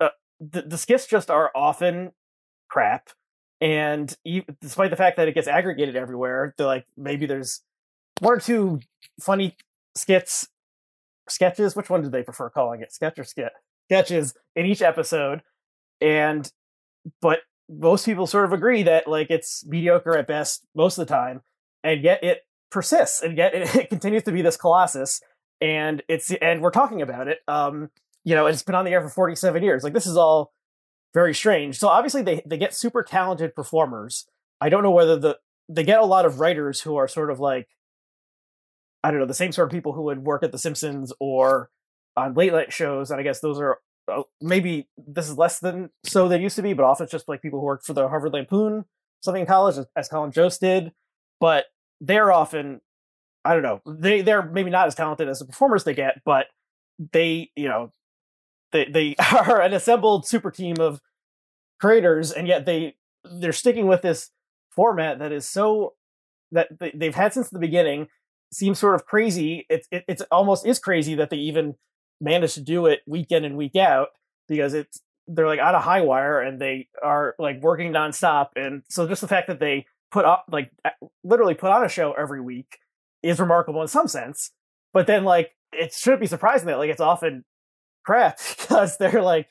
uh, 0.00 0.10
the, 0.40 0.62
the 0.62 0.78
skits 0.78 1.06
just 1.06 1.30
are 1.30 1.50
often 1.54 2.12
crap. 2.68 3.08
And 3.60 4.14
despite 4.60 4.90
the 4.90 4.96
fact 4.96 5.16
that 5.16 5.28
it 5.28 5.34
gets 5.34 5.48
aggregated 5.48 5.96
everywhere, 5.96 6.54
they're 6.58 6.66
like 6.66 6.86
maybe 6.96 7.24
there's 7.24 7.62
one 8.20 8.34
or 8.34 8.40
two 8.40 8.80
funny 9.20 9.56
skits, 9.96 10.48
sketches. 11.28 11.74
Which 11.74 11.88
one 11.88 12.02
do 12.02 12.10
they 12.10 12.22
prefer 12.22 12.50
calling 12.50 12.82
it? 12.82 12.92
Sketch 12.92 13.18
or 13.18 13.24
skit? 13.24 13.52
Sketches 13.88 14.34
in 14.54 14.66
each 14.66 14.82
episode. 14.82 15.42
And, 16.00 16.50
but 17.22 17.40
most 17.68 18.04
people 18.04 18.26
sort 18.26 18.44
of 18.44 18.52
agree 18.52 18.82
that 18.82 19.08
like 19.08 19.30
it's 19.30 19.64
mediocre 19.66 20.16
at 20.16 20.26
best 20.26 20.66
most 20.74 20.98
of 20.98 21.06
the 21.06 21.12
time, 21.12 21.42
and 21.82 22.02
yet 22.02 22.22
it 22.22 22.40
persists, 22.70 23.22
and 23.22 23.36
yet 23.36 23.54
it, 23.54 23.74
it 23.76 23.88
continues 23.88 24.24
to 24.24 24.32
be 24.32 24.42
this 24.42 24.56
colossus. 24.56 25.20
and 25.60 26.02
it's 26.08 26.30
and 26.32 26.60
we're 26.60 26.70
talking 26.70 27.02
about 27.02 27.28
it. 27.28 27.38
Um, 27.48 27.90
you 28.24 28.34
know, 28.34 28.46
it's 28.46 28.62
been 28.62 28.74
on 28.74 28.84
the 28.84 28.90
air 28.90 29.02
for 29.02 29.08
47 29.08 29.62
years. 29.62 29.84
Like 29.84 29.92
this 29.92 30.06
is 30.06 30.16
all 30.16 30.52
very 31.12 31.34
strange. 31.34 31.78
So 31.78 31.88
obviously 31.88 32.22
they 32.22 32.42
they 32.46 32.58
get 32.58 32.74
super 32.74 33.02
talented 33.02 33.54
performers. 33.54 34.26
I 34.60 34.68
don't 34.68 34.82
know 34.82 34.90
whether 34.90 35.18
the 35.18 35.38
they 35.68 35.84
get 35.84 36.00
a 36.00 36.06
lot 36.06 36.26
of 36.26 36.40
writers 36.40 36.80
who 36.80 36.96
are 36.96 37.08
sort 37.08 37.30
of 37.30 37.40
like 37.40 37.68
I 39.02 39.10
don't 39.10 39.20
know 39.20 39.26
the 39.26 39.34
same 39.34 39.52
sort 39.52 39.68
of 39.68 39.72
people 39.72 39.92
who 39.92 40.02
would 40.02 40.24
work 40.24 40.42
at 40.42 40.52
The 40.52 40.58
Simpsons 40.58 41.12
or 41.20 41.70
on 42.16 42.34
late 42.34 42.52
night 42.52 42.72
shows, 42.72 43.10
and 43.10 43.20
I 43.20 43.22
guess 43.22 43.40
those 43.40 43.60
are 43.60 43.78
Uh, 44.06 44.22
maybe 44.40 44.88
this 44.98 45.28
is 45.28 45.38
less 45.38 45.60
than 45.60 45.90
so 46.04 46.28
they 46.28 46.40
used 46.40 46.56
to 46.56 46.62
be, 46.62 46.74
but 46.74 46.84
often 46.84 47.04
it's 47.04 47.12
just 47.12 47.28
like 47.28 47.40
people 47.42 47.60
who 47.60 47.66
work 47.66 47.84
for 47.84 47.94
the 47.94 48.08
Harvard 48.08 48.32
Lampoon, 48.32 48.84
something 49.22 49.42
in 49.42 49.46
college, 49.46 49.76
as 49.96 50.08
Colin 50.08 50.30
Jost 50.30 50.60
did. 50.60 50.92
But 51.40 51.66
they're 52.00 52.32
often 52.32 52.80
I 53.44 53.54
don't 53.54 53.62
know 53.62 53.80
they 53.86 54.22
they're 54.22 54.42
maybe 54.42 54.70
not 54.70 54.86
as 54.86 54.94
talented 54.94 55.28
as 55.28 55.38
the 55.38 55.44
performers 55.44 55.84
they 55.84 55.94
get, 55.94 56.22
but 56.24 56.46
they 57.12 57.50
you 57.56 57.68
know 57.68 57.92
they 58.72 58.86
they 58.86 59.16
are 59.32 59.60
an 59.60 59.72
assembled 59.72 60.26
super 60.26 60.50
team 60.50 60.76
of 60.80 61.00
creators, 61.80 62.32
and 62.32 62.48
yet 62.48 62.64
they 62.66 62.96
they're 63.24 63.52
sticking 63.52 63.86
with 63.86 64.02
this 64.02 64.30
format 64.70 65.18
that 65.18 65.32
is 65.32 65.48
so 65.48 65.94
that 66.52 66.68
they've 66.94 67.14
had 67.14 67.32
since 67.32 67.50
the 67.50 67.58
beginning 67.58 68.08
seems 68.52 68.78
sort 68.78 68.94
of 68.94 69.06
crazy. 69.06 69.66
It's 69.68 69.86
it, 69.90 70.04
it's 70.08 70.22
almost 70.30 70.66
is 70.66 70.78
crazy 70.78 71.14
that 71.14 71.30
they 71.30 71.36
even 71.36 71.74
managed 72.24 72.54
to 72.54 72.60
do 72.60 72.86
it 72.86 73.00
week 73.06 73.30
in 73.30 73.44
and 73.44 73.56
week 73.56 73.76
out 73.76 74.08
because 74.48 74.74
it's 74.74 75.00
they're 75.26 75.46
like 75.46 75.60
on 75.60 75.74
a 75.74 75.80
high 75.80 76.02
wire 76.02 76.40
and 76.40 76.60
they 76.60 76.88
are 77.02 77.34
like 77.38 77.62
working 77.62 77.92
nonstop. 77.92 78.48
And 78.56 78.82
so 78.88 79.06
just 79.06 79.20
the 79.20 79.28
fact 79.28 79.46
that 79.46 79.60
they 79.60 79.86
put 80.10 80.24
up 80.24 80.46
like 80.50 80.70
literally 81.22 81.54
put 81.54 81.70
on 81.70 81.84
a 81.84 81.88
show 81.88 82.12
every 82.12 82.40
week 82.40 82.78
is 83.22 83.40
remarkable 83.40 83.82
in 83.82 83.88
some 83.88 84.08
sense. 84.08 84.50
But 84.92 85.06
then 85.06 85.24
like 85.24 85.52
it 85.72 85.92
shouldn't 85.92 86.20
be 86.20 86.26
surprising 86.26 86.66
that 86.66 86.78
like 86.78 86.90
it's 86.90 87.00
often 87.00 87.44
crap 88.04 88.38
because 88.60 88.96
they're 88.96 89.22
like 89.22 89.48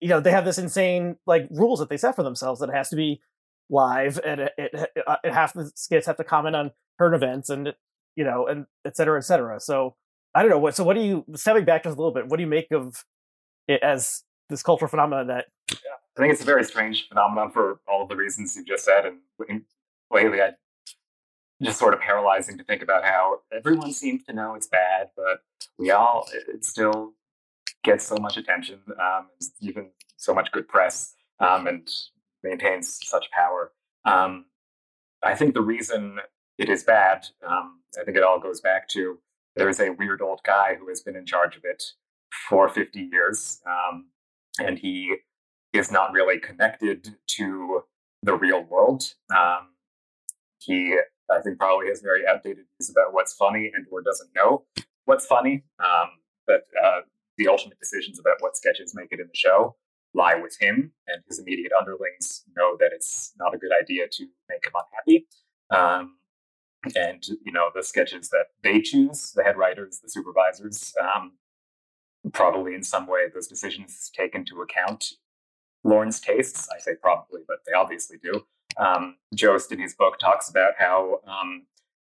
you 0.00 0.08
know 0.08 0.20
they 0.20 0.30
have 0.30 0.44
this 0.44 0.58
insane 0.58 1.16
like 1.26 1.46
rules 1.50 1.78
that 1.78 1.88
they 1.88 1.96
set 1.96 2.16
for 2.16 2.22
themselves 2.22 2.60
that 2.60 2.68
it 2.68 2.74
has 2.74 2.88
to 2.90 2.96
be 2.96 3.20
live 3.70 4.20
and 4.24 4.40
it 4.40 4.52
it, 4.56 4.70
it, 4.74 5.04
uh, 5.06 5.16
have 5.24 5.52
the 5.52 5.70
skits 5.74 6.06
have 6.06 6.16
to 6.16 6.24
comment 6.24 6.54
on 6.54 6.70
current 6.98 7.14
events 7.14 7.50
and 7.50 7.74
you 8.14 8.24
know 8.24 8.46
and 8.46 8.66
et 8.84 8.96
cetera 8.96 9.18
et 9.18 9.24
cetera 9.24 9.58
so 9.58 9.94
i 10.36 10.42
don't 10.42 10.50
know 10.50 10.58
what 10.58 10.76
so 10.76 10.84
what 10.84 10.94
do 10.94 11.00
you 11.00 11.24
stepping 11.34 11.64
back 11.64 11.84
just 11.84 11.96
a 11.96 11.98
little 11.98 12.12
bit 12.12 12.28
what 12.28 12.36
do 12.36 12.42
you 12.42 12.48
make 12.48 12.70
of 12.72 13.04
it 13.68 13.82
as 13.82 14.22
this 14.48 14.62
cultural 14.62 14.88
phenomenon 14.88 15.26
that 15.26 15.46
yeah, 15.70 15.76
i 16.16 16.20
think 16.20 16.32
it's 16.32 16.42
a 16.42 16.46
very 16.46 16.64
strange 16.64 17.08
phenomenon 17.08 17.50
for 17.50 17.80
all 17.88 18.02
of 18.02 18.08
the 18.08 18.16
reasons 18.16 18.54
you 18.56 18.64
just 18.64 18.84
said 18.84 19.04
and 19.06 19.62
lately 20.10 20.40
i 20.40 20.50
just 21.62 21.78
sort 21.78 21.94
of 21.94 22.00
paralyzing 22.00 22.58
to 22.58 22.64
think 22.64 22.82
about 22.82 23.02
how 23.02 23.38
everyone 23.50 23.90
seems 23.92 24.22
to 24.24 24.32
know 24.32 24.54
it's 24.54 24.68
bad 24.68 25.08
but 25.16 25.40
we 25.78 25.90
all 25.90 26.28
it 26.48 26.64
still 26.64 27.14
gets 27.86 28.04
so 28.04 28.16
much 28.16 28.36
attention, 28.36 28.80
um, 29.00 29.28
even 29.60 29.88
so 30.16 30.34
much 30.34 30.50
good 30.52 30.68
press, 30.68 31.14
um, 31.40 31.66
and 31.66 31.88
maintains 32.42 32.98
such 33.06 33.30
power. 33.30 33.72
Um, 34.04 34.46
I 35.22 35.34
think 35.34 35.54
the 35.54 35.62
reason 35.62 36.18
it 36.58 36.68
is 36.68 36.82
bad, 36.82 37.26
um, 37.46 37.80
I 37.98 38.04
think 38.04 38.16
it 38.16 38.24
all 38.24 38.40
goes 38.40 38.60
back 38.60 38.88
to 38.88 39.18
there 39.56 39.68
is 39.68 39.80
a 39.80 39.90
weird 39.90 40.20
old 40.22 40.40
guy 40.44 40.76
who 40.78 40.88
has 40.88 41.00
been 41.00 41.16
in 41.16 41.26
charge 41.26 41.56
of 41.56 41.62
it 41.64 41.82
for 42.48 42.68
50 42.68 43.08
years, 43.12 43.60
um, 43.66 44.06
and 44.58 44.78
he 44.78 45.16
is 45.72 45.90
not 45.90 46.12
really 46.12 46.38
connected 46.38 47.16
to 47.28 47.82
the 48.22 48.34
real 48.34 48.62
world. 48.64 49.14
Um, 49.34 49.74
he, 50.58 50.96
I 51.30 51.40
think, 51.40 51.58
probably 51.58 51.88
has 51.88 52.00
very 52.00 52.26
outdated 52.26 52.64
views 52.78 52.90
about 52.90 53.12
what's 53.12 53.34
funny 53.34 53.70
and 53.74 53.86
or 53.90 54.02
doesn't 54.02 54.30
know 54.34 54.64
what's 55.04 55.26
funny. 55.26 55.64
but 56.46 56.62
uh, 56.82 57.00
the 57.38 57.48
ultimate 57.48 57.78
decisions 57.78 58.18
about 58.18 58.36
what 58.40 58.56
sketches 58.56 58.94
make 58.94 59.08
it 59.10 59.20
in 59.20 59.26
the 59.26 59.36
show 59.36 59.76
lie 60.14 60.34
with 60.34 60.56
him, 60.58 60.92
and 61.06 61.22
his 61.28 61.38
immediate 61.38 61.72
underlings 61.78 62.42
know 62.56 62.76
that 62.80 62.90
it's 62.92 63.32
not 63.38 63.54
a 63.54 63.58
good 63.58 63.70
idea 63.78 64.06
to 64.10 64.26
make 64.48 64.64
him 64.64 64.72
unhappy. 64.74 65.26
Um, 65.70 66.16
and 66.94 67.26
you 67.44 67.52
know 67.52 67.70
the 67.74 67.82
sketches 67.82 68.28
that 68.30 68.46
they 68.62 68.80
choose, 68.80 69.32
the 69.32 69.42
head 69.42 69.56
writers, 69.56 70.00
the 70.02 70.08
supervisors, 70.08 70.94
um, 71.00 71.32
probably 72.32 72.74
in 72.74 72.82
some 72.82 73.06
way 73.06 73.26
those 73.32 73.46
decisions 73.46 74.10
take 74.16 74.34
into 74.34 74.60
account 74.62 75.12
Lorne's 75.84 76.20
tastes. 76.20 76.68
I 76.74 76.78
say 76.80 76.92
probably, 77.00 77.42
but 77.46 77.58
they 77.66 77.72
obviously 77.72 78.18
do. 78.22 78.44
Um, 78.76 79.16
Jost 79.34 79.72
in 79.72 79.80
his 79.80 79.94
book 79.94 80.18
talks 80.18 80.50
about 80.50 80.72
how 80.78 81.20
um, 81.26 81.66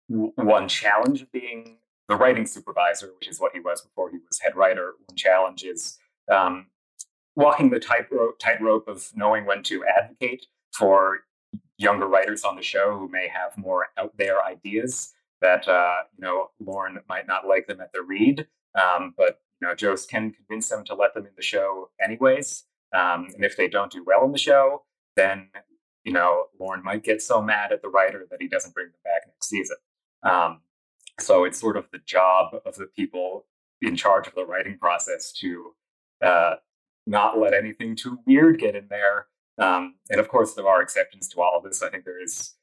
one 0.08 0.68
challenge 0.68 1.22
of 1.22 1.32
being 1.32 1.78
the 2.08 2.16
writing 2.16 2.46
supervisor, 2.46 3.12
which 3.18 3.28
is 3.28 3.40
what 3.40 3.52
he 3.52 3.60
was 3.60 3.82
before 3.82 4.10
he 4.10 4.18
was 4.18 4.40
head 4.40 4.56
writer. 4.56 4.94
One 5.06 5.16
challenge 5.16 5.64
is 5.64 5.98
um, 6.32 6.66
walking 7.34 7.70
the 7.70 7.80
tightrope 7.80 8.38
tightrope 8.38 8.88
of 8.88 9.10
knowing 9.14 9.44
when 9.44 9.62
to 9.64 9.84
advocate 9.84 10.46
for 10.72 11.20
younger 11.78 12.06
writers 12.06 12.44
on 12.44 12.56
the 12.56 12.62
show 12.62 12.96
who 12.98 13.08
may 13.08 13.28
have 13.28 13.56
more 13.56 13.88
out 13.98 14.16
there 14.16 14.42
ideas 14.44 15.12
that 15.42 15.68
uh, 15.68 16.02
you 16.16 16.24
know 16.24 16.50
Lorne 16.60 16.98
might 17.08 17.26
not 17.26 17.46
like 17.46 17.66
them 17.66 17.80
at 17.80 17.92
the 17.92 18.02
read, 18.02 18.46
um, 18.74 19.14
but 19.16 19.40
you 19.60 19.68
know 19.68 19.74
Jost 19.74 20.10
can 20.10 20.32
convince 20.32 20.68
them 20.68 20.84
to 20.84 20.94
let 20.94 21.14
them 21.14 21.26
in 21.26 21.32
the 21.36 21.42
show 21.42 21.90
anyways. 22.02 22.64
Um, 22.94 23.28
and 23.34 23.44
if 23.44 23.56
they 23.56 23.68
don't 23.68 23.92
do 23.92 24.04
well 24.04 24.24
in 24.24 24.32
the 24.32 24.38
show, 24.38 24.84
then 25.16 25.48
you 26.04 26.12
know 26.12 26.46
Lorne 26.58 26.82
might 26.82 27.04
get 27.04 27.22
so 27.22 27.42
mad 27.42 27.72
at 27.72 27.82
the 27.82 27.88
writer 27.88 28.26
that 28.30 28.40
he 28.40 28.48
doesn't 28.48 28.74
bring 28.74 28.86
them 28.86 29.00
back 29.04 29.22
next 29.26 29.48
season. 29.48 29.76
Um, 30.22 30.60
so 31.20 31.44
it's 31.44 31.60
sort 31.60 31.76
of 31.76 31.86
the 31.92 32.00
job 32.04 32.54
of 32.64 32.76
the 32.76 32.86
people 32.86 33.46
in 33.82 33.96
charge 33.96 34.26
of 34.26 34.34
the 34.34 34.44
writing 34.44 34.78
process 34.78 35.32
to 35.32 35.74
uh, 36.22 36.54
not 37.06 37.38
let 37.38 37.54
anything 37.54 37.96
too 37.96 38.18
weird 38.26 38.58
get 38.58 38.74
in 38.74 38.86
there. 38.88 39.26
Um, 39.58 39.94
and 40.10 40.20
of 40.20 40.28
course, 40.28 40.54
there 40.54 40.68
are 40.68 40.82
exceptions 40.82 41.28
to 41.28 41.40
all 41.40 41.54
of 41.56 41.64
this. 41.64 41.82
I 41.82 41.90
think 41.90 42.04
there 42.04 42.22
is 42.22 42.54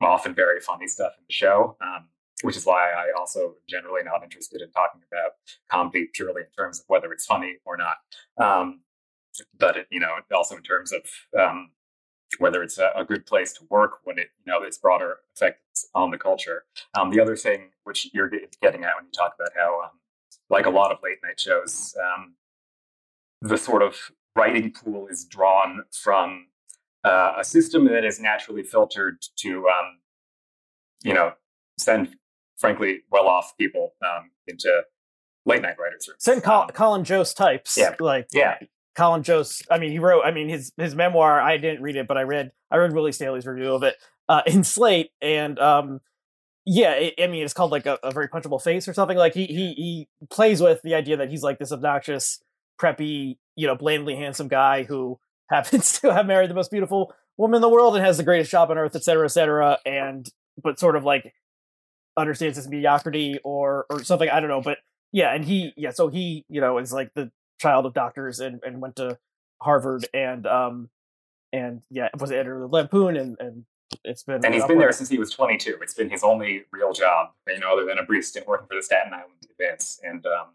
often 0.00 0.34
very 0.34 0.60
funny 0.60 0.88
stuff 0.88 1.12
in 1.18 1.24
the 1.28 1.32
show, 1.32 1.76
um, 1.80 2.08
which 2.42 2.56
is 2.56 2.64
why 2.64 2.90
I 2.90 3.12
also 3.18 3.56
generally 3.68 4.02
not 4.04 4.22
interested 4.22 4.62
in 4.62 4.70
talking 4.70 5.02
about 5.10 5.32
comedy 5.70 6.08
purely 6.12 6.42
in 6.42 6.48
terms 6.56 6.80
of 6.80 6.84
whether 6.88 7.12
it's 7.12 7.26
funny 7.26 7.56
or 7.64 7.76
not. 7.76 7.96
Um, 8.42 8.80
but 9.58 9.76
it, 9.76 9.86
you 9.90 10.00
know, 10.00 10.14
also 10.34 10.56
in 10.56 10.62
terms 10.62 10.92
of 10.92 11.02
um, 11.38 11.70
whether 12.38 12.62
it's 12.62 12.78
a, 12.78 12.90
a, 12.96 13.04
good 13.04 13.26
place 13.26 13.52
to 13.52 13.64
work 13.68 13.98
when 14.04 14.18
it 14.18 14.28
you 14.44 14.52
know 14.52 14.62
its 14.62 14.78
broader 14.78 15.16
effects 15.34 15.88
on 15.94 16.10
the 16.10 16.18
culture. 16.18 16.64
Um, 16.98 17.10
the 17.10 17.20
other 17.20 17.36
thing 17.36 17.70
which 17.82 18.10
you're 18.14 18.30
getting 18.62 18.84
at 18.84 18.94
when 18.96 19.06
you 19.06 19.12
talk 19.16 19.34
about 19.38 19.50
how, 19.56 19.82
um, 19.82 19.90
like 20.48 20.66
a 20.66 20.70
lot 20.70 20.92
of 20.92 20.98
late 21.02 21.18
night 21.22 21.38
shows, 21.38 21.94
the 23.44 23.58
sort 23.58 23.82
of 23.82 23.96
writing 24.36 24.72
pool 24.72 25.06
is 25.08 25.24
drawn 25.24 25.84
from 25.92 26.46
uh, 27.04 27.34
a 27.38 27.44
system 27.44 27.86
that 27.86 28.04
is 28.04 28.20
naturally 28.20 28.62
filtered 28.62 29.18
to, 29.36 29.66
um, 29.68 29.98
you 31.02 31.12
know, 31.12 31.32
send 31.78 32.16
frankly 32.56 33.00
well 33.10 33.28
off 33.28 33.56
people 33.58 33.94
um, 34.02 34.30
into 34.46 34.70
late 35.46 35.62
night 35.62 35.76
writers. 35.78 36.06
rooms. 36.08 36.22
Send 36.22 36.42
Col- 36.42 36.68
Colin 36.68 37.04
Jost 37.04 37.36
types. 37.36 37.76
Yeah. 37.76 37.94
Like 38.00 38.28
yeah. 38.32 38.58
Colin 38.96 39.22
Jost. 39.22 39.66
I 39.70 39.78
mean, 39.78 39.90
he 39.90 39.98
wrote. 39.98 40.22
I 40.24 40.30
mean, 40.30 40.48
his 40.48 40.72
his 40.76 40.94
memoir. 40.94 41.40
I 41.40 41.56
didn't 41.56 41.82
read 41.82 41.96
it, 41.96 42.06
but 42.06 42.16
I 42.16 42.22
read. 42.22 42.52
I 42.70 42.76
read 42.76 42.92
Willy 42.92 43.12
Staley's 43.12 43.46
review 43.46 43.74
of 43.74 43.82
it 43.82 43.96
uh, 44.28 44.42
in 44.46 44.64
Slate, 44.64 45.10
and 45.20 45.58
um, 45.58 46.00
yeah, 46.64 46.92
it, 46.92 47.14
I 47.18 47.26
mean, 47.26 47.44
it's 47.44 47.54
called 47.54 47.72
like 47.72 47.86
a, 47.86 47.98
a, 48.02 48.10
very 48.10 48.28
punchable 48.28 48.62
face 48.62 48.88
or 48.88 48.94
something. 48.94 49.16
Like 49.16 49.34
he 49.34 49.46
he 49.46 49.74
he 49.74 50.08
plays 50.30 50.60
with 50.60 50.82
the 50.82 50.94
idea 50.94 51.16
that 51.16 51.28
he's 51.28 51.42
like 51.42 51.58
this 51.58 51.72
obnoxious, 51.72 52.42
preppy, 52.80 53.38
you 53.56 53.66
know, 53.66 53.74
blandly 53.74 54.16
handsome 54.16 54.48
guy 54.48 54.84
who 54.84 55.18
happens 55.50 56.00
to 56.00 56.12
have 56.12 56.26
married 56.26 56.50
the 56.50 56.54
most 56.54 56.70
beautiful 56.70 57.14
woman 57.36 57.56
in 57.56 57.62
the 57.62 57.68
world 57.68 57.96
and 57.96 58.04
has 58.04 58.16
the 58.16 58.22
greatest 58.22 58.50
job 58.50 58.70
on 58.70 58.78
earth, 58.78 58.96
et 58.96 59.04
cetera, 59.04 59.24
et 59.24 59.28
cetera, 59.28 59.78
and 59.84 60.28
but 60.62 60.78
sort 60.78 60.96
of 60.96 61.04
like 61.04 61.34
understands 62.16 62.56
his 62.56 62.68
mediocrity 62.68 63.38
or 63.44 63.86
or 63.90 64.02
something. 64.04 64.28
I 64.28 64.40
don't 64.40 64.48
know, 64.48 64.62
but 64.62 64.78
yeah, 65.12 65.34
and 65.34 65.44
he 65.44 65.72
yeah, 65.76 65.90
so 65.90 66.08
he 66.08 66.44
you 66.48 66.60
know 66.60 66.78
is 66.78 66.92
like 66.92 67.12
the 67.14 67.30
child 67.60 67.86
of 67.86 67.94
doctors 67.94 68.40
and, 68.40 68.60
and 68.64 68.80
went 68.80 68.96
to 68.96 69.18
Harvard 69.62 70.06
and 70.12 70.46
um 70.46 70.90
and 71.52 71.82
yeah 71.90 72.08
was 72.18 72.32
editor 72.32 72.64
of 72.64 72.70
the 72.70 72.76
Lampoon 72.76 73.16
and 73.16 73.36
and 73.38 73.64
it's 74.04 74.24
been 74.24 74.44
and 74.44 74.54
he's 74.54 74.64
been 74.64 74.78
there 74.78 74.92
since 74.92 75.08
he 75.08 75.18
was 75.18 75.30
22. 75.30 75.78
It's 75.80 75.94
been 75.94 76.10
his 76.10 76.24
only 76.24 76.64
real 76.72 76.92
job, 76.92 77.28
you 77.46 77.60
know, 77.60 77.72
other 77.72 77.84
than 77.84 77.98
a 77.98 78.02
brief 78.02 78.24
stint 78.24 78.46
working 78.46 78.66
for 78.66 78.74
the 78.74 78.82
Staten 78.82 79.12
Island 79.12 79.30
Advance 79.50 80.00
and 80.02 80.24
um, 80.26 80.48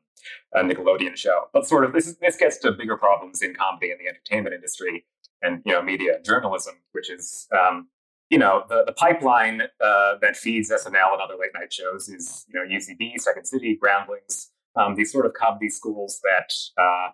a 0.54 0.64
Nickelodeon 0.64 1.16
show. 1.16 1.46
But 1.54 1.68
sort 1.68 1.86
of 1.86 1.94
this 1.94 2.08
is, 2.08 2.18
this 2.18 2.36
gets 2.36 2.58
to 2.60 2.72
bigger 2.72 2.98
problems 2.98 3.42
in 3.42 3.54
comedy 3.54 3.92
and 3.92 4.00
the 4.00 4.08
entertainment 4.08 4.56
industry 4.56 5.06
and 5.42 5.62
you 5.66 5.74
know 5.74 5.82
media 5.82 6.16
and 6.16 6.26
journalism, 6.26 6.76
which 6.92 7.10
is 7.10 7.48
um, 7.58 7.88
you 8.30 8.38
know 8.38 8.64
the 8.70 8.84
the 8.86 8.94
pipeline 8.94 9.62
uh, 9.84 10.14
that 10.22 10.36
feeds 10.36 10.72
SNL 10.72 11.14
and 11.14 11.22
other 11.22 11.36
late 11.40 11.52
night 11.54 11.72
shows 11.72 12.10
is 12.10 12.46
you 12.48 12.60
know 12.60 12.78
UCB, 12.78 13.20
Second 13.20 13.46
City, 13.46 13.76
Groundlings, 13.76 14.52
um, 14.76 14.96
these 14.96 15.12
sort 15.12 15.26
of 15.26 15.34
comedy 15.34 15.70
schools 15.70 16.20
that 16.24 16.54
uh, 16.82 17.12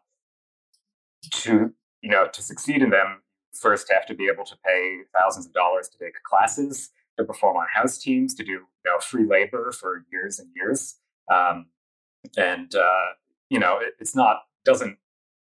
to 1.32 1.74
you 2.02 2.10
know 2.10 2.28
to 2.28 2.42
succeed 2.42 2.82
in 2.82 2.90
them 2.90 3.22
first 3.54 3.92
have 3.92 4.06
to 4.06 4.14
be 4.14 4.28
able 4.32 4.44
to 4.44 4.56
pay 4.66 5.00
thousands 5.18 5.46
of 5.46 5.54
dollars 5.54 5.88
to 5.90 5.98
take 5.98 6.14
classes 6.24 6.90
to 7.18 7.24
perform 7.24 7.56
on 7.56 7.66
house 7.74 7.98
teams 7.98 8.36
to 8.36 8.44
do 8.44 8.52
you 8.52 8.62
know 8.86 9.00
free 9.00 9.26
labor 9.26 9.72
for 9.72 10.06
years 10.12 10.40
and 10.40 10.50
years 10.56 10.96
um, 11.34 11.68
and 12.38 12.74
uh, 12.76 13.14
you 13.50 13.60
know, 13.60 13.80
it, 13.80 13.94
it's 14.00 14.16
not 14.16 14.44
doesn't 14.64 14.98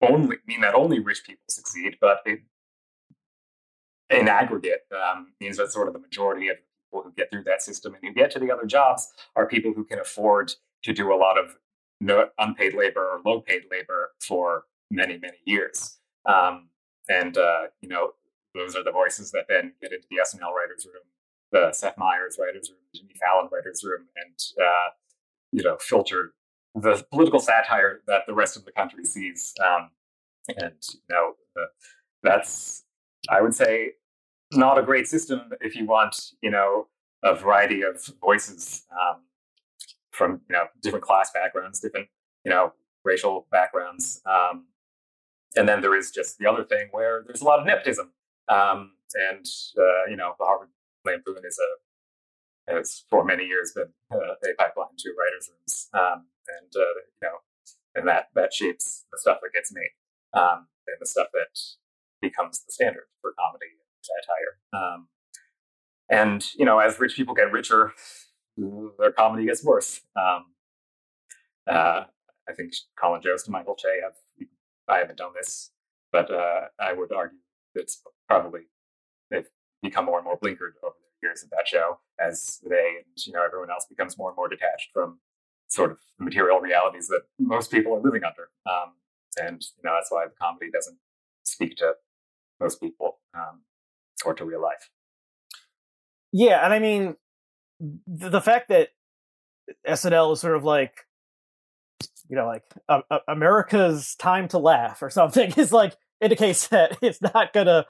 only 0.03 0.37
mean 0.47 0.61
that 0.61 0.75
only 0.75 0.99
rich 0.99 1.23
people 1.27 1.45
succeed, 1.49 1.97
but 2.01 2.19
it, 2.27 2.41
in 4.11 4.29
aggregate 4.29 4.87
um, 4.93 5.33
means 5.41 5.57
that 5.57 5.73
sort 5.73 5.89
of 5.89 5.95
the 5.95 6.01
majority 6.01 6.49
of 6.49 6.57
people 6.57 7.03
who 7.03 7.13
get 7.17 7.31
through 7.31 7.45
that 7.45 7.63
system 7.63 7.95
and 7.95 8.05
who 8.05 8.13
get 8.13 8.31
to 8.31 8.39
the 8.39 8.51
other 8.51 8.67
jobs 8.67 9.13
are 9.35 9.47
people 9.47 9.73
who 9.73 9.85
can 9.85 9.99
afford 9.99 10.53
to 10.83 10.93
do 10.93 11.13
a 11.13 11.17
lot 11.17 11.39
of 11.39 11.57
no, 12.01 12.29
unpaid 12.39 12.75
labor 12.75 13.01
or 13.01 13.21
low 13.25 13.41
paid 13.41 13.63
labor 13.71 14.11
for 14.21 14.65
many 14.91 15.19
many 15.19 15.39
years. 15.45 15.99
Um, 16.27 16.69
and 17.09 17.37
uh, 17.39 17.65
you 17.81 17.89
know, 17.89 18.13
those 18.55 18.77
are 18.77 18.85
the 18.85 18.93
voices 18.93 19.31
that 19.33 19.47
then 19.49 19.73
get 19.81 19.93
into 19.93 20.07
the 20.11 20.17
SNL 20.17 20.53
writers' 20.53 20.87
room, 20.87 21.05
the 21.53 21.73
Seth 21.73 21.97
Meyers 21.97 22.39
writers' 22.41 22.71
room, 22.71 22.81
Jimmy 22.95 23.15
Fallon 23.25 23.49
writers' 23.53 23.83
room, 23.85 24.07
and 24.17 24.35
uh, 24.61 24.91
you 25.53 25.63
know, 25.63 25.77
filter 25.81 26.33
the 26.77 27.05
political 27.11 27.41
satire 27.41 28.03
that 28.07 28.23
the 28.27 28.35
rest 28.35 28.57
of 28.57 28.65
the 28.65 28.73
country 28.73 29.05
sees. 29.05 29.55
Um, 29.67 29.91
and 30.49 30.75
you 30.93 31.01
know, 31.11 31.33
that's 32.23 32.85
I 33.31 33.41
would 33.41 33.55
say 33.55 33.93
not 34.53 34.79
a 34.79 34.83
great 34.83 35.09
system 35.09 35.51
if 35.61 35.75
you 35.75 35.87
want, 35.87 36.17
you 36.43 36.51
know, 36.51 36.89
a 37.25 37.35
variety 37.35 37.83
of 37.83 38.05
voices 38.21 38.85
um, 38.93 39.23
from 40.11 40.43
you 40.49 40.55
know 40.55 40.65
different 40.83 41.05
class 41.05 41.31
backgrounds, 41.33 41.81
different 41.81 42.09
you 42.45 42.51
know 42.51 42.73
racial 43.05 43.47
backgrounds. 43.51 44.21
Um, 44.27 44.67
and 45.57 45.67
then 45.69 45.81
there 45.81 45.97
is 45.97 46.11
just 46.11 46.39
the 46.39 46.47
other 46.47 46.65
thing 46.65 46.89
where 46.91 47.25
there's 47.27 47.41
a 47.41 47.45
lot 47.45 47.59
of 47.59 47.67
nepotism. 47.67 48.13
Um, 48.49 48.93
and 49.31 49.47
uh, 49.79 50.11
you 50.11 50.17
know, 50.17 50.35
the 50.39 50.45
Harvard 50.45 50.69
Lampoon 51.05 51.43
is 51.47 51.59
a 51.59 52.73
has 52.73 53.05
for 53.09 53.25
many 53.25 53.45
years 53.45 53.73
been 53.75 53.93
uh, 54.13 54.17
a 54.19 54.55
pipeline 54.59 54.89
to 54.99 55.15
writers' 55.17 55.51
rooms, 55.51 55.89
um, 55.95 56.27
and 56.49 56.73
uh, 56.77 57.01
you 57.23 57.29
know, 57.29 57.39
and 57.95 58.09
that 58.09 58.29
that 58.35 58.53
shapes 58.53 59.05
the 59.13 59.19
stuff 59.19 59.39
that 59.43 59.53
gets 59.53 59.73
made 59.73 59.91
um, 60.35 60.69
and 60.87 60.97
the 61.01 61.07
stuff 61.07 61.29
that 61.33 61.59
becomes 62.21 62.65
the 62.65 62.73
standard 62.73 63.05
for 63.21 63.33
comedy 63.39 63.67
and 63.71 64.03
satire. 64.03 64.59
Um, 64.73 65.09
and 66.09 66.47
you 66.57 66.65
know, 66.65 66.79
as 66.79 67.01
rich 67.01 67.17
people 67.17 67.35
get 67.35 67.53
richer, 67.53 67.93
their 68.99 69.13
comedy 69.13 69.47
gets 69.47 69.65
worse. 69.65 70.01
Um, 70.17 70.47
uh, 71.69 72.05
I 72.49 72.53
think 72.57 72.73
Colin 72.99 73.23
Jost 73.23 73.47
and 73.47 73.53
Michael 73.53 73.75
Che 73.75 74.01
have 74.03 74.49
I 74.89 74.99
haven't 74.99 75.19
done 75.19 75.33
this, 75.37 75.73
but 76.13 76.31
uh, 76.31 76.67
I 76.81 76.93
would 76.93 77.13
argue 77.13 77.39
it's 77.75 78.03
probably 78.29 78.63
they've 79.31 79.49
become 79.83 80.05
more 80.05 80.19
and 80.19 80.25
more 80.25 80.39
blinkered 80.39 80.79
over 80.83 80.95
the 80.95 81.27
years 81.27 81.43
of 81.43 81.51
that 81.51 81.67
show 81.67 81.99
as 82.21 82.61
they 82.69 82.97
and 82.99 83.27
you 83.27 83.33
know 83.33 83.45
everyone 83.45 83.71
else 83.71 83.87
becomes 83.89 84.17
more 84.17 84.31
and 84.31 84.37
more 84.37 84.49
detached 84.49 84.91
from 84.93 85.19
sort 85.69 85.91
of 85.91 85.99
material 86.19 86.61
realities 86.61 87.09
that 87.09 87.23
most 87.39 87.71
people 87.71 87.95
are 87.95 88.01
living 88.01 88.23
under. 88.25 88.49
Um, 88.67 88.93
and 89.39 89.63
you 89.63 89.83
know 89.85 89.95
that's 89.95 90.11
why 90.11 90.25
the 90.25 90.35
comedy 90.41 90.71
doesn't 90.71 90.97
speak 91.45 91.77
to 91.77 91.93
most 92.61 92.81
people 92.81 93.19
um, 93.35 93.61
or 94.25 94.35
to 94.35 94.45
real 94.45 94.63
life. 94.63 94.91
Yeah, 96.33 96.65
and 96.65 96.73
I 96.73 96.79
mean 96.79 97.17
the, 98.07 98.31
the 98.31 98.41
fact 98.41 98.69
that 98.69 98.91
SNL 99.87 100.33
is 100.33 100.41
sort 100.41 100.57
of 100.57 100.65
like 100.65 101.07
you 102.29 102.37
know, 102.37 102.47
like 102.47 102.65
America's 103.29 104.15
time 104.17 104.49
to 104.49 104.59
laugh 104.59 105.03
or 105.03 105.11
something 105.11 105.53
is 105.57 105.73
like 105.73 105.97
indicates 106.21 106.69
that 106.69 106.99
it's 107.03 107.21
not 107.21 107.53
gonna. 107.53 107.87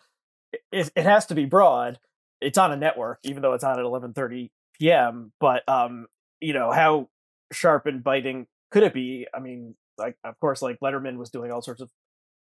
It, 0.72 0.90
it 0.94 1.04
has 1.04 1.26
to 1.26 1.34
be 1.34 1.44
broad. 1.44 1.98
It's 2.40 2.58
on 2.58 2.72
a 2.72 2.76
network, 2.76 3.20
even 3.24 3.42
though 3.42 3.54
it's 3.54 3.64
on 3.64 3.78
at 3.78 3.84
eleven 3.84 4.12
thirty 4.12 4.52
p.m. 4.78 5.32
But 5.40 5.68
um, 5.68 6.06
you 6.40 6.52
know, 6.52 6.70
how 6.70 7.08
sharp 7.52 7.86
and 7.86 8.02
biting 8.02 8.46
could 8.70 8.82
it 8.82 8.92
be? 8.94 9.26
I 9.34 9.40
mean, 9.40 9.74
like 9.96 10.16
of 10.24 10.38
course, 10.40 10.62
like 10.62 10.78
Letterman 10.80 11.16
was 11.16 11.30
doing 11.30 11.52
all 11.52 11.62
sorts 11.62 11.80
of 11.80 11.90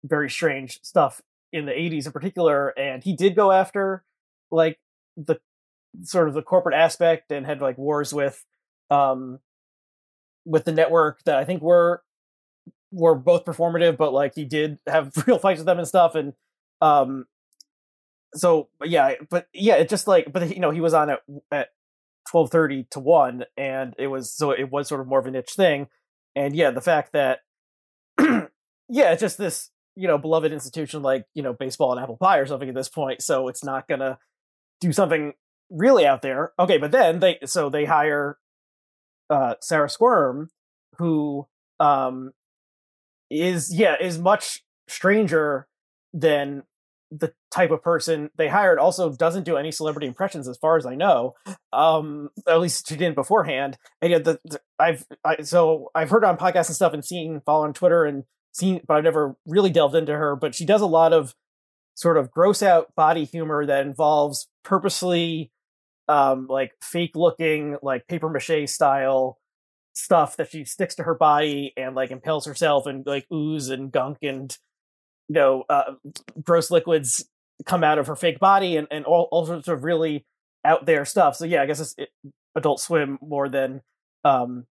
very 0.04 0.30
strange 0.30 0.80
stuff 0.84 1.22
in 1.52 1.66
the 1.66 1.72
80s 1.72 2.06
in 2.06 2.12
particular 2.12 2.70
and 2.78 3.04
he 3.04 3.16
did 3.16 3.36
go 3.36 3.52
after 3.52 4.04
like 4.52 4.78
the 5.16 5.40
sort 6.04 6.28
of 6.28 6.34
the 6.34 6.42
corporate 6.42 6.76
aspect 6.76 7.32
and 7.32 7.46
had 7.46 7.62
like 7.62 7.78
wars 7.78 8.14
with 8.14 8.44
um 8.90 9.40
with 10.46 10.66
the 10.66 10.72
network 10.72 11.24
that 11.24 11.38
I 11.38 11.44
think 11.44 11.62
were 11.62 12.04
were 12.92 13.16
both 13.16 13.46
performative, 13.46 13.98
but 13.98 14.14
like 14.14 14.34
he 14.36 14.46
did 14.46 14.80
have 14.88 15.12
real 15.28 15.40
fights 15.40 15.60
with 15.60 15.66
them 15.66 15.80
and 15.80 15.88
stuff. 15.88 16.16
And 16.16 16.34
um, 16.82 17.26
so 18.34 18.70
yeah, 18.84 19.16
but 19.30 19.48
yeah, 19.54 19.76
it 19.76 19.90
just 19.90 20.08
like, 20.08 20.32
but 20.32 20.54
you 20.54 20.62
know, 20.62 20.72
he 20.72 20.82
was 20.82 20.94
on 20.94 21.10
at 21.10 21.22
at 21.52 21.70
twelve 22.30 22.52
thirty 22.52 22.86
to 22.92 23.00
one, 23.00 23.46
and 23.58 23.94
it 23.98 24.08
was 24.08 24.32
so 24.32 24.52
it 24.52 24.72
was 24.72 24.88
sort 24.88 25.02
of 25.02 25.08
more 25.08 25.20
of 25.20 25.28
a 25.28 25.32
niche 25.32 25.54
thing. 25.56 25.88
And 26.36 26.56
yeah, 26.56 26.72
the 26.72 26.82
fact 26.82 27.14
that 27.14 27.40
yeah, 28.90 29.16
just 29.16 29.38
this 29.38 29.70
you 29.96 30.08
know 30.08 30.18
beloved 30.18 30.52
institution 30.52 31.02
like 31.02 31.26
you 31.34 31.44
know 31.44 31.54
baseball 31.54 31.92
and 31.92 32.02
apple 32.02 32.18
pie 32.18 32.38
or 32.38 32.46
something 32.46 32.70
at 32.70 32.76
this 32.76 32.90
point, 32.90 33.22
so 33.22 33.48
it's 33.48 33.64
not 33.64 33.88
gonna 33.88 34.18
do 34.82 34.92
something 34.92 35.34
really 35.70 36.06
out 36.06 36.22
there. 36.22 36.54
Okay, 36.60 36.78
but 36.78 36.92
then 36.92 37.20
they 37.20 37.40
so 37.46 37.70
they 37.70 37.86
hire 37.86 38.38
uh, 39.30 39.56
Sarah 39.62 39.90
Squirm, 39.90 40.50
who 40.98 41.48
um, 41.80 42.32
is 43.30 43.74
yeah 43.74 43.96
is 44.00 44.18
much 44.18 44.64
stranger 44.88 45.68
than 46.14 46.64
the 47.12 47.34
type 47.52 47.72
of 47.72 47.82
person 47.82 48.30
they 48.36 48.48
hired. 48.48 48.80
Also, 48.80 49.12
doesn't 49.12 49.44
do 49.44 49.58
any 49.58 49.72
celebrity 49.72 50.08
impressions, 50.08 50.48
as 50.48 50.58
far 50.58 50.78
as 50.78 50.86
I 50.86 50.96
know. 50.96 51.34
Um, 51.72 52.30
at 52.48 52.60
least 52.60 52.88
she 52.88 52.96
didn't 52.96 53.16
beforehand. 53.16 53.78
And 54.02 54.12
yeah, 54.12 54.20
the, 54.20 54.40
the 54.46 54.62
I've 54.80 55.06
I, 55.24 55.42
so 55.42 55.92
I've 55.96 56.10
heard 56.10 56.24
on 56.24 56.38
podcasts 56.38 56.68
and 56.68 56.76
stuff, 56.76 56.94
and 56.94 57.04
seen 57.04 57.42
follow 57.46 57.66
on 57.66 57.74
Twitter 57.74 58.06
and 58.06 58.24
seen, 58.52 58.82
but 58.88 58.98
I've 58.98 59.04
never 59.04 59.36
really 59.46 59.70
delved 59.70 59.96
into 59.96 60.14
her. 60.14 60.36
But 60.36 60.56
she 60.56 60.66
does 60.66 60.82
a 60.82 60.88
lot 60.88 61.14
of 61.14 61.36
sort 61.96 62.18
of 62.18 62.32
gross 62.32 62.62
out 62.62 62.94
body 62.96 63.24
humor 63.24 63.66
that 63.66 63.86
involves 63.86 64.48
purposely 64.64 65.52
um 66.08 66.46
like 66.48 66.72
fake 66.82 67.16
looking 67.16 67.78
like 67.82 68.08
paper 68.08 68.30
mache 68.30 68.70
style 68.70 69.40
stuff 69.94 70.36
that 70.38 70.52
she 70.52 70.66
sticks 70.66 70.94
to 70.96 71.04
her 71.04 71.16
body 71.16 71.74
and 71.78 71.96
like 71.96 72.12
impales 72.12 72.46
herself 72.46 72.86
and 72.86 73.06
like 73.08 73.26
ooze 73.32 73.70
and 73.70 73.92
gunk 73.92 74.18
and 74.22 74.58
you 75.28 75.36
know 75.36 75.64
uh, 75.70 75.94
gross 76.44 76.72
liquids 76.72 77.26
come 77.66 77.84
out 77.84 77.98
of 77.98 78.08
her 78.08 78.16
fake 78.16 78.40
body 78.40 78.76
and, 78.78 78.88
and 78.92 79.06
all, 79.06 79.28
all 79.32 79.46
sorts 79.46 79.68
of 79.68 79.84
really 79.84 80.26
out 80.64 80.86
there 80.86 81.06
stuff 81.06 81.36
so 81.36 81.46
yeah 81.46 81.62
i 81.62 81.66
guess 81.66 81.80
it's 81.80 81.96
it, 81.98 82.10
adult 82.56 82.80
swim 82.80 83.18
more 83.22 83.48
than 83.48 83.82
um 84.24 84.66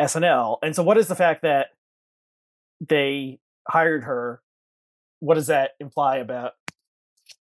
snl 0.00 0.58
and 0.62 0.76
so 0.76 0.82
what 0.82 0.96
is 0.98 1.08
the 1.08 1.14
fact 1.14 1.42
that 1.42 1.68
they 2.86 3.38
hired 3.68 4.04
her 4.04 4.40
what 5.20 5.34
does 5.34 5.48
that 5.48 5.72
imply 5.80 6.18
about 6.18 6.52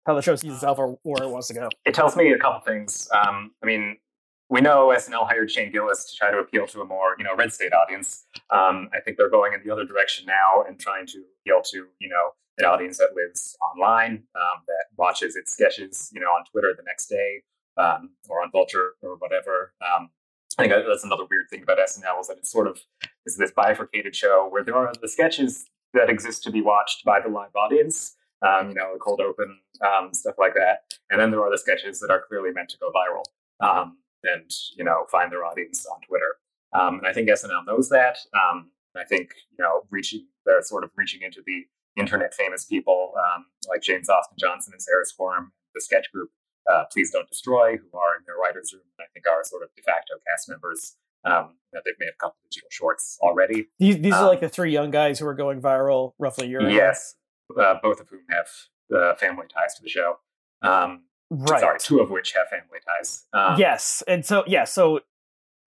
how 0.05 0.15
the 0.15 0.21
show 0.21 0.35
sees 0.35 0.53
itself 0.53 0.77
or 0.77 0.99
where 1.03 1.23
it 1.23 1.29
wants 1.29 1.47
to 1.47 1.53
go. 1.53 1.69
It 1.85 1.93
tells 1.93 2.15
me 2.15 2.31
a 2.31 2.37
couple 2.37 2.59
things. 2.61 3.07
Um, 3.13 3.51
I 3.61 3.65
mean, 3.65 3.97
we 4.49 4.61
know 4.61 4.93
SNL 4.95 5.25
hired 5.25 5.49
Shane 5.49 5.71
Gillis 5.71 6.05
to 6.11 6.15
try 6.15 6.31
to 6.31 6.37
appeal 6.37 6.67
to 6.67 6.81
a 6.81 6.85
more, 6.85 7.15
you 7.17 7.23
know, 7.23 7.35
red 7.35 7.53
state 7.53 7.73
audience. 7.73 8.25
Um, 8.49 8.89
I 8.93 8.99
think 8.99 9.17
they're 9.17 9.29
going 9.29 9.53
in 9.53 9.61
the 9.65 9.71
other 9.71 9.85
direction 9.85 10.25
now 10.25 10.63
and 10.67 10.79
trying 10.79 11.07
to 11.07 11.23
appeal 11.41 11.61
to, 11.71 11.87
you 11.99 12.09
know, 12.09 12.31
an 12.57 12.65
audience 12.65 12.97
that 12.97 13.15
lives 13.15 13.57
online, 13.61 14.23
um, 14.35 14.61
that 14.67 14.85
watches 14.97 15.35
its 15.35 15.53
sketches, 15.53 16.11
you 16.13 16.21
know, 16.21 16.27
on 16.27 16.45
Twitter 16.45 16.73
the 16.75 16.83
next 16.83 17.07
day 17.07 17.41
um, 17.77 18.11
or 18.29 18.41
on 18.43 18.51
Vulture 18.51 18.93
or 19.01 19.15
whatever. 19.17 19.73
Um, 19.81 20.09
I 20.57 20.67
think 20.67 20.73
that's 20.87 21.03
another 21.03 21.23
weird 21.29 21.49
thing 21.49 21.63
about 21.63 21.79
SNL 21.79 22.21
is 22.21 22.27
that 22.27 22.37
it's 22.37 22.51
sort 22.51 22.67
of 22.67 22.79
is 23.25 23.37
this 23.37 23.51
bifurcated 23.51 24.15
show 24.15 24.47
where 24.49 24.63
there 24.63 24.75
are 24.75 24.91
the 25.01 25.07
sketches 25.07 25.65
that 25.93 26.09
exist 26.09 26.43
to 26.43 26.51
be 26.51 26.61
watched 26.61 27.03
by 27.05 27.19
the 27.19 27.29
live 27.29 27.55
audience, 27.55 28.15
um, 28.41 28.69
you 28.69 28.75
know, 28.75 28.93
a 28.93 28.99
cold 28.99 29.21
open, 29.21 29.59
um, 29.81 30.13
stuff 30.13 30.35
like 30.37 30.53
that. 30.53 30.93
And 31.09 31.19
then 31.19 31.31
there 31.31 31.41
are 31.41 31.51
the 31.51 31.57
sketches 31.57 31.99
that 32.01 32.11
are 32.11 32.23
clearly 32.27 32.51
meant 32.51 32.69
to 32.69 32.77
go 32.77 32.91
viral 32.91 33.23
um, 33.67 33.97
and, 34.23 34.51
you 34.75 34.83
know, 34.83 35.05
find 35.11 35.31
their 35.31 35.45
audience 35.45 35.85
on 35.85 36.01
Twitter. 36.01 36.35
And 36.73 37.07
I 37.07 37.13
think 37.13 37.29
SNL 37.29 37.65
knows 37.65 37.89
that. 37.89 38.17
I 38.95 39.03
think, 39.03 39.33
you 39.57 39.63
know, 39.63 39.81
reaching, 39.89 40.27
they're 40.45 40.61
sort 40.61 40.83
of 40.83 40.91
reaching 40.95 41.21
into 41.23 41.41
the 41.45 41.65
internet 41.97 42.33
famous 42.33 42.65
people 42.65 43.13
um, 43.17 43.45
like 43.69 43.81
James 43.81 44.09
Austin 44.09 44.37
Johnson 44.39 44.73
and 44.73 44.81
Sarah 44.81 45.05
Squirm, 45.05 45.51
the 45.75 45.81
sketch 45.81 46.11
group 46.11 46.29
uh, 46.71 46.83
Please 46.91 47.11
Don't 47.11 47.27
Destroy, 47.27 47.77
who 47.77 47.97
are 47.97 48.15
in 48.17 48.23
their 48.25 48.35
writer's 48.41 48.73
room, 48.73 48.83
and 48.97 49.05
I 49.05 49.07
think 49.13 49.25
are 49.27 49.43
sort 49.43 49.63
of 49.63 49.69
de 49.75 49.81
facto 49.81 50.13
cast 50.27 50.49
members. 50.49 50.95
Um, 51.25 51.55
that 51.71 51.83
they've 51.85 51.93
made 52.01 52.09
a 52.09 52.19
couple 52.19 52.35
of 52.43 52.49
digital 52.49 52.67
shorts 52.69 53.17
already. 53.21 53.69
These, 53.79 53.99
these 53.99 54.13
are 54.13 54.27
like 54.27 54.41
the 54.41 54.49
three 54.49 54.73
young 54.73 54.91
guys 54.91 55.19
who 55.19 55.25
are 55.25 55.33
going 55.33 55.61
viral 55.61 56.11
roughly 56.19 56.47
a 56.47 56.49
year 56.49 56.59
ago. 56.59 56.67
Yes, 56.67 57.15
uh, 57.57 57.75
both 57.81 58.01
of 58.01 58.09
whom 58.09 58.23
have 58.29 58.47
uh, 58.93 59.15
family 59.15 59.45
ties 59.47 59.73
to 59.75 59.83
the 59.83 59.87
show. 59.87 60.17
Um, 60.61 61.03
right. 61.29 61.61
Sorry, 61.61 61.79
two 61.79 62.01
of 62.01 62.09
which 62.09 62.33
have 62.33 62.49
family 62.49 62.79
ties. 62.85 63.23
Um, 63.31 63.57
yes, 63.57 64.03
and 64.05 64.25
so 64.25 64.43
yeah, 64.47 64.65
so 64.65 64.99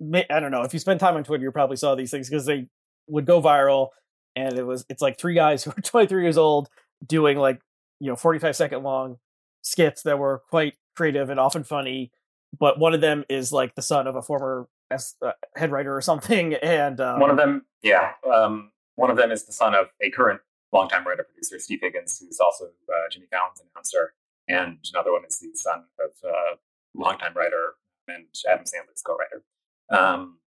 I 0.02 0.40
don't 0.40 0.50
know 0.50 0.62
if 0.62 0.74
you 0.74 0.78
spend 0.78 1.00
time 1.00 1.16
on 1.16 1.24
Twitter, 1.24 1.44
you 1.44 1.50
probably 1.50 1.76
saw 1.76 1.94
these 1.94 2.10
things 2.10 2.28
because 2.28 2.44
they 2.44 2.68
would 3.08 3.24
go 3.24 3.40
viral, 3.40 3.88
and 4.36 4.58
it 4.58 4.64
was 4.64 4.84
it's 4.88 5.02
like 5.02 5.18
three 5.18 5.34
guys 5.34 5.64
who 5.64 5.70
are 5.70 5.80
23 5.80 6.22
years 6.22 6.38
old 6.38 6.68
doing 7.04 7.38
like 7.38 7.60
you 8.00 8.08
know 8.08 8.16
45 8.16 8.54
second 8.54 8.82
long 8.82 9.18
skits 9.62 10.02
that 10.02 10.18
were 10.18 10.42
quite 10.50 10.74
creative 10.94 11.28
and 11.30 11.40
often 11.40 11.64
funny, 11.64 12.12
but 12.58 12.78
one 12.78 12.94
of 12.94 13.00
them 13.00 13.24
is 13.28 13.52
like 13.52 13.74
the 13.74 13.82
son 13.82 14.06
of 14.06 14.14
a 14.14 14.22
former 14.22 14.68
uh, 14.90 15.32
head 15.56 15.72
writer 15.72 15.96
or 15.96 16.00
something, 16.00 16.54
and 16.62 17.00
um, 17.00 17.20
one 17.20 17.30
of 17.30 17.36
them 17.36 17.64
yeah. 17.82 18.12
Um, 18.32 18.70
one 18.96 19.10
of 19.10 19.16
them 19.16 19.30
is 19.30 19.44
the 19.44 19.52
son 19.52 19.74
of 19.74 19.86
a 20.00 20.10
current 20.10 20.40
longtime 20.72 21.06
writer 21.06 21.22
producer, 21.24 21.58
Steve 21.58 21.80
Higgins, 21.82 22.18
who's 22.18 22.40
also 22.40 22.64
uh, 22.64 23.08
Jimmy 23.12 23.26
Fallon's 23.30 23.60
announcer. 23.60 24.14
And 24.48 24.78
another 24.92 25.12
one 25.12 25.22
is 25.28 25.38
the 25.38 25.50
son 25.54 25.84
of 26.00 26.10
a 26.24 26.28
uh, 26.28 26.56
longtime 26.94 27.34
writer 27.34 27.74
and 28.08 28.26
Adam 28.48 28.64
Sandler's 28.64 29.02
co-writer. 29.02 29.42
Um, 29.90 30.38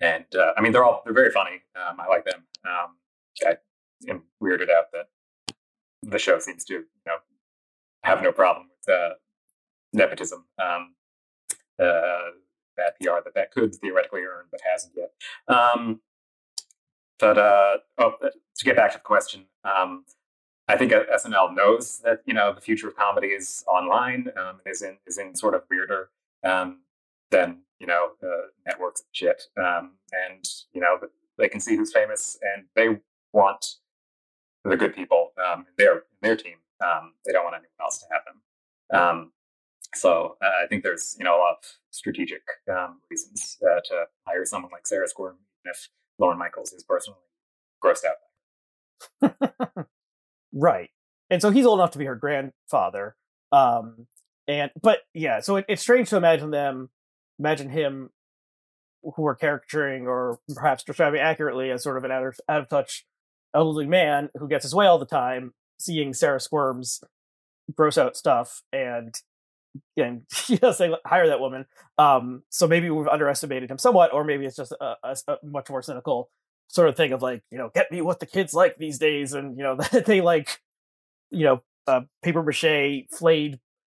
and 0.00 0.24
uh, 0.34 0.52
I 0.56 0.60
mean, 0.60 0.72
they're 0.72 0.84
all 0.84 1.02
they're 1.04 1.14
very 1.14 1.30
funny. 1.30 1.62
Um, 1.76 2.00
I 2.00 2.06
like 2.08 2.24
them. 2.24 2.44
I 3.44 3.56
am 4.08 4.22
weirded 4.42 4.70
out 4.70 4.92
that 4.92 5.08
the 6.02 6.18
show 6.18 6.38
seems 6.38 6.64
to 6.66 6.74
you 6.74 6.84
know 7.06 7.16
have 8.02 8.22
no 8.22 8.32
problem 8.32 8.68
with 8.68 8.94
uh, 8.94 9.14
nepotism. 9.92 10.44
Um, 10.62 10.94
uh, 11.78 12.30
bad 12.76 12.92
PR 13.00 13.22
that 13.24 13.34
that 13.34 13.50
could 13.52 13.74
theoretically 13.74 14.22
earn, 14.22 14.46
but 14.50 14.60
hasn't 14.70 14.94
yet. 14.96 15.12
Um, 15.48 16.00
but 17.18 17.38
uh, 17.38 17.78
oh, 17.98 18.14
uh, 18.22 18.28
to 18.56 18.64
get 18.64 18.76
back 18.76 18.92
to 18.92 18.98
the 18.98 19.02
question, 19.02 19.46
um, 19.64 20.04
I 20.68 20.76
think 20.76 20.92
SNL 20.92 21.54
knows 21.54 22.00
that 22.04 22.22
you 22.26 22.34
know 22.34 22.52
the 22.52 22.60
future 22.60 22.88
of 22.88 22.96
comedy 22.96 23.28
is 23.28 23.64
online, 23.66 24.28
um, 24.36 24.60
is 24.66 24.82
in 24.82 24.98
is 25.06 25.18
in 25.18 25.34
sort 25.34 25.54
of 25.54 25.62
weirder 25.70 26.10
um, 26.44 26.80
than 27.30 27.62
you 27.78 27.86
know 27.86 28.10
uh, 28.22 28.48
networks 28.66 29.00
and 29.00 29.08
shit, 29.12 29.42
um, 29.56 29.92
and 30.12 30.44
you 30.72 30.80
know 30.80 30.98
they 31.38 31.48
can 31.48 31.60
see 31.60 31.76
who's 31.76 31.92
famous, 31.92 32.38
and 32.42 32.66
they 32.74 32.98
want 33.36 33.74
the 34.64 34.76
good 34.76 34.96
people 34.96 35.32
um, 35.46 35.60
in 35.60 35.74
their 35.78 36.02
their 36.22 36.36
team. 36.36 36.56
Um, 36.84 37.12
they 37.24 37.32
don't 37.32 37.44
want 37.44 37.54
anyone 37.54 37.68
else 37.80 37.98
to 37.98 38.06
have 38.10 38.22
them. 38.24 39.00
Um, 39.00 39.32
so 39.94 40.36
uh, 40.42 40.64
I 40.64 40.66
think 40.66 40.82
there's 40.82 41.16
you 41.18 41.24
know 41.24 41.36
a 41.36 41.38
lot 41.40 41.56
of 41.58 41.64
strategic 41.90 42.42
um, 42.70 43.00
reasons 43.10 43.58
uh, 43.62 43.80
to 43.84 44.04
hire 44.26 44.44
someone 44.44 44.72
like 44.72 44.86
Sarah 44.86 45.08
Squirm, 45.08 45.36
even 45.62 45.70
if 45.70 45.88
Lorne 46.18 46.38
Michaels 46.38 46.72
is 46.72 46.82
personally 46.82 47.20
grossed 47.84 48.04
out. 49.22 49.86
right, 50.52 50.90
and 51.30 51.40
so 51.40 51.50
he's 51.50 51.66
old 51.66 51.78
enough 51.78 51.92
to 51.92 51.98
be 51.98 52.06
her 52.06 52.16
grandfather. 52.16 53.14
Um, 53.52 54.06
and 54.48 54.70
but 54.80 55.00
yeah, 55.14 55.40
so 55.40 55.56
it, 55.56 55.66
it's 55.68 55.82
strange 55.82 56.10
to 56.10 56.16
imagine 56.16 56.50
them, 56.50 56.90
imagine 57.38 57.70
him, 57.70 58.10
who 59.14 59.26
are 59.26 59.34
caricaturing 59.34 60.06
or 60.06 60.38
perhaps 60.54 60.82
describing 60.82 61.20
accurately 61.20 61.70
as 61.70 61.82
sort 61.82 61.96
of 61.96 62.04
an 62.04 62.10
out 62.10 62.26
of, 62.26 62.40
out 62.48 62.60
of 62.62 62.68
touch 62.68 63.06
elderly 63.56 63.86
man 63.86 64.30
who 64.38 64.48
gets 64.48 64.62
his 64.62 64.74
way 64.74 64.86
all 64.86 64.98
the 64.98 65.06
time, 65.06 65.54
seeing 65.78 66.12
Sarah 66.12 66.40
Squirm's 66.40 67.00
gross 67.74 67.98
out 67.98 68.16
stuff 68.16 68.62
and 68.72 69.14
and 69.96 70.22
you 70.48 70.58
know 70.62 70.72
saying 70.72 70.94
hire 71.04 71.26
that 71.28 71.40
woman. 71.40 71.66
Um, 71.98 72.42
so 72.50 72.66
maybe 72.66 72.90
we've 72.90 73.08
underestimated 73.08 73.70
him 73.70 73.78
somewhat, 73.78 74.12
or 74.12 74.24
maybe 74.24 74.46
it's 74.46 74.56
just 74.56 74.72
a, 74.72 74.96
a, 75.02 75.16
a, 75.28 75.38
much 75.42 75.70
more 75.70 75.82
cynical 75.82 76.30
sort 76.68 76.88
of 76.88 76.96
thing 76.96 77.12
of 77.12 77.22
like 77.22 77.42
you 77.50 77.58
know 77.58 77.70
get 77.74 77.90
me 77.90 78.00
what 78.02 78.20
the 78.20 78.26
kids 78.26 78.54
like 78.54 78.76
these 78.76 78.98
days, 78.98 79.32
and 79.32 79.56
you 79.56 79.62
know 79.62 79.76
they 80.06 80.20
like 80.20 80.60
you 81.30 81.44
know 81.44 81.62
uh, 81.86 82.02
paper 82.22 82.42
mache 82.42 83.06
flayed 83.10 83.58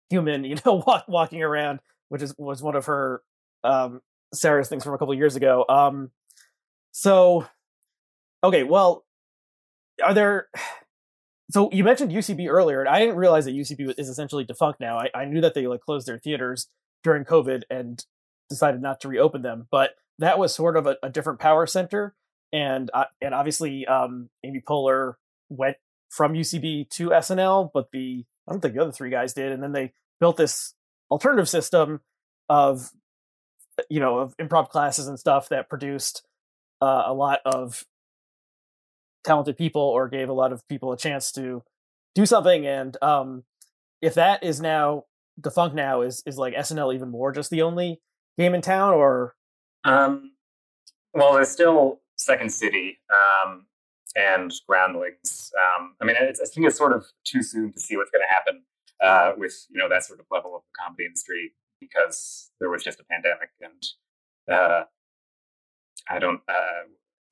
human 0.09 0.43
you 0.43 0.55
know 0.65 0.75
walk, 0.87 1.05
walking 1.07 1.43
around, 1.43 1.79
which 2.09 2.21
is 2.21 2.33
was 2.37 2.61
one 2.61 2.75
of 2.75 2.85
her 2.85 3.21
um, 3.63 4.01
Sarah's 4.33 4.69
things 4.69 4.83
from 4.83 4.93
a 4.93 4.97
couple 4.97 5.13
years 5.13 5.35
ago. 5.35 5.65
Um, 5.67 6.11
so 6.91 7.47
okay, 8.43 8.63
well, 8.63 9.05
are 10.03 10.13
there 10.13 10.47
so 11.51 11.69
you 11.71 11.83
mentioned 11.83 12.11
UCB 12.11 12.49
earlier, 12.49 12.79
and 12.79 12.89
I 12.89 12.99
didn't 12.99 13.15
realize 13.15 13.45
that 13.45 13.55
UCB 13.55 13.93
is 13.97 14.09
essentially 14.09 14.43
defunct 14.43 14.79
now. 14.79 14.97
I, 14.97 15.09
I 15.13 15.25
knew 15.25 15.41
that 15.41 15.53
they 15.53 15.67
like 15.67 15.81
closed 15.81 16.07
their 16.07 16.19
theaters 16.19 16.67
during 17.03 17.23
COVID 17.23 17.63
and 17.69 18.03
decided 18.49 18.81
not 18.81 19.01
to 19.01 19.07
reopen 19.07 19.41
them, 19.41 19.67
but 19.71 19.91
that 20.19 20.39
was 20.39 20.53
sort 20.53 20.75
of 20.77 20.87
a, 20.87 20.97
a 21.03 21.09
different 21.09 21.39
power 21.39 21.65
center, 21.65 22.15
and 22.51 22.89
uh, 22.93 23.05
and 23.21 23.33
obviously 23.33 23.85
um, 23.85 24.29
Amy 24.43 24.61
Poehler 24.61 25.13
went 25.49 25.77
from 26.09 26.33
UCB 26.33 26.89
to 26.89 27.09
SNL, 27.09 27.69
but 27.73 27.91
the 27.91 28.25
I 28.47 28.51
don't 28.51 28.61
think 28.61 28.73
the 28.75 28.81
other 28.81 28.91
three 28.91 29.09
guys 29.09 29.33
did, 29.33 29.51
and 29.51 29.61
then 29.61 29.71
they 29.71 29.93
built 30.19 30.37
this 30.37 30.73
alternative 31.09 31.49
system 31.49 32.01
of 32.49 32.91
you 33.89 33.99
know 33.99 34.17
of 34.17 34.35
improv 34.37 34.69
classes 34.69 35.07
and 35.07 35.19
stuff 35.19 35.49
that 35.49 35.69
produced 35.69 36.25
uh, 36.81 37.03
a 37.05 37.13
lot 37.13 37.39
of 37.45 37.85
talented 39.27 39.57
people 39.57 39.81
or 39.81 40.07
gave 40.07 40.29
a 40.29 40.33
lot 40.33 40.51
of 40.51 40.67
people 40.67 40.91
a 40.91 40.97
chance 40.97 41.31
to 41.33 41.61
do 42.15 42.25
something. 42.25 42.65
And 42.65 42.97
um, 43.03 43.43
if 44.01 44.15
that 44.15 44.43
is 44.43 44.59
now 44.59 45.03
defunct 45.39 45.75
now, 45.75 46.01
is 46.01 46.23
is 46.25 46.37
like 46.37 46.55
SNL 46.55 46.95
even 46.95 47.09
more 47.09 47.31
just 47.31 47.51
the 47.51 47.61
only 47.61 48.01
game 48.37 48.55
in 48.55 48.61
town, 48.61 48.93
or? 48.93 49.35
Um, 49.83 50.31
well, 51.13 51.33
there's 51.33 51.49
still 51.49 52.01
Second 52.15 52.51
City 52.51 52.99
um, 53.13 53.67
and 54.15 54.51
Groundlings. 54.67 55.51
Um, 55.55 55.95
I 56.01 56.05
mean, 56.05 56.15
I 56.15 56.31
think 56.31 56.65
it's 56.65 56.77
sort 56.77 56.93
of 56.93 57.05
too 57.23 57.43
soon 57.43 57.71
to 57.73 57.79
see 57.79 57.97
what's 57.97 58.11
going 58.11 58.23
to 58.27 58.33
happen 58.33 58.63
uh, 59.03 59.33
with 59.37 59.67
you 59.69 59.77
know 59.77 59.89
that 59.89 60.03
sort 60.03 60.19
of 60.19 60.25
level 60.31 60.55
of 60.55 60.61
the 60.63 60.83
comedy 60.83 61.05
industry 61.05 61.51
because 61.79 62.49
there 62.59 62.69
was 62.69 62.83
just 62.83 62.99
a 62.99 63.03
pandemic 63.03 63.49
and 63.61 64.51
uh, 64.51 64.83
I 66.09 66.19
don't. 66.19 66.41
Uh, 66.47 66.87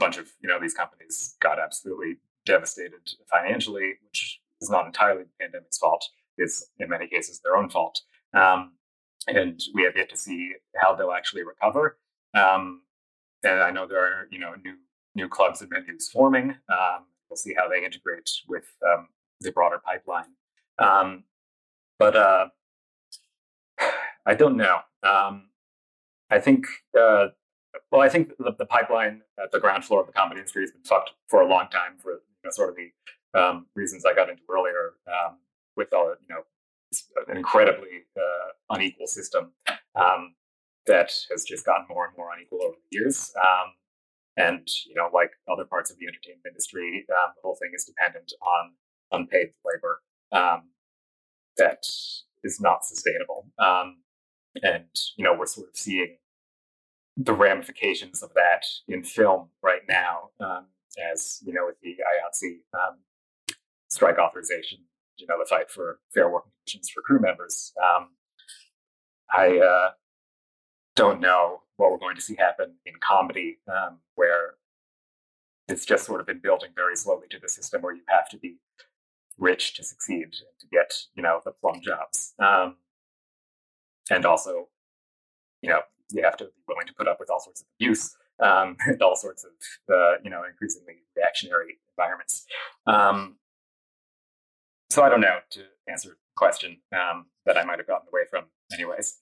bunch 0.06 0.18
of 0.18 0.28
you 0.42 0.48
know 0.48 0.60
these 0.60 0.74
companies 0.74 1.36
got 1.42 1.60
absolutely 1.60 2.18
devastated 2.46 3.02
financially, 3.32 3.94
which 4.06 4.40
is 4.62 4.70
not 4.70 4.86
entirely 4.86 5.24
the 5.24 5.30
pandemic's 5.42 5.80
fault. 5.80 6.06
It's 6.38 6.68
in 6.80 6.90
many 6.90 7.08
cases 7.08 7.42
their 7.44 7.56
own 7.56 7.70
fault, 7.70 8.02
um, 8.34 8.74
and 9.28 9.60
we 9.74 9.84
have 9.84 9.96
yet 9.96 10.10
to 10.10 10.18
see 10.18 10.54
how 10.76 10.94
they'll 10.94 11.12
actually 11.12 11.44
recover. 11.44 11.98
Um, 12.36 12.82
and 13.44 13.62
I 13.62 13.72
know 13.72 13.88
there 13.88 14.06
are 14.06 14.28
you 14.30 14.40
know 14.40 14.54
new 14.64 14.76
new 15.16 15.28
clubs 15.28 15.62
and 15.62 15.72
venues 15.72 16.12
forming. 16.12 16.52
Um, 16.70 17.06
we'll 17.30 17.38
see 17.38 17.56
how 17.58 17.68
they 17.68 17.84
integrate 17.84 18.30
with 18.48 18.68
um, 18.88 19.08
the 19.42 19.52
broader 19.52 19.82
pipeline. 19.84 20.34
Um, 20.78 21.24
but 21.98 22.16
uh, 22.16 22.48
I 24.26 24.36
don't 24.36 24.58
know. 24.58 24.80
Um, 25.02 25.50
I 26.30 26.40
think 26.40 26.66
uh, 27.00 27.28
well, 27.92 28.02
I 28.02 28.10
think 28.10 28.30
the, 28.38 28.56
the, 28.58 28.66
pipeline 28.66 29.22
at 29.42 29.52
the 29.52 29.60
ground 29.60 29.86
floor 29.86 30.02
of 30.02 30.08
the 30.08 30.14
comedy 30.14 30.40
industry 30.40 30.64
has 30.64 30.72
been 30.72 30.84
fucked 30.84 31.12
for 31.28 31.42
a 31.42 31.48
long 31.48 31.68
time 31.72 31.98
for 32.02 32.14
you 32.14 32.20
know, 32.44 32.50
sort 32.52 32.70
of 32.70 32.76
the 32.76 33.40
um, 33.40 33.68
reasons 33.76 34.06
I 34.06 34.14
got 34.14 34.30
into 34.30 34.42
earlier 34.50 34.94
um, 35.08 35.38
with 35.76 35.94
all 35.94 36.16
you 36.20 36.36
know 36.36 36.42
an 37.28 37.38
incredibly 37.38 38.06
uh, 38.16 38.76
unequal 38.76 39.08
system 39.08 39.52
um, 39.96 40.36
that 40.88 41.12
has 41.32 41.44
just 41.44 41.66
gotten 41.66 41.86
more 41.90 42.08
and 42.08 42.18
more 42.18 42.30
unequal 42.36 42.64
over 42.64 42.76
the 42.76 42.98
years. 42.98 43.34
Um, 43.38 43.74
and 44.38 44.68
you 44.88 44.96
know, 44.96 45.10
like 45.14 45.32
other 45.52 45.66
parts 45.66 45.92
of 45.92 45.98
the 45.98 46.08
entertainment 46.08 46.46
industry, 46.48 47.06
um, 47.10 47.34
the 47.36 47.42
whole 47.44 47.58
thing 47.62 47.72
is 47.76 47.86
dependent 47.86 48.32
on 48.42 48.72
unpaid 49.12 49.50
labor 49.66 50.02
um, 50.32 50.70
that 51.58 51.84
is 52.44 52.60
not 52.60 52.86
sustainable. 52.86 53.48
and 54.64 54.86
you 55.18 55.24
know, 55.24 55.36
we're 55.38 55.46
sort 55.46 55.70
of 55.70 55.76
seeing 55.76 56.18
the 57.18 57.34
ramifications 57.34 58.22
of 58.22 58.34
that 58.34 58.66
in 58.88 59.04
film 59.04 59.50
right 59.62 59.82
now, 59.88 60.30
um, 60.40 60.66
as 61.12 61.40
you 61.46 61.54
know, 61.54 61.66
with 61.66 61.80
the 61.82 61.92
IATSE 61.92 62.60
um, 62.74 62.98
strike 63.90 64.18
authorization, 64.20 64.80
you 65.18 65.26
know, 65.28 65.36
the 65.40 65.46
fight 65.46 65.70
for 65.70 66.00
fair 66.14 66.30
working 66.30 66.52
conditions 66.66 66.90
for 66.90 67.02
crew 67.02 67.20
members. 67.20 67.74
Um, 67.82 68.10
I 69.34 69.58
uh, 69.60 69.92
don't 70.96 71.22
know 71.22 71.62
what 71.78 71.92
we're 71.92 71.98
going 71.98 72.16
to 72.16 72.22
see 72.22 72.36
happen 72.36 72.76
in 72.86 72.94
comedy, 73.00 73.60
um, 73.68 74.00
where 74.16 74.56
it's 75.68 75.86
just 75.86 76.06
sort 76.06 76.20
of 76.20 76.28
been 76.28 76.40
building 76.40 76.70
very 76.76 76.96
slowly 76.96 77.28
to 77.32 77.40
the 77.40 77.50
system 77.50 77.82
where 77.82 77.94
you 77.94 78.04
have 78.08 78.30
to 78.30 78.38
be 78.38 78.58
rich 79.38 79.74
to 79.76 79.84
succeed 79.84 80.24
and 80.24 80.60
to 80.60 80.68
get, 80.72 80.94
you 81.16 81.24
know, 81.24 81.42
the 81.44 81.52
plum 81.52 81.82
jobs. 81.82 82.34
Um, 82.40 82.78
and 84.10 84.26
also, 84.26 84.68
you 85.62 85.70
know, 85.70 85.82
you 86.12 86.24
have 86.24 86.38
to 86.38 86.46
be 86.46 86.52
willing 86.68 86.88
to 86.88 86.94
put 86.94 87.08
up 87.08 87.20
with 87.20 87.30
all 87.30 87.40
sorts 87.40 87.62
of 87.62 87.68
abuse 87.78 88.16
um, 88.44 88.78
and 88.86 89.02
all 89.02 89.16
sorts 89.16 89.44
of 89.46 89.52
uh, 89.94 90.14
you 90.24 90.30
know 90.30 90.44
increasingly 90.50 90.96
reactionary 91.16 91.78
environments. 91.98 92.46
Um, 92.88 93.38
so 94.90 95.04
I 95.04 95.10
don't 95.10 95.22
know 95.22 95.40
to 95.52 95.62
answer 95.88 96.10
the 96.10 96.16
question 96.36 96.78
um, 96.94 97.26
that 97.46 97.58
I 97.58 97.64
might 97.66 97.80
have 97.80 97.88
gotten 97.88 98.08
away 98.08 98.22
from, 98.30 98.46
anyways. 98.74 99.18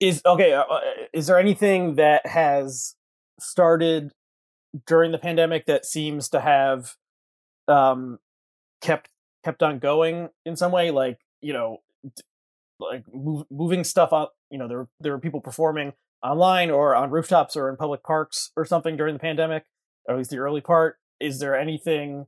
Is 0.00 0.22
okay. 0.24 0.52
Uh, 0.52 0.62
uh, 0.62 0.80
is 1.12 1.26
there 1.26 1.38
anything 1.38 1.96
that 1.96 2.26
has 2.26 2.94
started 3.40 4.12
during 4.86 5.12
the 5.12 5.18
pandemic 5.18 5.66
that 5.66 5.84
seems 5.84 6.28
to 6.30 6.40
have 6.40 6.94
um, 7.66 8.18
kept 8.80 9.10
kept 9.44 9.62
on 9.62 9.78
going 9.78 10.28
in 10.44 10.56
some 10.56 10.70
way? 10.70 10.90
Like 10.90 11.18
you 11.40 11.52
know, 11.52 11.78
like 12.78 13.04
move, 13.12 13.46
moving 13.50 13.84
stuff 13.84 14.12
up. 14.12 14.34
You 14.50 14.58
know, 14.58 14.68
there 14.68 14.88
there 15.00 15.12
were 15.12 15.18
people 15.18 15.40
performing 15.40 15.92
online 16.22 16.70
or 16.70 16.94
on 16.94 17.10
rooftops 17.10 17.56
or 17.56 17.68
in 17.68 17.76
public 17.76 18.02
parks 18.02 18.50
or 18.56 18.64
something 18.64 18.96
during 18.96 19.14
the 19.14 19.20
pandemic, 19.20 19.64
or 20.06 20.14
at 20.14 20.18
least 20.18 20.30
the 20.30 20.38
early 20.38 20.60
part. 20.60 20.96
Is 21.20 21.38
there 21.38 21.58
anything 21.58 22.26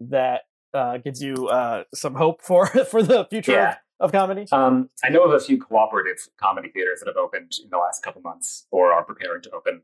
that 0.00 0.42
uh, 0.72 0.98
gives 0.98 1.22
you 1.22 1.48
uh, 1.48 1.84
some 1.94 2.14
hope 2.14 2.42
for 2.42 2.66
for 2.90 3.02
the 3.02 3.26
future 3.26 3.52
yeah. 3.52 3.76
of, 3.98 4.06
of, 4.06 4.12
comedy? 4.12 4.46
Um, 4.52 4.90
I 5.04 5.08
know 5.08 5.24
of 5.24 5.32
a 5.32 5.40
few 5.40 5.58
cooperative 5.58 6.28
comedy 6.38 6.70
theaters 6.70 7.00
that 7.00 7.08
have 7.08 7.16
opened 7.16 7.52
in 7.62 7.70
the 7.70 7.78
last 7.78 8.02
couple 8.02 8.22
months 8.22 8.66
or 8.70 8.92
are 8.92 9.04
preparing 9.04 9.42
to 9.42 9.50
open. 9.50 9.82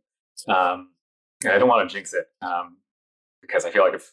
Um, 0.49 0.91
I 1.45 1.59
don't 1.59 1.69
want 1.69 1.89
to 1.89 1.95
jinx 1.95 2.15
it 2.15 2.27
um, 2.43 2.79
because 3.41 3.65
I 3.65 3.71
feel 3.71 3.83
like 3.83 3.95
if 3.95 4.13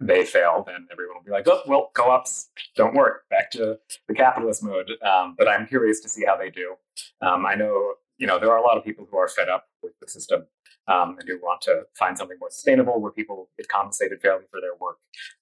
they 0.00 0.24
fail, 0.24 0.64
then 0.66 0.86
everyone 0.90 1.16
will 1.16 1.24
be 1.24 1.30
like, 1.30 1.46
oh, 1.48 1.62
well, 1.66 1.90
co-ops 1.94 2.50
don't 2.76 2.94
work. 2.94 3.24
Back 3.30 3.50
to 3.52 3.78
the 4.08 4.14
capitalist 4.14 4.62
mode. 4.62 4.90
Um, 5.02 5.34
but 5.36 5.48
I'm 5.48 5.66
curious 5.66 6.00
to 6.00 6.08
see 6.08 6.24
how 6.26 6.36
they 6.36 6.50
do. 6.50 6.74
Um, 7.20 7.46
I 7.46 7.54
know, 7.54 7.94
you 8.18 8.26
know, 8.26 8.38
there 8.38 8.50
are 8.50 8.58
a 8.58 8.62
lot 8.62 8.76
of 8.76 8.84
people 8.84 9.06
who 9.10 9.16
are 9.16 9.28
fed 9.28 9.48
up 9.48 9.66
with 9.82 9.92
the 10.00 10.08
system 10.08 10.46
um, 10.88 11.16
and 11.18 11.28
who 11.28 11.38
want 11.38 11.60
to 11.62 11.82
find 11.98 12.16
something 12.16 12.38
more 12.38 12.50
sustainable 12.50 13.00
where 13.00 13.12
people 13.12 13.48
get 13.56 13.68
compensated 13.68 14.20
fairly 14.20 14.44
for 14.50 14.60
their 14.60 14.74
work. 14.80 14.98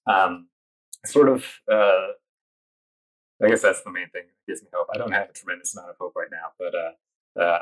Um, 0.07 0.47
sort 1.05 1.29
of, 1.29 1.45
uh, 1.71 2.13
I 3.43 3.47
guess 3.47 3.61
that's 3.61 3.81
the 3.81 3.91
main 3.91 4.09
thing 4.09 4.23
that 4.27 4.51
gives 4.51 4.61
me 4.61 4.69
hope. 4.73 4.87
I 4.93 4.97
don't 4.97 5.11
have 5.11 5.29
a 5.29 5.33
tremendous 5.33 5.75
amount 5.75 5.89
of 5.89 5.95
hope 5.99 6.13
right 6.15 6.29
now, 6.31 6.51
but 6.59 6.73
uh, 6.75 7.41
uh, 7.41 7.59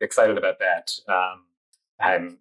excited 0.00 0.38
about 0.38 0.58
that. 0.60 0.92
Um, 1.08 1.46
I'm 2.00 2.38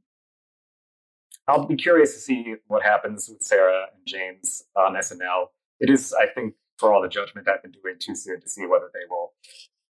I'll 1.50 1.66
be 1.66 1.76
curious 1.76 2.14
to 2.14 2.20
see 2.20 2.56
what 2.68 2.84
happens 2.84 3.28
with 3.28 3.41
Sarah 3.41 3.88
and 3.93 4.06
James 4.06 4.64
on 4.76 4.93
SNL. 4.93 5.47
It 5.80 5.89
is, 5.89 6.14
I 6.14 6.28
think, 6.28 6.54
for 6.78 6.93
all 6.93 7.02
the 7.02 7.10
judgment 7.10 7.47
I've 7.50 7.64
been 7.64 7.72
doing, 7.72 7.95
too 8.00 8.16
soon 8.16 8.39
to 8.39 8.47
see 8.47 8.66
whether 8.68 8.89
they 8.93 9.00
will, 9.10 9.34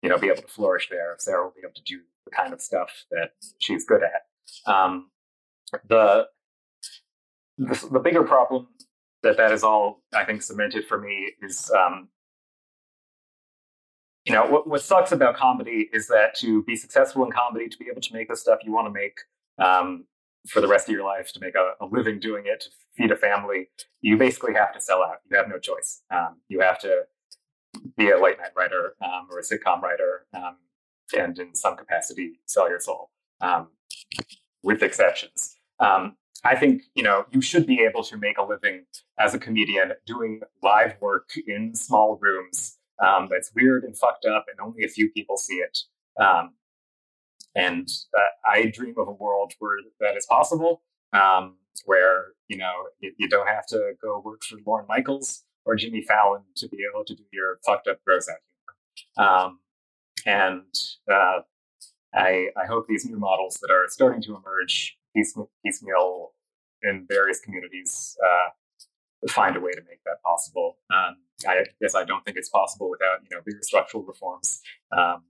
you 0.03 0.09
know, 0.09 0.19
be 0.19 0.29
able 0.29 0.43
to 0.43 0.49
flourish 0.49 0.89
there. 0.89 1.13
If 1.15 1.21
Sarah 1.21 1.43
will 1.43 1.53
be 1.55 1.63
able 1.65 1.75
to 1.75 1.83
do 1.83 2.01
the 2.25 2.31
kind 2.31 2.53
of 2.53 2.61
stuff 2.61 2.91
that 3.11 3.31
she's 3.59 3.85
good 3.85 4.03
at. 4.03 4.73
Um, 4.73 5.11
the, 5.89 6.27
the, 7.59 7.89
the 7.93 7.99
bigger 7.99 8.23
problem 8.23 8.69
that 9.23 9.37
that 9.37 9.51
is 9.51 9.65
all 9.65 10.03
I 10.15 10.25
think 10.25 10.43
cemented 10.43 10.87
for 10.87 11.01
me 11.01 11.33
is 11.43 11.71
um, 11.77 12.09
you 14.25 14.33
know 14.33 14.47
what, 14.47 14.69
what 14.69 14.83
sucks 14.83 15.11
about 15.11 15.37
comedy 15.37 15.89
is 15.93 16.07
that 16.09 16.35
to 16.37 16.63
be 16.63 16.77
successful 16.77 17.25
in 17.25 17.33
comedy 17.33 17.69
to 17.69 17.79
be 17.79 17.87
able 17.91 18.01
to 18.01 18.15
make 18.15 18.29
the 18.29 18.37
stuff 18.37 18.61
you 18.63 18.73
want 18.73 18.87
to 18.87 18.93
make 18.93 19.19
um, 19.59 20.05
for 20.49 20.61
the 20.61 20.69
rest 20.69 20.89
of 20.89 20.95
your 20.95 21.05
life 21.05 21.33
to 21.33 21.41
make 21.41 21.55
a, 21.55 21.85
a, 21.85 21.87
living 21.87 22.19
doing 22.19 22.45
it, 22.47 22.61
to 22.61 22.69
feed 22.97 23.11
a 23.11 23.17
family, 23.17 23.69
you 24.01 24.17
basically 24.17 24.55
have 24.55 24.73
to 24.73 24.81
sell 24.81 25.03
out. 25.03 25.19
You 25.31 25.37
have 25.37 25.49
no 25.49 25.59
choice. 25.59 26.03
Um, 26.11 26.41
you 26.49 26.61
have 26.61 26.79
to 26.81 27.03
be 27.97 28.11
a 28.11 28.21
late 28.21 28.39
night 28.39 28.53
writer 28.57 28.95
um, 29.03 29.29
or 29.31 29.39
a 29.39 29.43
sitcom 29.43 29.83
writer, 29.83 30.27
um, 30.35 30.57
and 31.17 31.39
in 31.39 31.55
some 31.55 31.77
capacity, 31.77 32.41
sell 32.47 32.69
your 32.69 32.81
soul, 32.81 33.11
um, 33.41 33.69
with 34.63 34.83
exceptions. 34.83 35.57
Um, 35.81 36.17
I 36.45 36.57
think 36.57 36.83
you 36.95 37.03
know 37.03 37.27
you 37.31 37.41
should 37.41 37.67
be 37.67 37.81
able 37.81 38.03
to 38.05 38.17
make 38.17 38.39
a 38.39 38.43
living 38.43 38.85
as 39.19 39.35
a 39.35 39.39
comedian 39.39 39.93
doing 40.07 40.41
live 40.63 40.95
work 41.01 41.31
in 41.47 41.75
small 41.75 42.19
rooms 42.21 42.79
um, 43.05 43.29
that's 43.31 43.53
weird 43.55 43.85
and 43.85 43.97
fucked 43.97 44.25
up, 44.25 44.47
and 44.49 44.59
only 44.61 44.85
a 44.85 44.89
few 44.89 45.11
people 45.11 45.37
see 45.37 45.57
it. 45.57 45.79
And 47.59 47.89
uh, 48.17 48.51
I 48.53 48.67
dream 48.67 48.95
of 48.99 49.09
a 49.09 49.13
world 49.13 49.53
where 49.59 49.79
that 50.01 50.17
is 50.17 50.27
possible, 50.27 50.83
um, 51.13 51.57
where 51.85 52.27
you 52.49 52.57
know 52.57 52.73
you, 53.01 53.13
you, 53.19 53.29
don't 53.29 53.49
have 53.49 53.67
to 53.67 53.95
go 54.01 54.23
work 54.25 54.45
for 54.45 54.59
Lorne 54.65 54.87
Michaels 54.89 55.45
or 55.65 55.75
Jimmy 55.75 56.03
Fallon 56.03 56.43
to 56.57 56.69
be 56.69 56.79
able 56.89 57.05
to 57.05 57.15
do 57.15 57.25
your 57.33 57.59
fucked 57.67 57.89
up 57.89 57.99
gross 58.07 58.29
out 58.29 58.37
humor. 59.17 59.29
Um, 59.29 59.59
and 60.25 60.63
uh, 61.13 61.41
I, 62.15 62.49
I 62.57 62.67
hope 62.67 62.87
these 62.87 63.05
new 63.05 63.19
models 63.19 63.59
that 63.61 63.73
are 63.73 63.89
starting 63.89 64.23
to 64.23 64.37
emerge 64.37 64.97
piecemeal 65.17 66.33
in 66.83 67.07
various 67.09 67.41
communities 67.41 68.17
uh, 68.25 69.29
find 69.29 69.57
a 69.57 69.61
way 69.61 69.73
to 69.73 69.81
make 69.89 70.03
that 70.05 70.23
possible. 70.25 70.77
Um, 70.93 71.17
I 71.47 71.65
guess 71.81 71.95
I 71.95 72.05
don't 72.05 72.25
think 72.25 72.37
it's 72.37 72.49
possible 72.49 72.89
without 72.89 73.19
you 73.29 73.37
know 73.37 73.43
bigger 73.45 73.63
structural 73.63 74.05
reforms. 74.05 74.61
Um, 74.97 75.25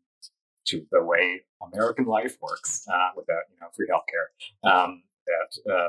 to 0.69 0.87
the 0.91 1.03
way 1.03 1.43
American 1.63 2.05
life 2.07 2.37
works 2.41 2.87
uh, 2.93 3.11
without 3.17 3.43
you 3.53 3.59
know 3.61 3.69
free 3.75 3.89
healthcare. 3.89 4.71
Um, 4.71 5.03
that 5.27 5.73
uh, 5.73 5.89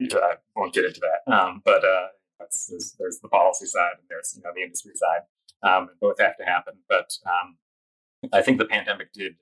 I 0.00 0.34
won't 0.56 0.72
get 0.72 0.84
into 0.84 1.00
that, 1.00 1.32
um, 1.32 1.62
but 1.64 1.84
uh, 1.84 2.08
there's, 2.38 2.96
there's, 2.98 3.20
the 3.20 3.28
policy 3.28 3.66
side 3.66 3.92
and 3.98 4.06
there's 4.08 4.34
you 4.36 4.42
know 4.42 4.50
the 4.54 4.62
industry 4.62 4.92
side. 4.94 5.22
Um, 5.62 5.90
both 6.00 6.18
have 6.20 6.38
to 6.38 6.44
happen, 6.44 6.74
but 6.88 7.12
um, 7.26 7.58
I 8.32 8.40
think 8.40 8.58
the 8.58 8.64
pandemic 8.64 9.12
did 9.12 9.34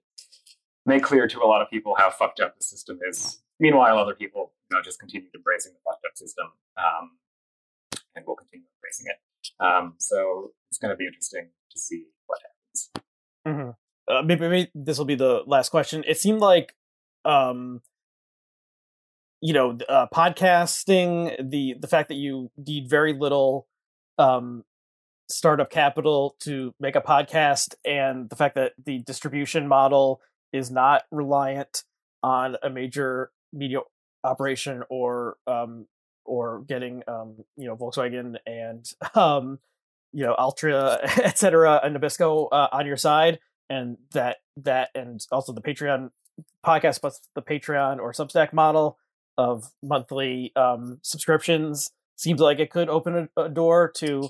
make 0.84 1.02
clear 1.02 1.28
to 1.28 1.40
a 1.40 1.46
lot 1.46 1.62
of 1.62 1.70
people 1.70 1.94
how 1.96 2.10
fucked 2.10 2.40
up 2.40 2.56
the 2.58 2.64
system 2.64 2.98
is. 3.08 3.40
Meanwhile, 3.60 3.98
other 3.98 4.14
people 4.14 4.52
you 4.70 4.76
know 4.76 4.82
just 4.82 4.98
continued 4.98 5.30
embracing 5.34 5.72
the 5.72 5.78
fucked 5.84 6.04
up 6.04 6.16
system 6.16 6.46
um, 6.76 7.18
and 8.16 8.26
will 8.26 8.36
continue 8.36 8.66
embracing 8.76 9.06
it. 9.06 9.18
Um, 9.60 9.94
so 9.98 10.52
it's 10.70 10.78
going 10.78 10.90
to 10.90 10.96
be 10.96 11.06
interesting 11.06 11.48
to 11.70 11.78
see 11.78 12.06
what 12.26 12.40
happens. 12.42 13.07
Mm-hmm. 13.46 13.70
Uh, 14.08 14.22
maybe, 14.22 14.48
maybe 14.48 14.70
this 14.74 14.98
will 14.98 15.04
be 15.04 15.14
the 15.14 15.42
last 15.46 15.70
question. 15.70 16.04
It 16.06 16.18
seemed 16.18 16.40
like, 16.40 16.74
um, 17.24 17.82
you 19.40 19.52
know, 19.52 19.78
uh, 19.88 20.06
podcasting 20.12 21.50
the 21.50 21.76
the 21.78 21.86
fact 21.86 22.08
that 22.08 22.16
you 22.16 22.50
need 22.56 22.88
very 22.88 23.12
little 23.12 23.66
um, 24.18 24.64
startup 25.28 25.70
capital 25.70 26.36
to 26.40 26.74
make 26.80 26.96
a 26.96 27.00
podcast, 27.00 27.74
and 27.84 28.28
the 28.30 28.36
fact 28.36 28.54
that 28.56 28.72
the 28.84 28.98
distribution 29.00 29.68
model 29.68 30.20
is 30.52 30.70
not 30.70 31.02
reliant 31.10 31.84
on 32.22 32.56
a 32.62 32.70
major 32.70 33.30
media 33.52 33.80
operation 34.24 34.82
or 34.90 35.36
um, 35.46 35.86
or 36.24 36.62
getting 36.66 37.02
um, 37.06 37.36
you 37.56 37.66
know 37.66 37.76
Volkswagen 37.76 38.36
and 38.46 38.90
um, 39.14 39.58
you 40.12 40.24
know 40.24 40.34
Altria, 40.38 40.98
etc., 41.24 41.80
and 41.82 41.96
Nabisco 41.96 42.48
uh, 42.50 42.68
on 42.72 42.86
your 42.86 42.96
side, 42.96 43.38
and 43.68 43.96
that 44.12 44.38
that 44.58 44.90
and 44.94 45.20
also 45.30 45.52
the 45.52 45.62
Patreon 45.62 46.10
podcast 46.64 47.00
plus 47.00 47.20
the 47.34 47.42
Patreon 47.42 47.98
or 47.98 48.12
Substack 48.12 48.52
model 48.52 48.98
of 49.36 49.70
monthly 49.82 50.52
um, 50.56 50.98
subscriptions 51.02 51.90
seems 52.16 52.40
like 52.40 52.58
it 52.58 52.70
could 52.70 52.88
open 52.88 53.28
a, 53.36 53.42
a 53.42 53.48
door 53.48 53.92
to 53.96 54.28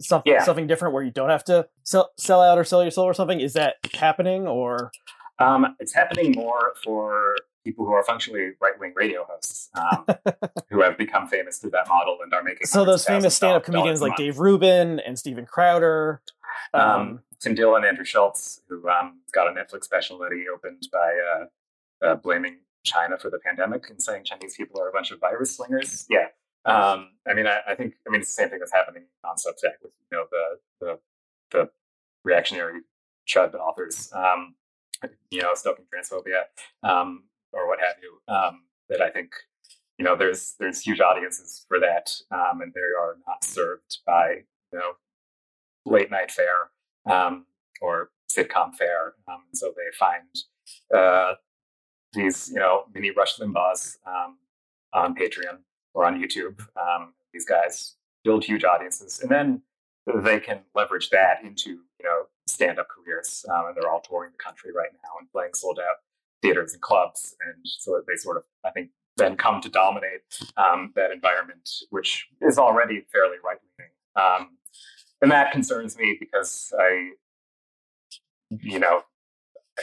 something 0.00 0.32
yeah. 0.32 0.44
something 0.44 0.66
different 0.66 0.94
where 0.94 1.02
you 1.02 1.10
don't 1.10 1.30
have 1.30 1.44
to 1.44 1.66
sell 1.84 2.10
sell 2.18 2.42
out 2.42 2.58
or 2.58 2.64
sell 2.64 2.82
your 2.82 2.90
soul 2.90 3.04
or 3.04 3.14
something. 3.14 3.40
Is 3.40 3.54
that 3.54 3.76
happening 3.94 4.46
or? 4.46 4.90
Um, 5.40 5.76
it's 5.78 5.94
happening 5.94 6.32
more 6.32 6.74
for 6.82 7.36
people 7.68 7.84
who 7.84 7.92
are 7.92 8.02
functionally 8.02 8.52
right 8.62 8.78
wing 8.80 8.94
radio 8.96 9.26
hosts 9.28 9.68
um, 9.74 10.06
who 10.70 10.80
have 10.80 10.96
become 10.96 11.28
famous 11.28 11.58
through 11.58 11.70
that 11.70 11.86
model 11.86 12.18
and 12.22 12.32
are 12.32 12.42
making. 12.42 12.66
So 12.66 12.84
those 12.84 13.04
famous 13.04 13.36
stand 13.36 13.56
up 13.56 13.64
comedians 13.64 14.00
like 14.00 14.16
Dave 14.16 14.38
Rubin 14.38 15.00
and 15.00 15.18
Steven 15.18 15.44
Crowder. 15.44 16.22
Um, 16.72 16.82
um, 16.82 17.20
Tim 17.40 17.54
Dillon, 17.54 17.82
and 17.82 17.86
Andrew 17.86 18.04
Schulz, 18.04 18.62
who 18.68 18.88
um, 18.88 19.20
got 19.32 19.46
a 19.46 19.50
Netflix 19.52 19.84
special 19.84 20.18
that 20.18 20.32
he 20.32 20.46
opened 20.52 20.88
by 20.90 21.18
uh, 21.30 22.06
uh, 22.06 22.14
blaming 22.16 22.58
China 22.84 23.18
for 23.18 23.30
the 23.30 23.38
pandemic 23.38 23.88
and 23.90 24.02
saying 24.02 24.24
Chinese 24.24 24.56
people 24.56 24.80
are 24.80 24.88
a 24.88 24.92
bunch 24.92 25.10
of 25.10 25.20
virus 25.20 25.54
slingers. 25.56 26.06
Yeah. 26.08 26.28
Um, 26.64 27.10
I 27.26 27.34
mean, 27.34 27.46
I, 27.46 27.60
I, 27.68 27.74
think, 27.74 27.94
I 28.06 28.10
mean, 28.10 28.20
it's 28.20 28.34
the 28.34 28.42
same 28.42 28.50
thing 28.50 28.58
that's 28.58 28.72
happening 28.72 29.04
on 29.24 29.36
Substack 29.36 29.76
with, 29.82 29.92
you 30.10 30.18
know, 30.18 30.24
the, 30.30 30.58
the, 30.80 30.98
the 31.52 31.70
reactionary 32.24 32.80
chud 33.26 33.54
authors, 33.54 34.10
um, 34.14 34.54
you 35.30 35.42
know, 35.42 35.54
stoking 35.54 35.84
transphobia. 35.94 36.42
Um, 36.82 37.24
or 37.58 37.68
what 37.68 37.80
have 37.80 37.96
you. 38.02 38.32
Um, 38.32 38.62
that 38.88 39.00
I 39.00 39.10
think 39.10 39.32
you 39.98 40.04
know 40.04 40.16
there's 40.16 40.54
there's 40.58 40.80
huge 40.80 41.00
audiences 41.00 41.64
for 41.68 41.78
that, 41.80 42.10
um, 42.30 42.60
and 42.60 42.72
they 42.74 42.80
are 42.80 43.16
not 43.26 43.44
served 43.44 43.98
by 44.06 44.42
you 44.72 44.78
know 44.78 44.92
late 45.84 46.10
night 46.10 46.30
fare 46.30 46.70
um, 47.10 47.46
or 47.80 48.10
sitcom 48.30 48.74
fare. 48.74 49.14
Um, 49.30 49.44
so 49.54 49.72
they 49.76 49.96
find 49.98 50.24
uh, 50.94 51.34
these 52.12 52.50
you 52.52 52.60
know 52.60 52.84
mini 52.94 53.10
Rush 53.10 53.38
Limbaughs 53.38 53.96
um, 54.06 54.38
on 54.92 55.14
Patreon 55.14 55.58
or 55.94 56.06
on 56.06 56.20
YouTube. 56.22 56.60
Um, 56.76 57.14
these 57.32 57.44
guys 57.44 57.96
build 58.24 58.44
huge 58.44 58.64
audiences, 58.64 59.20
and 59.20 59.30
then 59.30 59.62
they 60.22 60.40
can 60.40 60.60
leverage 60.74 61.10
that 61.10 61.44
into 61.44 61.70
you 61.70 62.04
know 62.04 62.22
stand 62.46 62.78
up 62.78 62.88
careers, 62.88 63.44
um, 63.50 63.66
and 63.66 63.76
they're 63.76 63.90
all 63.90 64.00
touring 64.00 64.32
the 64.32 64.42
country 64.42 64.70
right 64.74 64.90
now 64.92 65.10
and 65.20 65.30
playing 65.30 65.54
sold 65.54 65.78
out 65.78 65.96
theaters 66.42 66.72
and 66.72 66.82
clubs, 66.82 67.34
and 67.44 67.56
so 67.64 68.00
they 68.06 68.16
sort 68.16 68.36
of, 68.36 68.44
I 68.64 68.70
think, 68.70 68.90
then 69.16 69.36
come 69.36 69.60
to 69.60 69.68
dominate 69.68 70.22
um, 70.56 70.92
that 70.94 71.10
environment, 71.10 71.68
which 71.90 72.26
is 72.40 72.58
already 72.58 73.04
fairly 73.12 73.36
right 73.44 73.58
leaning. 73.78 73.92
Um, 74.16 74.58
and 75.20 75.30
that 75.30 75.52
concerns 75.52 75.98
me 75.98 76.16
because 76.18 76.72
I, 76.78 77.10
you 78.62 78.78
know, 78.78 79.02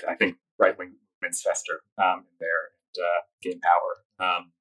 I 0.07 0.15
think 0.15 0.37
right 0.57 0.77
wing 0.77 0.93
movements 1.21 1.41
fester 1.41 1.81
um, 2.01 2.19
in 2.19 2.35
there 2.39 2.69
and 2.71 3.03
uh, 3.03 3.21
gain 3.41 3.59
power. 3.61 4.27
Um, 4.27 4.51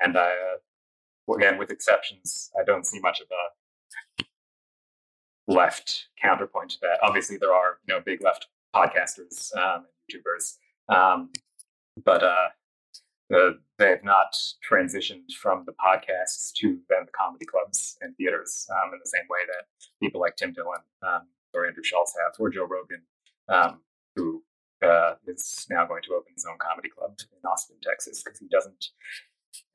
and 0.00 0.18
I, 0.18 0.30
uh, 0.30 1.34
again, 1.34 1.58
with 1.58 1.70
exceptions, 1.70 2.50
I 2.60 2.64
don't 2.64 2.86
see 2.86 2.98
much 3.00 3.20
of 3.20 3.28
a 3.30 4.24
left 5.46 6.08
counterpoint 6.20 6.70
to 6.70 6.78
that. 6.82 6.98
Obviously, 7.02 7.36
there 7.36 7.52
are 7.52 7.78
you 7.86 7.94
know 7.94 8.00
big 8.00 8.22
left 8.22 8.48
podcasters 8.74 9.54
um, 9.56 9.84
and 9.86 10.22
YouTubers 10.22 10.56
um, 10.88 11.30
but 12.04 12.22
uh, 12.22 12.48
the, 13.30 13.58
they 13.78 13.90
have 13.90 14.04
not 14.04 14.36
transitioned 14.70 15.32
from 15.40 15.64
the 15.66 15.72
podcasts 15.72 16.52
to 16.56 16.78
then 16.88 17.06
the 17.06 17.12
comedy 17.12 17.44
clubs 17.44 17.96
and 18.00 18.16
theaters 18.16 18.66
um, 18.70 18.92
in 18.92 19.00
the 19.02 19.08
same 19.08 19.26
way 19.28 19.40
that 19.46 19.64
people 20.02 20.20
like 20.20 20.36
Tim 20.36 20.52
Dillon 20.52 20.80
um, 21.06 21.22
or 21.52 21.66
Andrew 21.66 21.82
Schulz 21.84 22.14
have, 22.22 22.34
or 22.38 22.50
Joe 22.50 22.66
Rogan, 22.66 23.02
um, 23.48 23.80
who 24.16 24.42
uh, 24.84 25.14
is 25.26 25.66
now 25.70 25.86
going 25.86 26.02
to 26.02 26.14
open 26.14 26.32
his 26.34 26.46
own 26.48 26.58
comedy 26.58 26.88
club 26.88 27.18
in 27.20 27.48
Austin, 27.48 27.76
Texas, 27.82 28.22
because 28.22 28.38
he 28.38 28.46
doesn't 28.48 28.88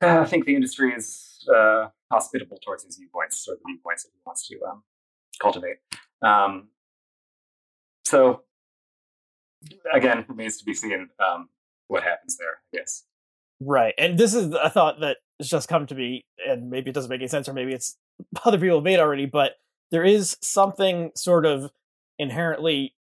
uh, 0.00 0.24
think 0.24 0.44
the 0.44 0.54
industry 0.54 0.92
is 0.92 1.46
uh, 1.54 1.88
hospitable 2.12 2.58
towards 2.64 2.84
his 2.84 2.96
viewpoints 2.96 3.46
or 3.48 3.54
the 3.54 3.62
viewpoints 3.66 4.04
that 4.04 4.10
he 4.12 4.20
wants 4.24 4.46
to 4.48 4.58
um, 4.70 4.82
cultivate. 5.40 5.76
Um, 6.22 6.68
so, 8.04 8.42
again, 9.92 10.24
remains 10.28 10.58
to 10.58 10.64
be 10.64 10.74
seen 10.74 11.08
um, 11.18 11.48
what 11.90 12.04
happens 12.04 12.36
there, 12.36 12.60
I 12.72 12.78
guess. 12.78 13.04
Right. 13.60 13.94
And 13.98 14.16
this 14.16 14.32
is 14.32 14.54
a 14.54 14.70
thought 14.70 15.00
that 15.00 15.18
has 15.38 15.48
just 15.48 15.68
come 15.68 15.86
to 15.86 15.94
me, 15.94 16.24
and 16.48 16.70
maybe 16.70 16.90
it 16.90 16.94
doesn't 16.94 17.10
make 17.10 17.20
any 17.20 17.28
sense, 17.28 17.48
or 17.48 17.52
maybe 17.52 17.72
it's 17.72 17.96
other 18.44 18.58
people 18.58 18.78
have 18.78 18.84
made 18.84 19.00
already, 19.00 19.26
but 19.26 19.52
there 19.90 20.04
is 20.04 20.36
something 20.40 21.10
sort 21.16 21.44
of 21.44 21.70
inherently 22.18 22.94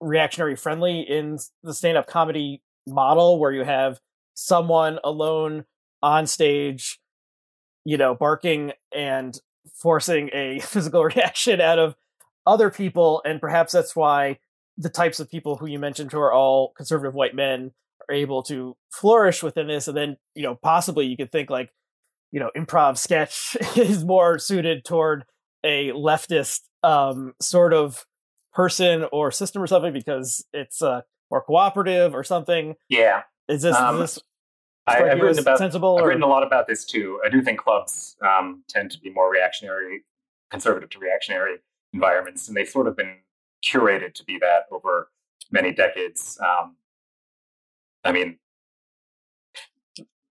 reactionary 0.00 0.54
friendly 0.56 1.00
in 1.00 1.38
the 1.64 1.74
stand 1.74 1.98
up 1.98 2.06
comedy 2.06 2.62
model 2.86 3.40
where 3.40 3.50
you 3.50 3.64
have 3.64 3.98
someone 4.34 4.98
alone 5.02 5.64
on 6.02 6.26
stage, 6.26 7.00
you 7.84 7.96
know, 7.96 8.14
barking 8.14 8.72
and 8.94 9.40
forcing 9.74 10.30
a 10.32 10.60
physical 10.62 11.02
reaction 11.02 11.60
out 11.60 11.78
of 11.78 11.96
other 12.46 12.70
people. 12.70 13.20
And 13.24 13.40
perhaps 13.40 13.72
that's 13.72 13.96
why 13.96 14.38
the 14.76 14.90
types 14.90 15.18
of 15.18 15.30
people 15.30 15.56
who 15.56 15.66
you 15.66 15.78
mentioned 15.78 16.12
who 16.12 16.20
are 16.20 16.32
all 16.32 16.72
conservative 16.76 17.14
white 17.14 17.34
men 17.34 17.72
are 18.08 18.14
able 18.14 18.42
to 18.44 18.76
flourish 18.92 19.42
within 19.42 19.66
this. 19.66 19.88
And 19.88 19.96
then, 19.96 20.16
you 20.34 20.42
know, 20.42 20.58
possibly 20.62 21.06
you 21.06 21.16
could 21.16 21.30
think 21.30 21.50
like, 21.50 21.70
you 22.32 22.40
know, 22.40 22.50
improv 22.56 22.98
sketch 22.98 23.56
is 23.76 24.04
more 24.04 24.38
suited 24.38 24.84
toward 24.84 25.24
a 25.64 25.90
leftist 25.92 26.60
um, 26.82 27.34
sort 27.40 27.72
of 27.72 28.04
person 28.52 29.04
or 29.12 29.30
system 29.30 29.62
or 29.62 29.66
something 29.66 29.92
because 29.92 30.44
it's 30.52 30.82
uh, 30.82 31.02
more 31.30 31.42
cooperative 31.42 32.14
or 32.14 32.24
something. 32.24 32.74
Yeah. 32.88 33.22
Is 33.48 33.62
this, 33.62 33.76
um, 33.76 33.96
is 33.96 34.14
this 34.14 34.22
I, 34.86 34.98
have 35.08 35.20
written 35.20 35.38
about 35.40 35.58
sensible? 35.58 35.96
I've 35.98 36.04
or? 36.04 36.08
written 36.08 36.22
a 36.22 36.28
lot 36.28 36.44
about 36.44 36.66
this 36.66 36.84
too. 36.84 37.20
I 37.24 37.28
do 37.28 37.42
think 37.42 37.58
clubs 37.58 38.16
um, 38.22 38.62
tend 38.68 38.90
to 38.92 39.00
be 39.00 39.10
more 39.10 39.30
reactionary, 39.30 40.04
conservative 40.50 40.90
to 40.90 40.98
reactionary 40.98 41.56
environments, 41.92 42.46
and 42.48 42.56
they've 42.56 42.68
sort 42.68 42.86
of 42.86 42.96
been 42.96 43.16
curated 43.64 44.14
to 44.14 44.24
be 44.24 44.38
that 44.38 44.64
over 44.70 45.10
many 45.50 45.72
decades. 45.72 46.38
Um, 46.40 46.76
I 48.06 48.12
mean, 48.12 48.38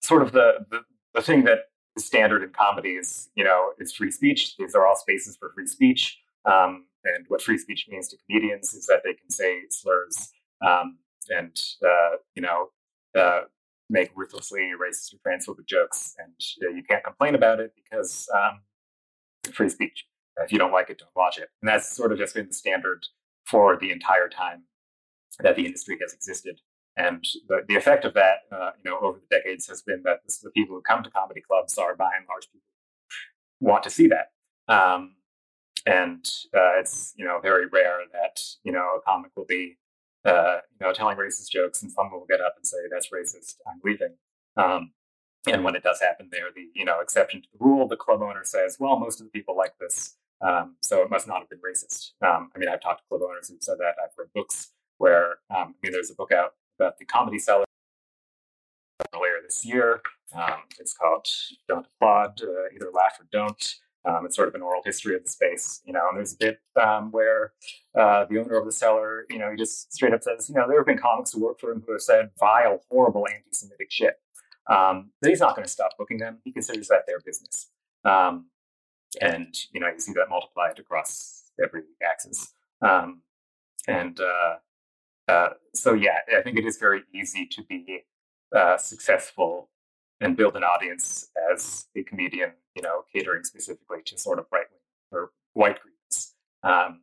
sort 0.02 0.22
of 0.22 0.32
the, 0.32 0.66
the 0.70 0.80
the 1.14 1.22
thing 1.22 1.44
that 1.44 1.58
is 1.96 2.04
standard 2.04 2.42
in 2.42 2.50
comedy 2.50 2.90
is 2.90 3.28
you 3.34 3.44
know 3.44 3.70
is 3.78 3.92
free 3.92 4.10
speech. 4.10 4.56
These 4.56 4.74
are 4.74 4.86
all 4.86 4.96
spaces 4.96 5.36
for 5.36 5.52
free 5.54 5.66
speech. 5.66 6.18
Um, 6.44 6.86
and 7.04 7.24
what 7.28 7.42
free 7.42 7.58
speech 7.58 7.86
means 7.88 8.08
to 8.08 8.16
comedians 8.26 8.74
is 8.74 8.86
that 8.86 9.02
they 9.04 9.14
can 9.14 9.30
say 9.30 9.60
slurs 9.70 10.30
um, 10.66 10.98
and 11.28 11.58
uh, 11.84 12.16
you 12.34 12.42
know 12.42 12.68
uh, 13.16 13.42
make 13.88 14.10
ruthlessly 14.14 14.72
racist 14.80 15.14
or 15.14 15.18
transphobic 15.26 15.66
jokes, 15.66 16.14
and 16.18 16.34
uh, 16.64 16.70
you 16.74 16.82
can't 16.82 17.04
complain 17.04 17.34
about 17.34 17.60
it 17.60 17.72
because 17.74 18.28
um, 18.34 18.60
free 19.52 19.68
speech. 19.68 20.06
If 20.38 20.52
you 20.52 20.58
don't 20.58 20.72
like 20.72 20.88
it, 20.90 20.98
don't 20.98 21.10
watch 21.14 21.38
it. 21.38 21.48
And 21.60 21.68
that's 21.68 21.94
sort 21.94 22.12
of 22.12 22.18
just 22.18 22.34
been 22.34 22.46
the 22.46 22.54
standard 22.54 23.04
for 23.44 23.76
the 23.76 23.90
entire 23.90 24.28
time 24.28 24.62
that 25.40 25.56
the 25.56 25.66
industry 25.66 25.98
has 26.00 26.14
existed. 26.14 26.60
And 27.00 27.24
the, 27.48 27.60
the 27.66 27.76
effect 27.76 28.04
of 28.04 28.12
that, 28.14 28.40
uh, 28.52 28.72
you 28.84 28.90
know, 28.90 28.98
over 29.00 29.18
the 29.18 29.36
decades 29.36 29.66
has 29.68 29.80
been 29.80 30.02
that 30.04 30.20
this, 30.24 30.38
the 30.38 30.50
people 30.50 30.76
who 30.76 30.82
come 30.82 31.02
to 31.02 31.10
comedy 31.10 31.40
clubs 31.40 31.78
are 31.78 31.96
by 31.96 32.10
and 32.16 32.26
large 32.28 32.46
people 32.52 32.68
want 33.60 33.82
to 33.84 33.90
see 33.90 34.08
that. 34.08 34.32
Um, 34.68 35.16
and 35.86 36.28
uh, 36.54 36.78
it's 36.78 37.14
you 37.16 37.24
know 37.24 37.40
very 37.40 37.66
rare 37.66 38.00
that 38.12 38.38
you 38.64 38.72
know 38.72 38.98
a 38.98 39.00
comic 39.00 39.30
will 39.34 39.46
be 39.46 39.78
uh, 40.26 40.58
you 40.78 40.86
know 40.86 40.92
telling 40.92 41.16
racist 41.16 41.50
jokes 41.50 41.82
and 41.82 41.90
someone 41.90 42.20
will 42.20 42.26
get 42.28 42.42
up 42.42 42.54
and 42.56 42.66
say 42.66 42.76
that's 42.92 43.08
racist 43.08 43.54
i'm 43.66 43.80
leaving. 43.82 44.14
Um, 44.58 44.92
and 45.46 45.64
when 45.64 45.74
it 45.74 45.82
does 45.82 46.00
happen 46.02 46.28
they're 46.30 46.52
the 46.54 46.68
you 46.74 46.84
know 46.84 47.00
exception 47.00 47.40
to 47.40 47.48
the 47.52 47.64
rule. 47.64 47.88
The 47.88 47.96
club 47.96 48.20
owner 48.20 48.44
says 48.44 48.76
well 48.78 48.98
most 48.98 49.20
of 49.20 49.26
the 49.26 49.30
people 49.30 49.56
like 49.56 49.72
this. 49.80 50.16
Um, 50.42 50.76
so 50.82 51.02
it 51.02 51.10
must 51.10 51.26
not 51.26 51.40
have 51.40 51.48
been 51.48 51.60
racist. 51.60 52.12
Um, 52.22 52.50
i 52.54 52.58
mean 52.58 52.68
i've 52.68 52.82
talked 52.82 53.00
to 53.00 53.08
club 53.08 53.22
owners 53.22 53.48
who've 53.48 53.62
said 53.62 53.78
that. 53.78 53.94
I've 54.02 54.12
read 54.18 54.28
books 54.34 54.72
where 54.98 55.38
um, 55.48 55.74
i 55.74 55.78
mean 55.82 55.92
there's 55.92 56.10
a 56.10 56.14
book 56.14 56.32
out 56.32 56.52
the 56.98 57.04
comedy 57.04 57.38
cellar 57.38 57.64
earlier 59.14 59.34
this 59.42 59.64
year 59.64 60.00
um, 60.34 60.60
it's 60.78 60.94
called 60.94 61.26
don't 61.68 61.86
applaud 61.86 62.40
uh, 62.42 62.74
either 62.74 62.90
laugh 62.92 63.18
or 63.18 63.26
don't 63.32 63.76
um, 64.04 64.24
it's 64.24 64.36
sort 64.36 64.48
of 64.48 64.54
an 64.54 64.62
oral 64.62 64.82
history 64.84 65.14
of 65.14 65.24
the 65.24 65.30
space, 65.30 65.82
you 65.84 65.92
know. 65.92 66.08
And 66.08 66.16
there's 66.16 66.32
a 66.32 66.36
bit 66.36 66.60
um, 66.80 67.10
where 67.10 67.52
uh, 67.94 68.24
the 68.24 68.38
owner 68.40 68.56
of 68.56 68.64
the 68.64 68.72
cellar, 68.72 69.26
you 69.28 69.38
know, 69.38 69.50
he 69.50 69.56
just 69.56 69.92
straight 69.92 70.14
up 70.14 70.22
says, 70.22 70.48
you 70.48 70.54
know, 70.54 70.66
there 70.66 70.78
have 70.78 70.86
been 70.86 70.98
comics 70.98 71.32
who 71.32 71.44
work 71.44 71.60
for 71.60 71.70
him 71.70 71.82
who 71.86 71.92
have 71.92 72.00
said 72.00 72.30
vile, 72.38 72.80
horrible 72.90 73.26
anti-Semitic 73.28 73.90
shit. 73.90 74.18
Um, 74.70 75.10
but 75.20 75.30
he's 75.30 75.40
not 75.40 75.54
going 75.54 75.66
to 75.66 75.70
stop 75.70 75.92
booking 75.98 76.18
them. 76.18 76.38
He 76.44 76.52
considers 76.52 76.88
that 76.88 77.04
their 77.06 77.20
business, 77.20 77.70
um, 78.04 78.46
and 79.20 79.54
you 79.72 79.80
know, 79.80 79.88
you 79.88 79.98
see 79.98 80.12
that 80.12 80.28
multiplied 80.30 80.78
across 80.78 81.50
every 81.62 81.82
axis. 82.02 82.54
Um, 82.80 83.22
and 83.88 84.20
uh, 84.20 84.56
uh, 85.30 85.50
so, 85.74 85.94
yeah, 85.94 86.18
I 86.36 86.42
think 86.42 86.58
it 86.58 86.64
is 86.64 86.76
very 86.76 87.02
easy 87.14 87.46
to 87.46 87.62
be 87.62 88.04
uh, 88.54 88.76
successful 88.76 89.70
and 90.20 90.36
build 90.36 90.56
an 90.56 90.64
audience 90.64 91.30
as 91.52 91.86
a 91.96 92.02
comedian, 92.02 92.52
you 92.74 92.82
know, 92.82 93.04
catering 93.12 93.44
specifically 93.44 93.98
to 94.06 94.18
sort 94.18 94.38
of 94.38 94.46
right 94.52 94.66
wing 94.70 94.80
or 95.20 95.30
white 95.54 95.78
groups. 95.80 96.34
Um, 96.62 97.00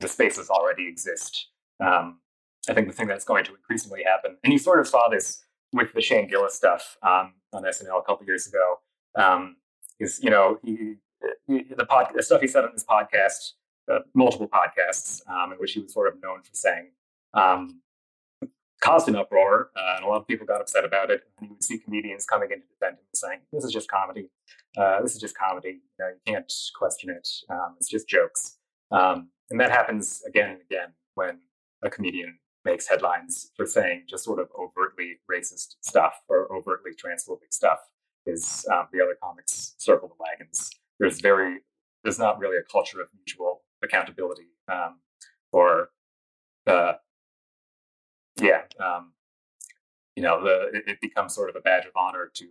the 0.00 0.08
spaces 0.08 0.48
already 0.48 0.88
exist. 0.88 1.48
Um, 1.84 2.20
I 2.68 2.72
think 2.72 2.86
the 2.86 2.94
thing 2.94 3.08
that's 3.08 3.24
going 3.24 3.44
to 3.44 3.54
increasingly 3.54 4.04
happen, 4.04 4.38
and 4.42 4.52
you 4.52 4.58
sort 4.58 4.80
of 4.80 4.88
saw 4.88 5.08
this 5.08 5.44
with 5.72 5.92
the 5.92 6.00
Shane 6.00 6.28
Gillis 6.28 6.54
stuff 6.54 6.96
um, 7.02 7.34
on 7.52 7.64
SNL 7.64 8.00
a 8.00 8.02
couple 8.02 8.26
years 8.26 8.46
ago, 8.46 8.78
um, 9.16 9.56
is 10.00 10.20
you 10.22 10.30
know 10.30 10.58
he, 10.62 10.94
he, 11.46 11.64
the 11.76 11.84
pod, 11.84 12.08
the 12.14 12.22
stuff 12.22 12.40
he 12.40 12.46
said 12.46 12.64
on 12.64 12.72
his 12.72 12.84
podcast, 12.84 13.52
uh, 13.90 13.98
multiple 14.14 14.48
podcasts, 14.48 15.20
um, 15.28 15.52
in 15.52 15.58
which 15.58 15.72
he 15.72 15.80
was 15.80 15.92
sort 15.92 16.08
of 16.08 16.22
known 16.22 16.42
for 16.42 16.54
saying, 16.54 16.90
um, 17.34 17.80
caused 18.80 19.08
an 19.08 19.16
uproar, 19.16 19.70
uh, 19.76 19.96
and 19.96 20.04
a 20.04 20.08
lot 20.08 20.20
of 20.20 20.26
people 20.26 20.46
got 20.46 20.60
upset 20.60 20.84
about 20.84 21.10
it. 21.10 21.22
And 21.38 21.48
you 21.48 21.54
would 21.54 21.64
see 21.64 21.78
comedians 21.78 22.26
coming 22.26 22.50
in 22.50 22.60
to 22.60 22.66
defend 22.66 22.98
him, 22.98 23.04
saying, 23.14 23.40
"This 23.52 23.64
is 23.64 23.72
just 23.72 23.88
comedy. 23.88 24.30
Uh, 24.76 25.02
this 25.02 25.14
is 25.14 25.20
just 25.20 25.36
comedy. 25.36 25.80
You, 25.98 26.04
know, 26.04 26.08
you 26.08 26.32
can't 26.32 26.52
question 26.76 27.10
it. 27.10 27.28
Um, 27.50 27.74
it's 27.78 27.88
just 27.88 28.08
jokes." 28.08 28.58
Um, 28.90 29.30
and 29.50 29.60
that 29.60 29.70
happens 29.70 30.22
again 30.26 30.50
and 30.50 30.60
again 30.60 30.92
when 31.14 31.40
a 31.82 31.90
comedian 31.90 32.38
makes 32.64 32.88
headlines 32.88 33.50
for 33.56 33.66
saying 33.66 34.04
just 34.08 34.24
sort 34.24 34.38
of 34.38 34.48
overtly 34.58 35.18
racist 35.30 35.76
stuff 35.82 36.14
or 36.28 36.50
overtly 36.54 36.92
transphobic 36.92 37.52
stuff. 37.52 37.78
Is 38.26 38.66
um, 38.72 38.88
the 38.92 39.02
other 39.02 39.16
comics 39.22 39.74
circle 39.76 40.08
the 40.08 40.14
wagons? 40.18 40.70
There's 40.98 41.20
very 41.20 41.58
there's 42.02 42.18
not 42.18 42.38
really 42.38 42.56
a 42.58 42.62
culture 42.62 43.00
of 43.00 43.08
mutual 43.14 43.62
accountability 43.82 44.48
um, 44.70 45.00
or 45.52 45.90
uh, 46.66 46.94
yeah, 48.44 48.62
um, 48.84 49.12
you 50.16 50.22
know, 50.22 50.42
the, 50.42 50.76
it, 50.76 50.84
it, 50.86 51.00
becomes 51.00 51.34
sort 51.34 51.50
of 51.50 51.56
a 51.56 51.60
badge 51.60 51.86
of 51.86 51.92
honor 51.96 52.30
to 52.34 52.46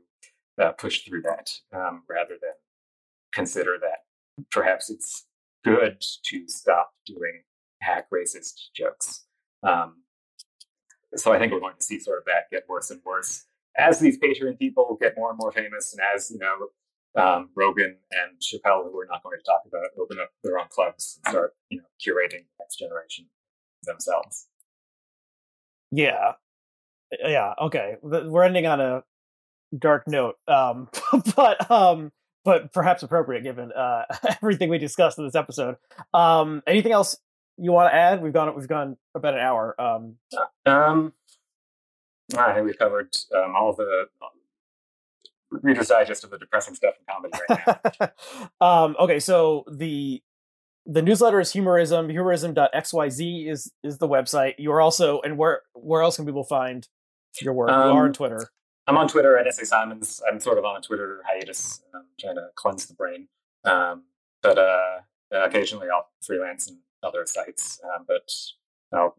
uh, 0.61 0.71
push 0.73 1.05
through 1.05 1.21
that 1.21 1.49
um, 1.73 2.03
rather 2.09 2.35
than 2.41 2.53
consider 3.33 3.77
that 3.79 4.03
perhaps 4.51 4.89
it's 4.89 5.25
good 5.63 6.03
to 6.25 6.47
stop 6.47 6.91
doing 7.05 7.43
hack 7.81 8.07
racist 8.13 8.71
jokes. 8.75 9.25
Um, 9.63 10.03
so 11.15 11.31
I 11.31 11.39
think 11.39 11.51
we're 11.51 11.59
going 11.59 11.77
to 11.77 11.83
see 11.83 11.99
sort 11.99 12.19
of 12.19 12.25
that 12.25 12.49
get 12.51 12.63
worse 12.67 12.89
and 12.89 13.01
worse 13.05 13.45
as 13.77 13.99
these 13.99 14.19
Patreon 14.19 14.59
people 14.59 14.97
get 15.01 15.15
more 15.17 15.29
and 15.29 15.39
more 15.39 15.51
famous, 15.51 15.93
and 15.93 16.01
as 16.15 16.31
you 16.31 16.37
know, 16.37 16.67
um, 17.15 17.49
Rogan 17.55 17.97
and 18.11 18.39
Chappelle, 18.39 18.83
who 18.83 18.93
we're 18.93 19.07
not 19.07 19.23
going 19.23 19.37
to 19.37 19.43
talk 19.43 19.61
about, 19.67 19.89
open 19.99 20.17
up 20.21 20.29
their 20.43 20.59
own 20.59 20.67
clubs 20.69 21.19
and 21.23 21.31
start, 21.31 21.53
you 21.69 21.77
know, 21.77 21.83
curating 22.01 22.43
the 22.43 22.59
next 22.59 22.77
generation 22.77 23.25
themselves. 23.83 24.47
Yeah. 25.93 26.33
Yeah, 27.23 27.53
okay. 27.61 27.97
We're 28.01 28.43
ending 28.43 28.65
on 28.65 28.81
a 28.81 29.03
dark 29.77 30.07
note. 30.07 30.35
Um 30.47 30.89
but 31.35 31.69
um 31.69 32.11
but 32.43 32.73
perhaps 32.73 33.03
appropriate 33.03 33.43
given 33.43 33.71
uh 33.71 34.05
everything 34.41 34.69
we 34.69 34.79
discussed 34.79 35.17
in 35.19 35.25
this 35.25 35.35
episode. 35.35 35.75
Um 36.13 36.63
anything 36.65 36.91
else 36.91 37.17
you 37.57 37.71
want 37.71 37.91
to 37.91 37.95
add? 37.95 38.21
We've 38.21 38.33
gone 38.33 38.55
we've 38.55 38.67
gone 38.67 38.97
about 39.13 39.35
an 39.35 39.39
hour. 39.39 39.79
Um 39.79 40.15
um 40.65 41.13
I 42.35 42.53
think 42.53 42.65
we've 42.65 42.79
covered 42.79 43.15
um, 43.35 43.53
all 43.55 43.73
the 43.73 44.07
Reader's 45.51 45.89
Digest 45.89 46.23
of 46.23 46.31
the 46.31 46.37
depressing 46.37 46.73
stuff 46.73 46.95
in 46.99 47.05
comedy 47.13 47.37
right 47.49 48.11
now. 48.59 48.61
um, 48.85 48.95
okay, 48.99 49.19
so 49.19 49.65
the 49.71 50.21
the 50.85 51.01
newsletter 51.01 51.39
is 51.39 51.51
humorism 51.51 52.09
humorism.xyz 52.09 53.49
is 53.49 53.71
is 53.83 53.97
the 53.97 54.07
website. 54.07 54.55
You 54.57 54.71
are 54.71 54.81
also 54.81 55.21
and 55.21 55.37
where 55.37 55.61
where 55.73 56.01
else 56.01 56.17
can 56.17 56.25
people 56.25 56.43
find 56.43 56.87
your 57.41 57.53
work? 57.53 57.69
Um, 57.69 57.89
you 57.89 57.95
are 57.95 58.01
on 58.01 58.07
um, 58.07 58.13
twitter. 58.13 58.49
I'm 58.87 58.97
on 58.97 59.07
twitter 59.07 59.37
at 59.37 59.53
sa 59.53 59.63
simons. 59.63 60.21
I'm 60.29 60.39
sort 60.39 60.57
of 60.57 60.65
on 60.65 60.77
a 60.77 60.81
twitter 60.81 61.21
hiatus 61.25 61.81
i'm 61.93 62.01
um, 62.01 62.07
trying 62.19 62.35
to 62.35 62.47
cleanse 62.55 62.85
the 62.85 62.93
brain. 62.93 63.27
Um, 63.65 64.03
but 64.41 64.57
uh, 64.57 64.99
occasionally 65.31 65.87
i'll 65.93 66.09
freelance 66.21 66.67
in 66.69 66.79
other 67.01 67.25
sites 67.25 67.79
um, 67.83 68.05
but 68.07 68.29
i'll 68.93 69.17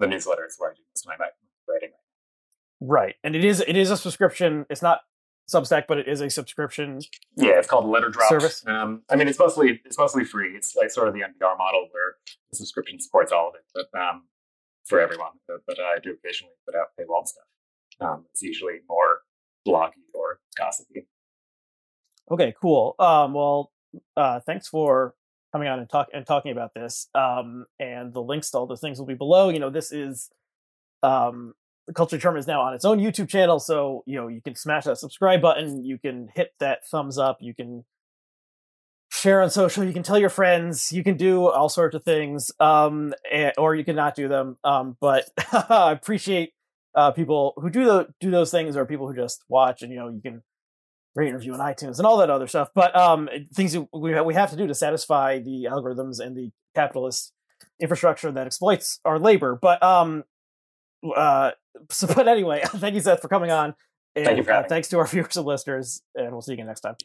the 0.00 0.06
newsletter 0.06 0.46
is 0.46 0.56
where 0.58 0.70
I 0.70 0.74
do 0.74 0.80
most 0.90 1.06
of 1.06 1.18
my 1.18 1.26
writing. 1.68 1.90
Right, 2.80 3.14
and 3.22 3.36
it 3.36 3.44
is 3.44 3.62
it 3.66 3.76
is 3.76 3.90
a 3.90 3.96
subscription. 3.96 4.66
It's 4.70 4.82
not 4.82 5.00
Substack, 5.50 5.84
but 5.88 5.98
it 5.98 6.06
is 6.06 6.20
a 6.20 6.30
subscription. 6.30 7.00
Yeah, 7.36 7.58
it's 7.58 7.66
called 7.66 7.86
Letter 7.86 8.08
Drop 8.08 8.28
service. 8.28 8.64
Um, 8.66 9.02
I 9.10 9.16
mean, 9.16 9.26
it's 9.26 9.38
mostly 9.38 9.80
it's 9.84 9.98
mostly 9.98 10.24
free. 10.24 10.56
It's 10.56 10.76
like 10.76 10.90
sort 10.90 11.08
of 11.08 11.14
the 11.14 11.20
NPR 11.20 11.58
model 11.58 11.88
where 11.90 12.14
the 12.50 12.56
subscription 12.56 13.00
supports 13.00 13.32
all 13.32 13.48
of 13.48 13.54
it, 13.56 13.64
but 13.74 13.98
um, 14.00 14.24
for 14.84 15.00
everyone. 15.00 15.32
But, 15.48 15.58
but 15.66 15.78
I 15.80 15.98
do 15.98 16.12
occasionally 16.12 16.54
put 16.66 16.74
out 16.74 16.88
paywall 16.98 17.26
stuff. 17.26 17.44
Um, 18.00 18.26
it's 18.30 18.42
usually 18.42 18.80
more 18.88 19.20
bloggy 19.66 20.04
or 20.14 20.38
gossipy. 20.56 21.06
Okay, 22.30 22.54
cool. 22.60 22.94
Um, 22.98 23.34
well, 23.34 23.72
uh, 24.16 24.40
thanks 24.40 24.68
for 24.68 25.14
coming 25.52 25.68
on 25.68 25.80
and 25.80 25.88
talk 25.88 26.08
and 26.14 26.24
talking 26.24 26.52
about 26.52 26.74
this. 26.74 27.08
Um, 27.14 27.66
and 27.78 28.12
the 28.12 28.22
links 28.22 28.50
to 28.50 28.58
all 28.58 28.66
those 28.66 28.80
things 28.80 28.98
will 28.98 29.06
be 29.06 29.14
below. 29.14 29.48
You 29.48 29.58
know, 29.58 29.70
this 29.70 29.90
is 29.92 30.30
um 31.02 31.54
the 31.90 31.94
Culture 31.94 32.16
Determined 32.16 32.38
is 32.38 32.46
now 32.46 32.60
on 32.60 32.72
its 32.72 32.84
own 32.84 33.00
YouTube 33.00 33.28
channel, 33.28 33.58
so 33.58 34.04
you 34.06 34.14
know 34.14 34.28
you 34.28 34.40
can 34.40 34.54
smash 34.54 34.84
that 34.84 34.96
subscribe 34.96 35.42
button, 35.42 35.82
you 35.84 35.98
can 35.98 36.28
hit 36.36 36.52
that 36.60 36.86
thumbs 36.86 37.18
up, 37.18 37.38
you 37.40 37.52
can 37.52 37.84
share 39.10 39.42
on 39.42 39.50
social, 39.50 39.82
you 39.82 39.92
can 39.92 40.04
tell 40.04 40.16
your 40.16 40.30
friends, 40.30 40.92
you 40.92 41.02
can 41.02 41.16
do 41.16 41.48
all 41.48 41.68
sorts 41.68 41.96
of 41.96 42.04
things, 42.04 42.52
um, 42.60 43.12
and, 43.32 43.52
or 43.58 43.74
you 43.74 43.84
can 43.84 43.96
not 43.96 44.14
do 44.14 44.28
them. 44.28 44.56
Um, 44.62 44.96
but 45.00 45.24
I 45.52 45.90
appreciate 45.90 46.52
uh, 46.94 47.10
people 47.10 47.54
who 47.56 47.70
do 47.70 47.84
the 47.84 48.08
do 48.20 48.30
those 48.30 48.52
things, 48.52 48.76
or 48.76 48.86
people 48.86 49.08
who 49.08 49.16
just 49.16 49.44
watch, 49.48 49.82
and 49.82 49.92
you 49.92 49.98
know 49.98 50.08
you 50.08 50.20
can 50.20 50.44
rate 51.16 51.26
and 51.26 51.36
review 51.36 51.54
on 51.54 51.58
iTunes 51.58 51.98
and 51.98 52.06
all 52.06 52.18
that 52.18 52.30
other 52.30 52.46
stuff. 52.46 52.68
But 52.72 52.94
um, 52.94 53.28
things 53.52 53.76
we 53.76 54.20
we 54.20 54.34
have 54.34 54.50
to 54.50 54.56
do 54.56 54.68
to 54.68 54.76
satisfy 54.76 55.40
the 55.40 55.66
algorithms 55.68 56.20
and 56.20 56.36
the 56.36 56.52
capitalist 56.76 57.32
infrastructure 57.80 58.30
that 58.30 58.46
exploits 58.46 59.00
our 59.04 59.18
labor. 59.18 59.58
But 59.60 59.82
um, 59.82 60.22
uh, 61.04 61.52
so, 61.90 62.06
but 62.06 62.28
anyway, 62.28 62.62
thank 62.66 62.94
you, 62.94 63.00
Seth, 63.00 63.20
for 63.20 63.28
coming 63.28 63.50
on. 63.50 63.74
And, 64.16 64.24
thank 64.24 64.38
you 64.38 64.44
for 64.44 64.52
uh, 64.52 64.64
thanks 64.68 64.88
to 64.88 64.98
our 64.98 65.06
viewers 65.08 65.36
and 65.36 65.46
listeners, 65.46 66.02
and 66.14 66.32
we'll 66.32 66.42
see 66.42 66.52
you 66.52 66.54
again 66.54 66.66
next 66.66 66.80
time. 66.80 66.96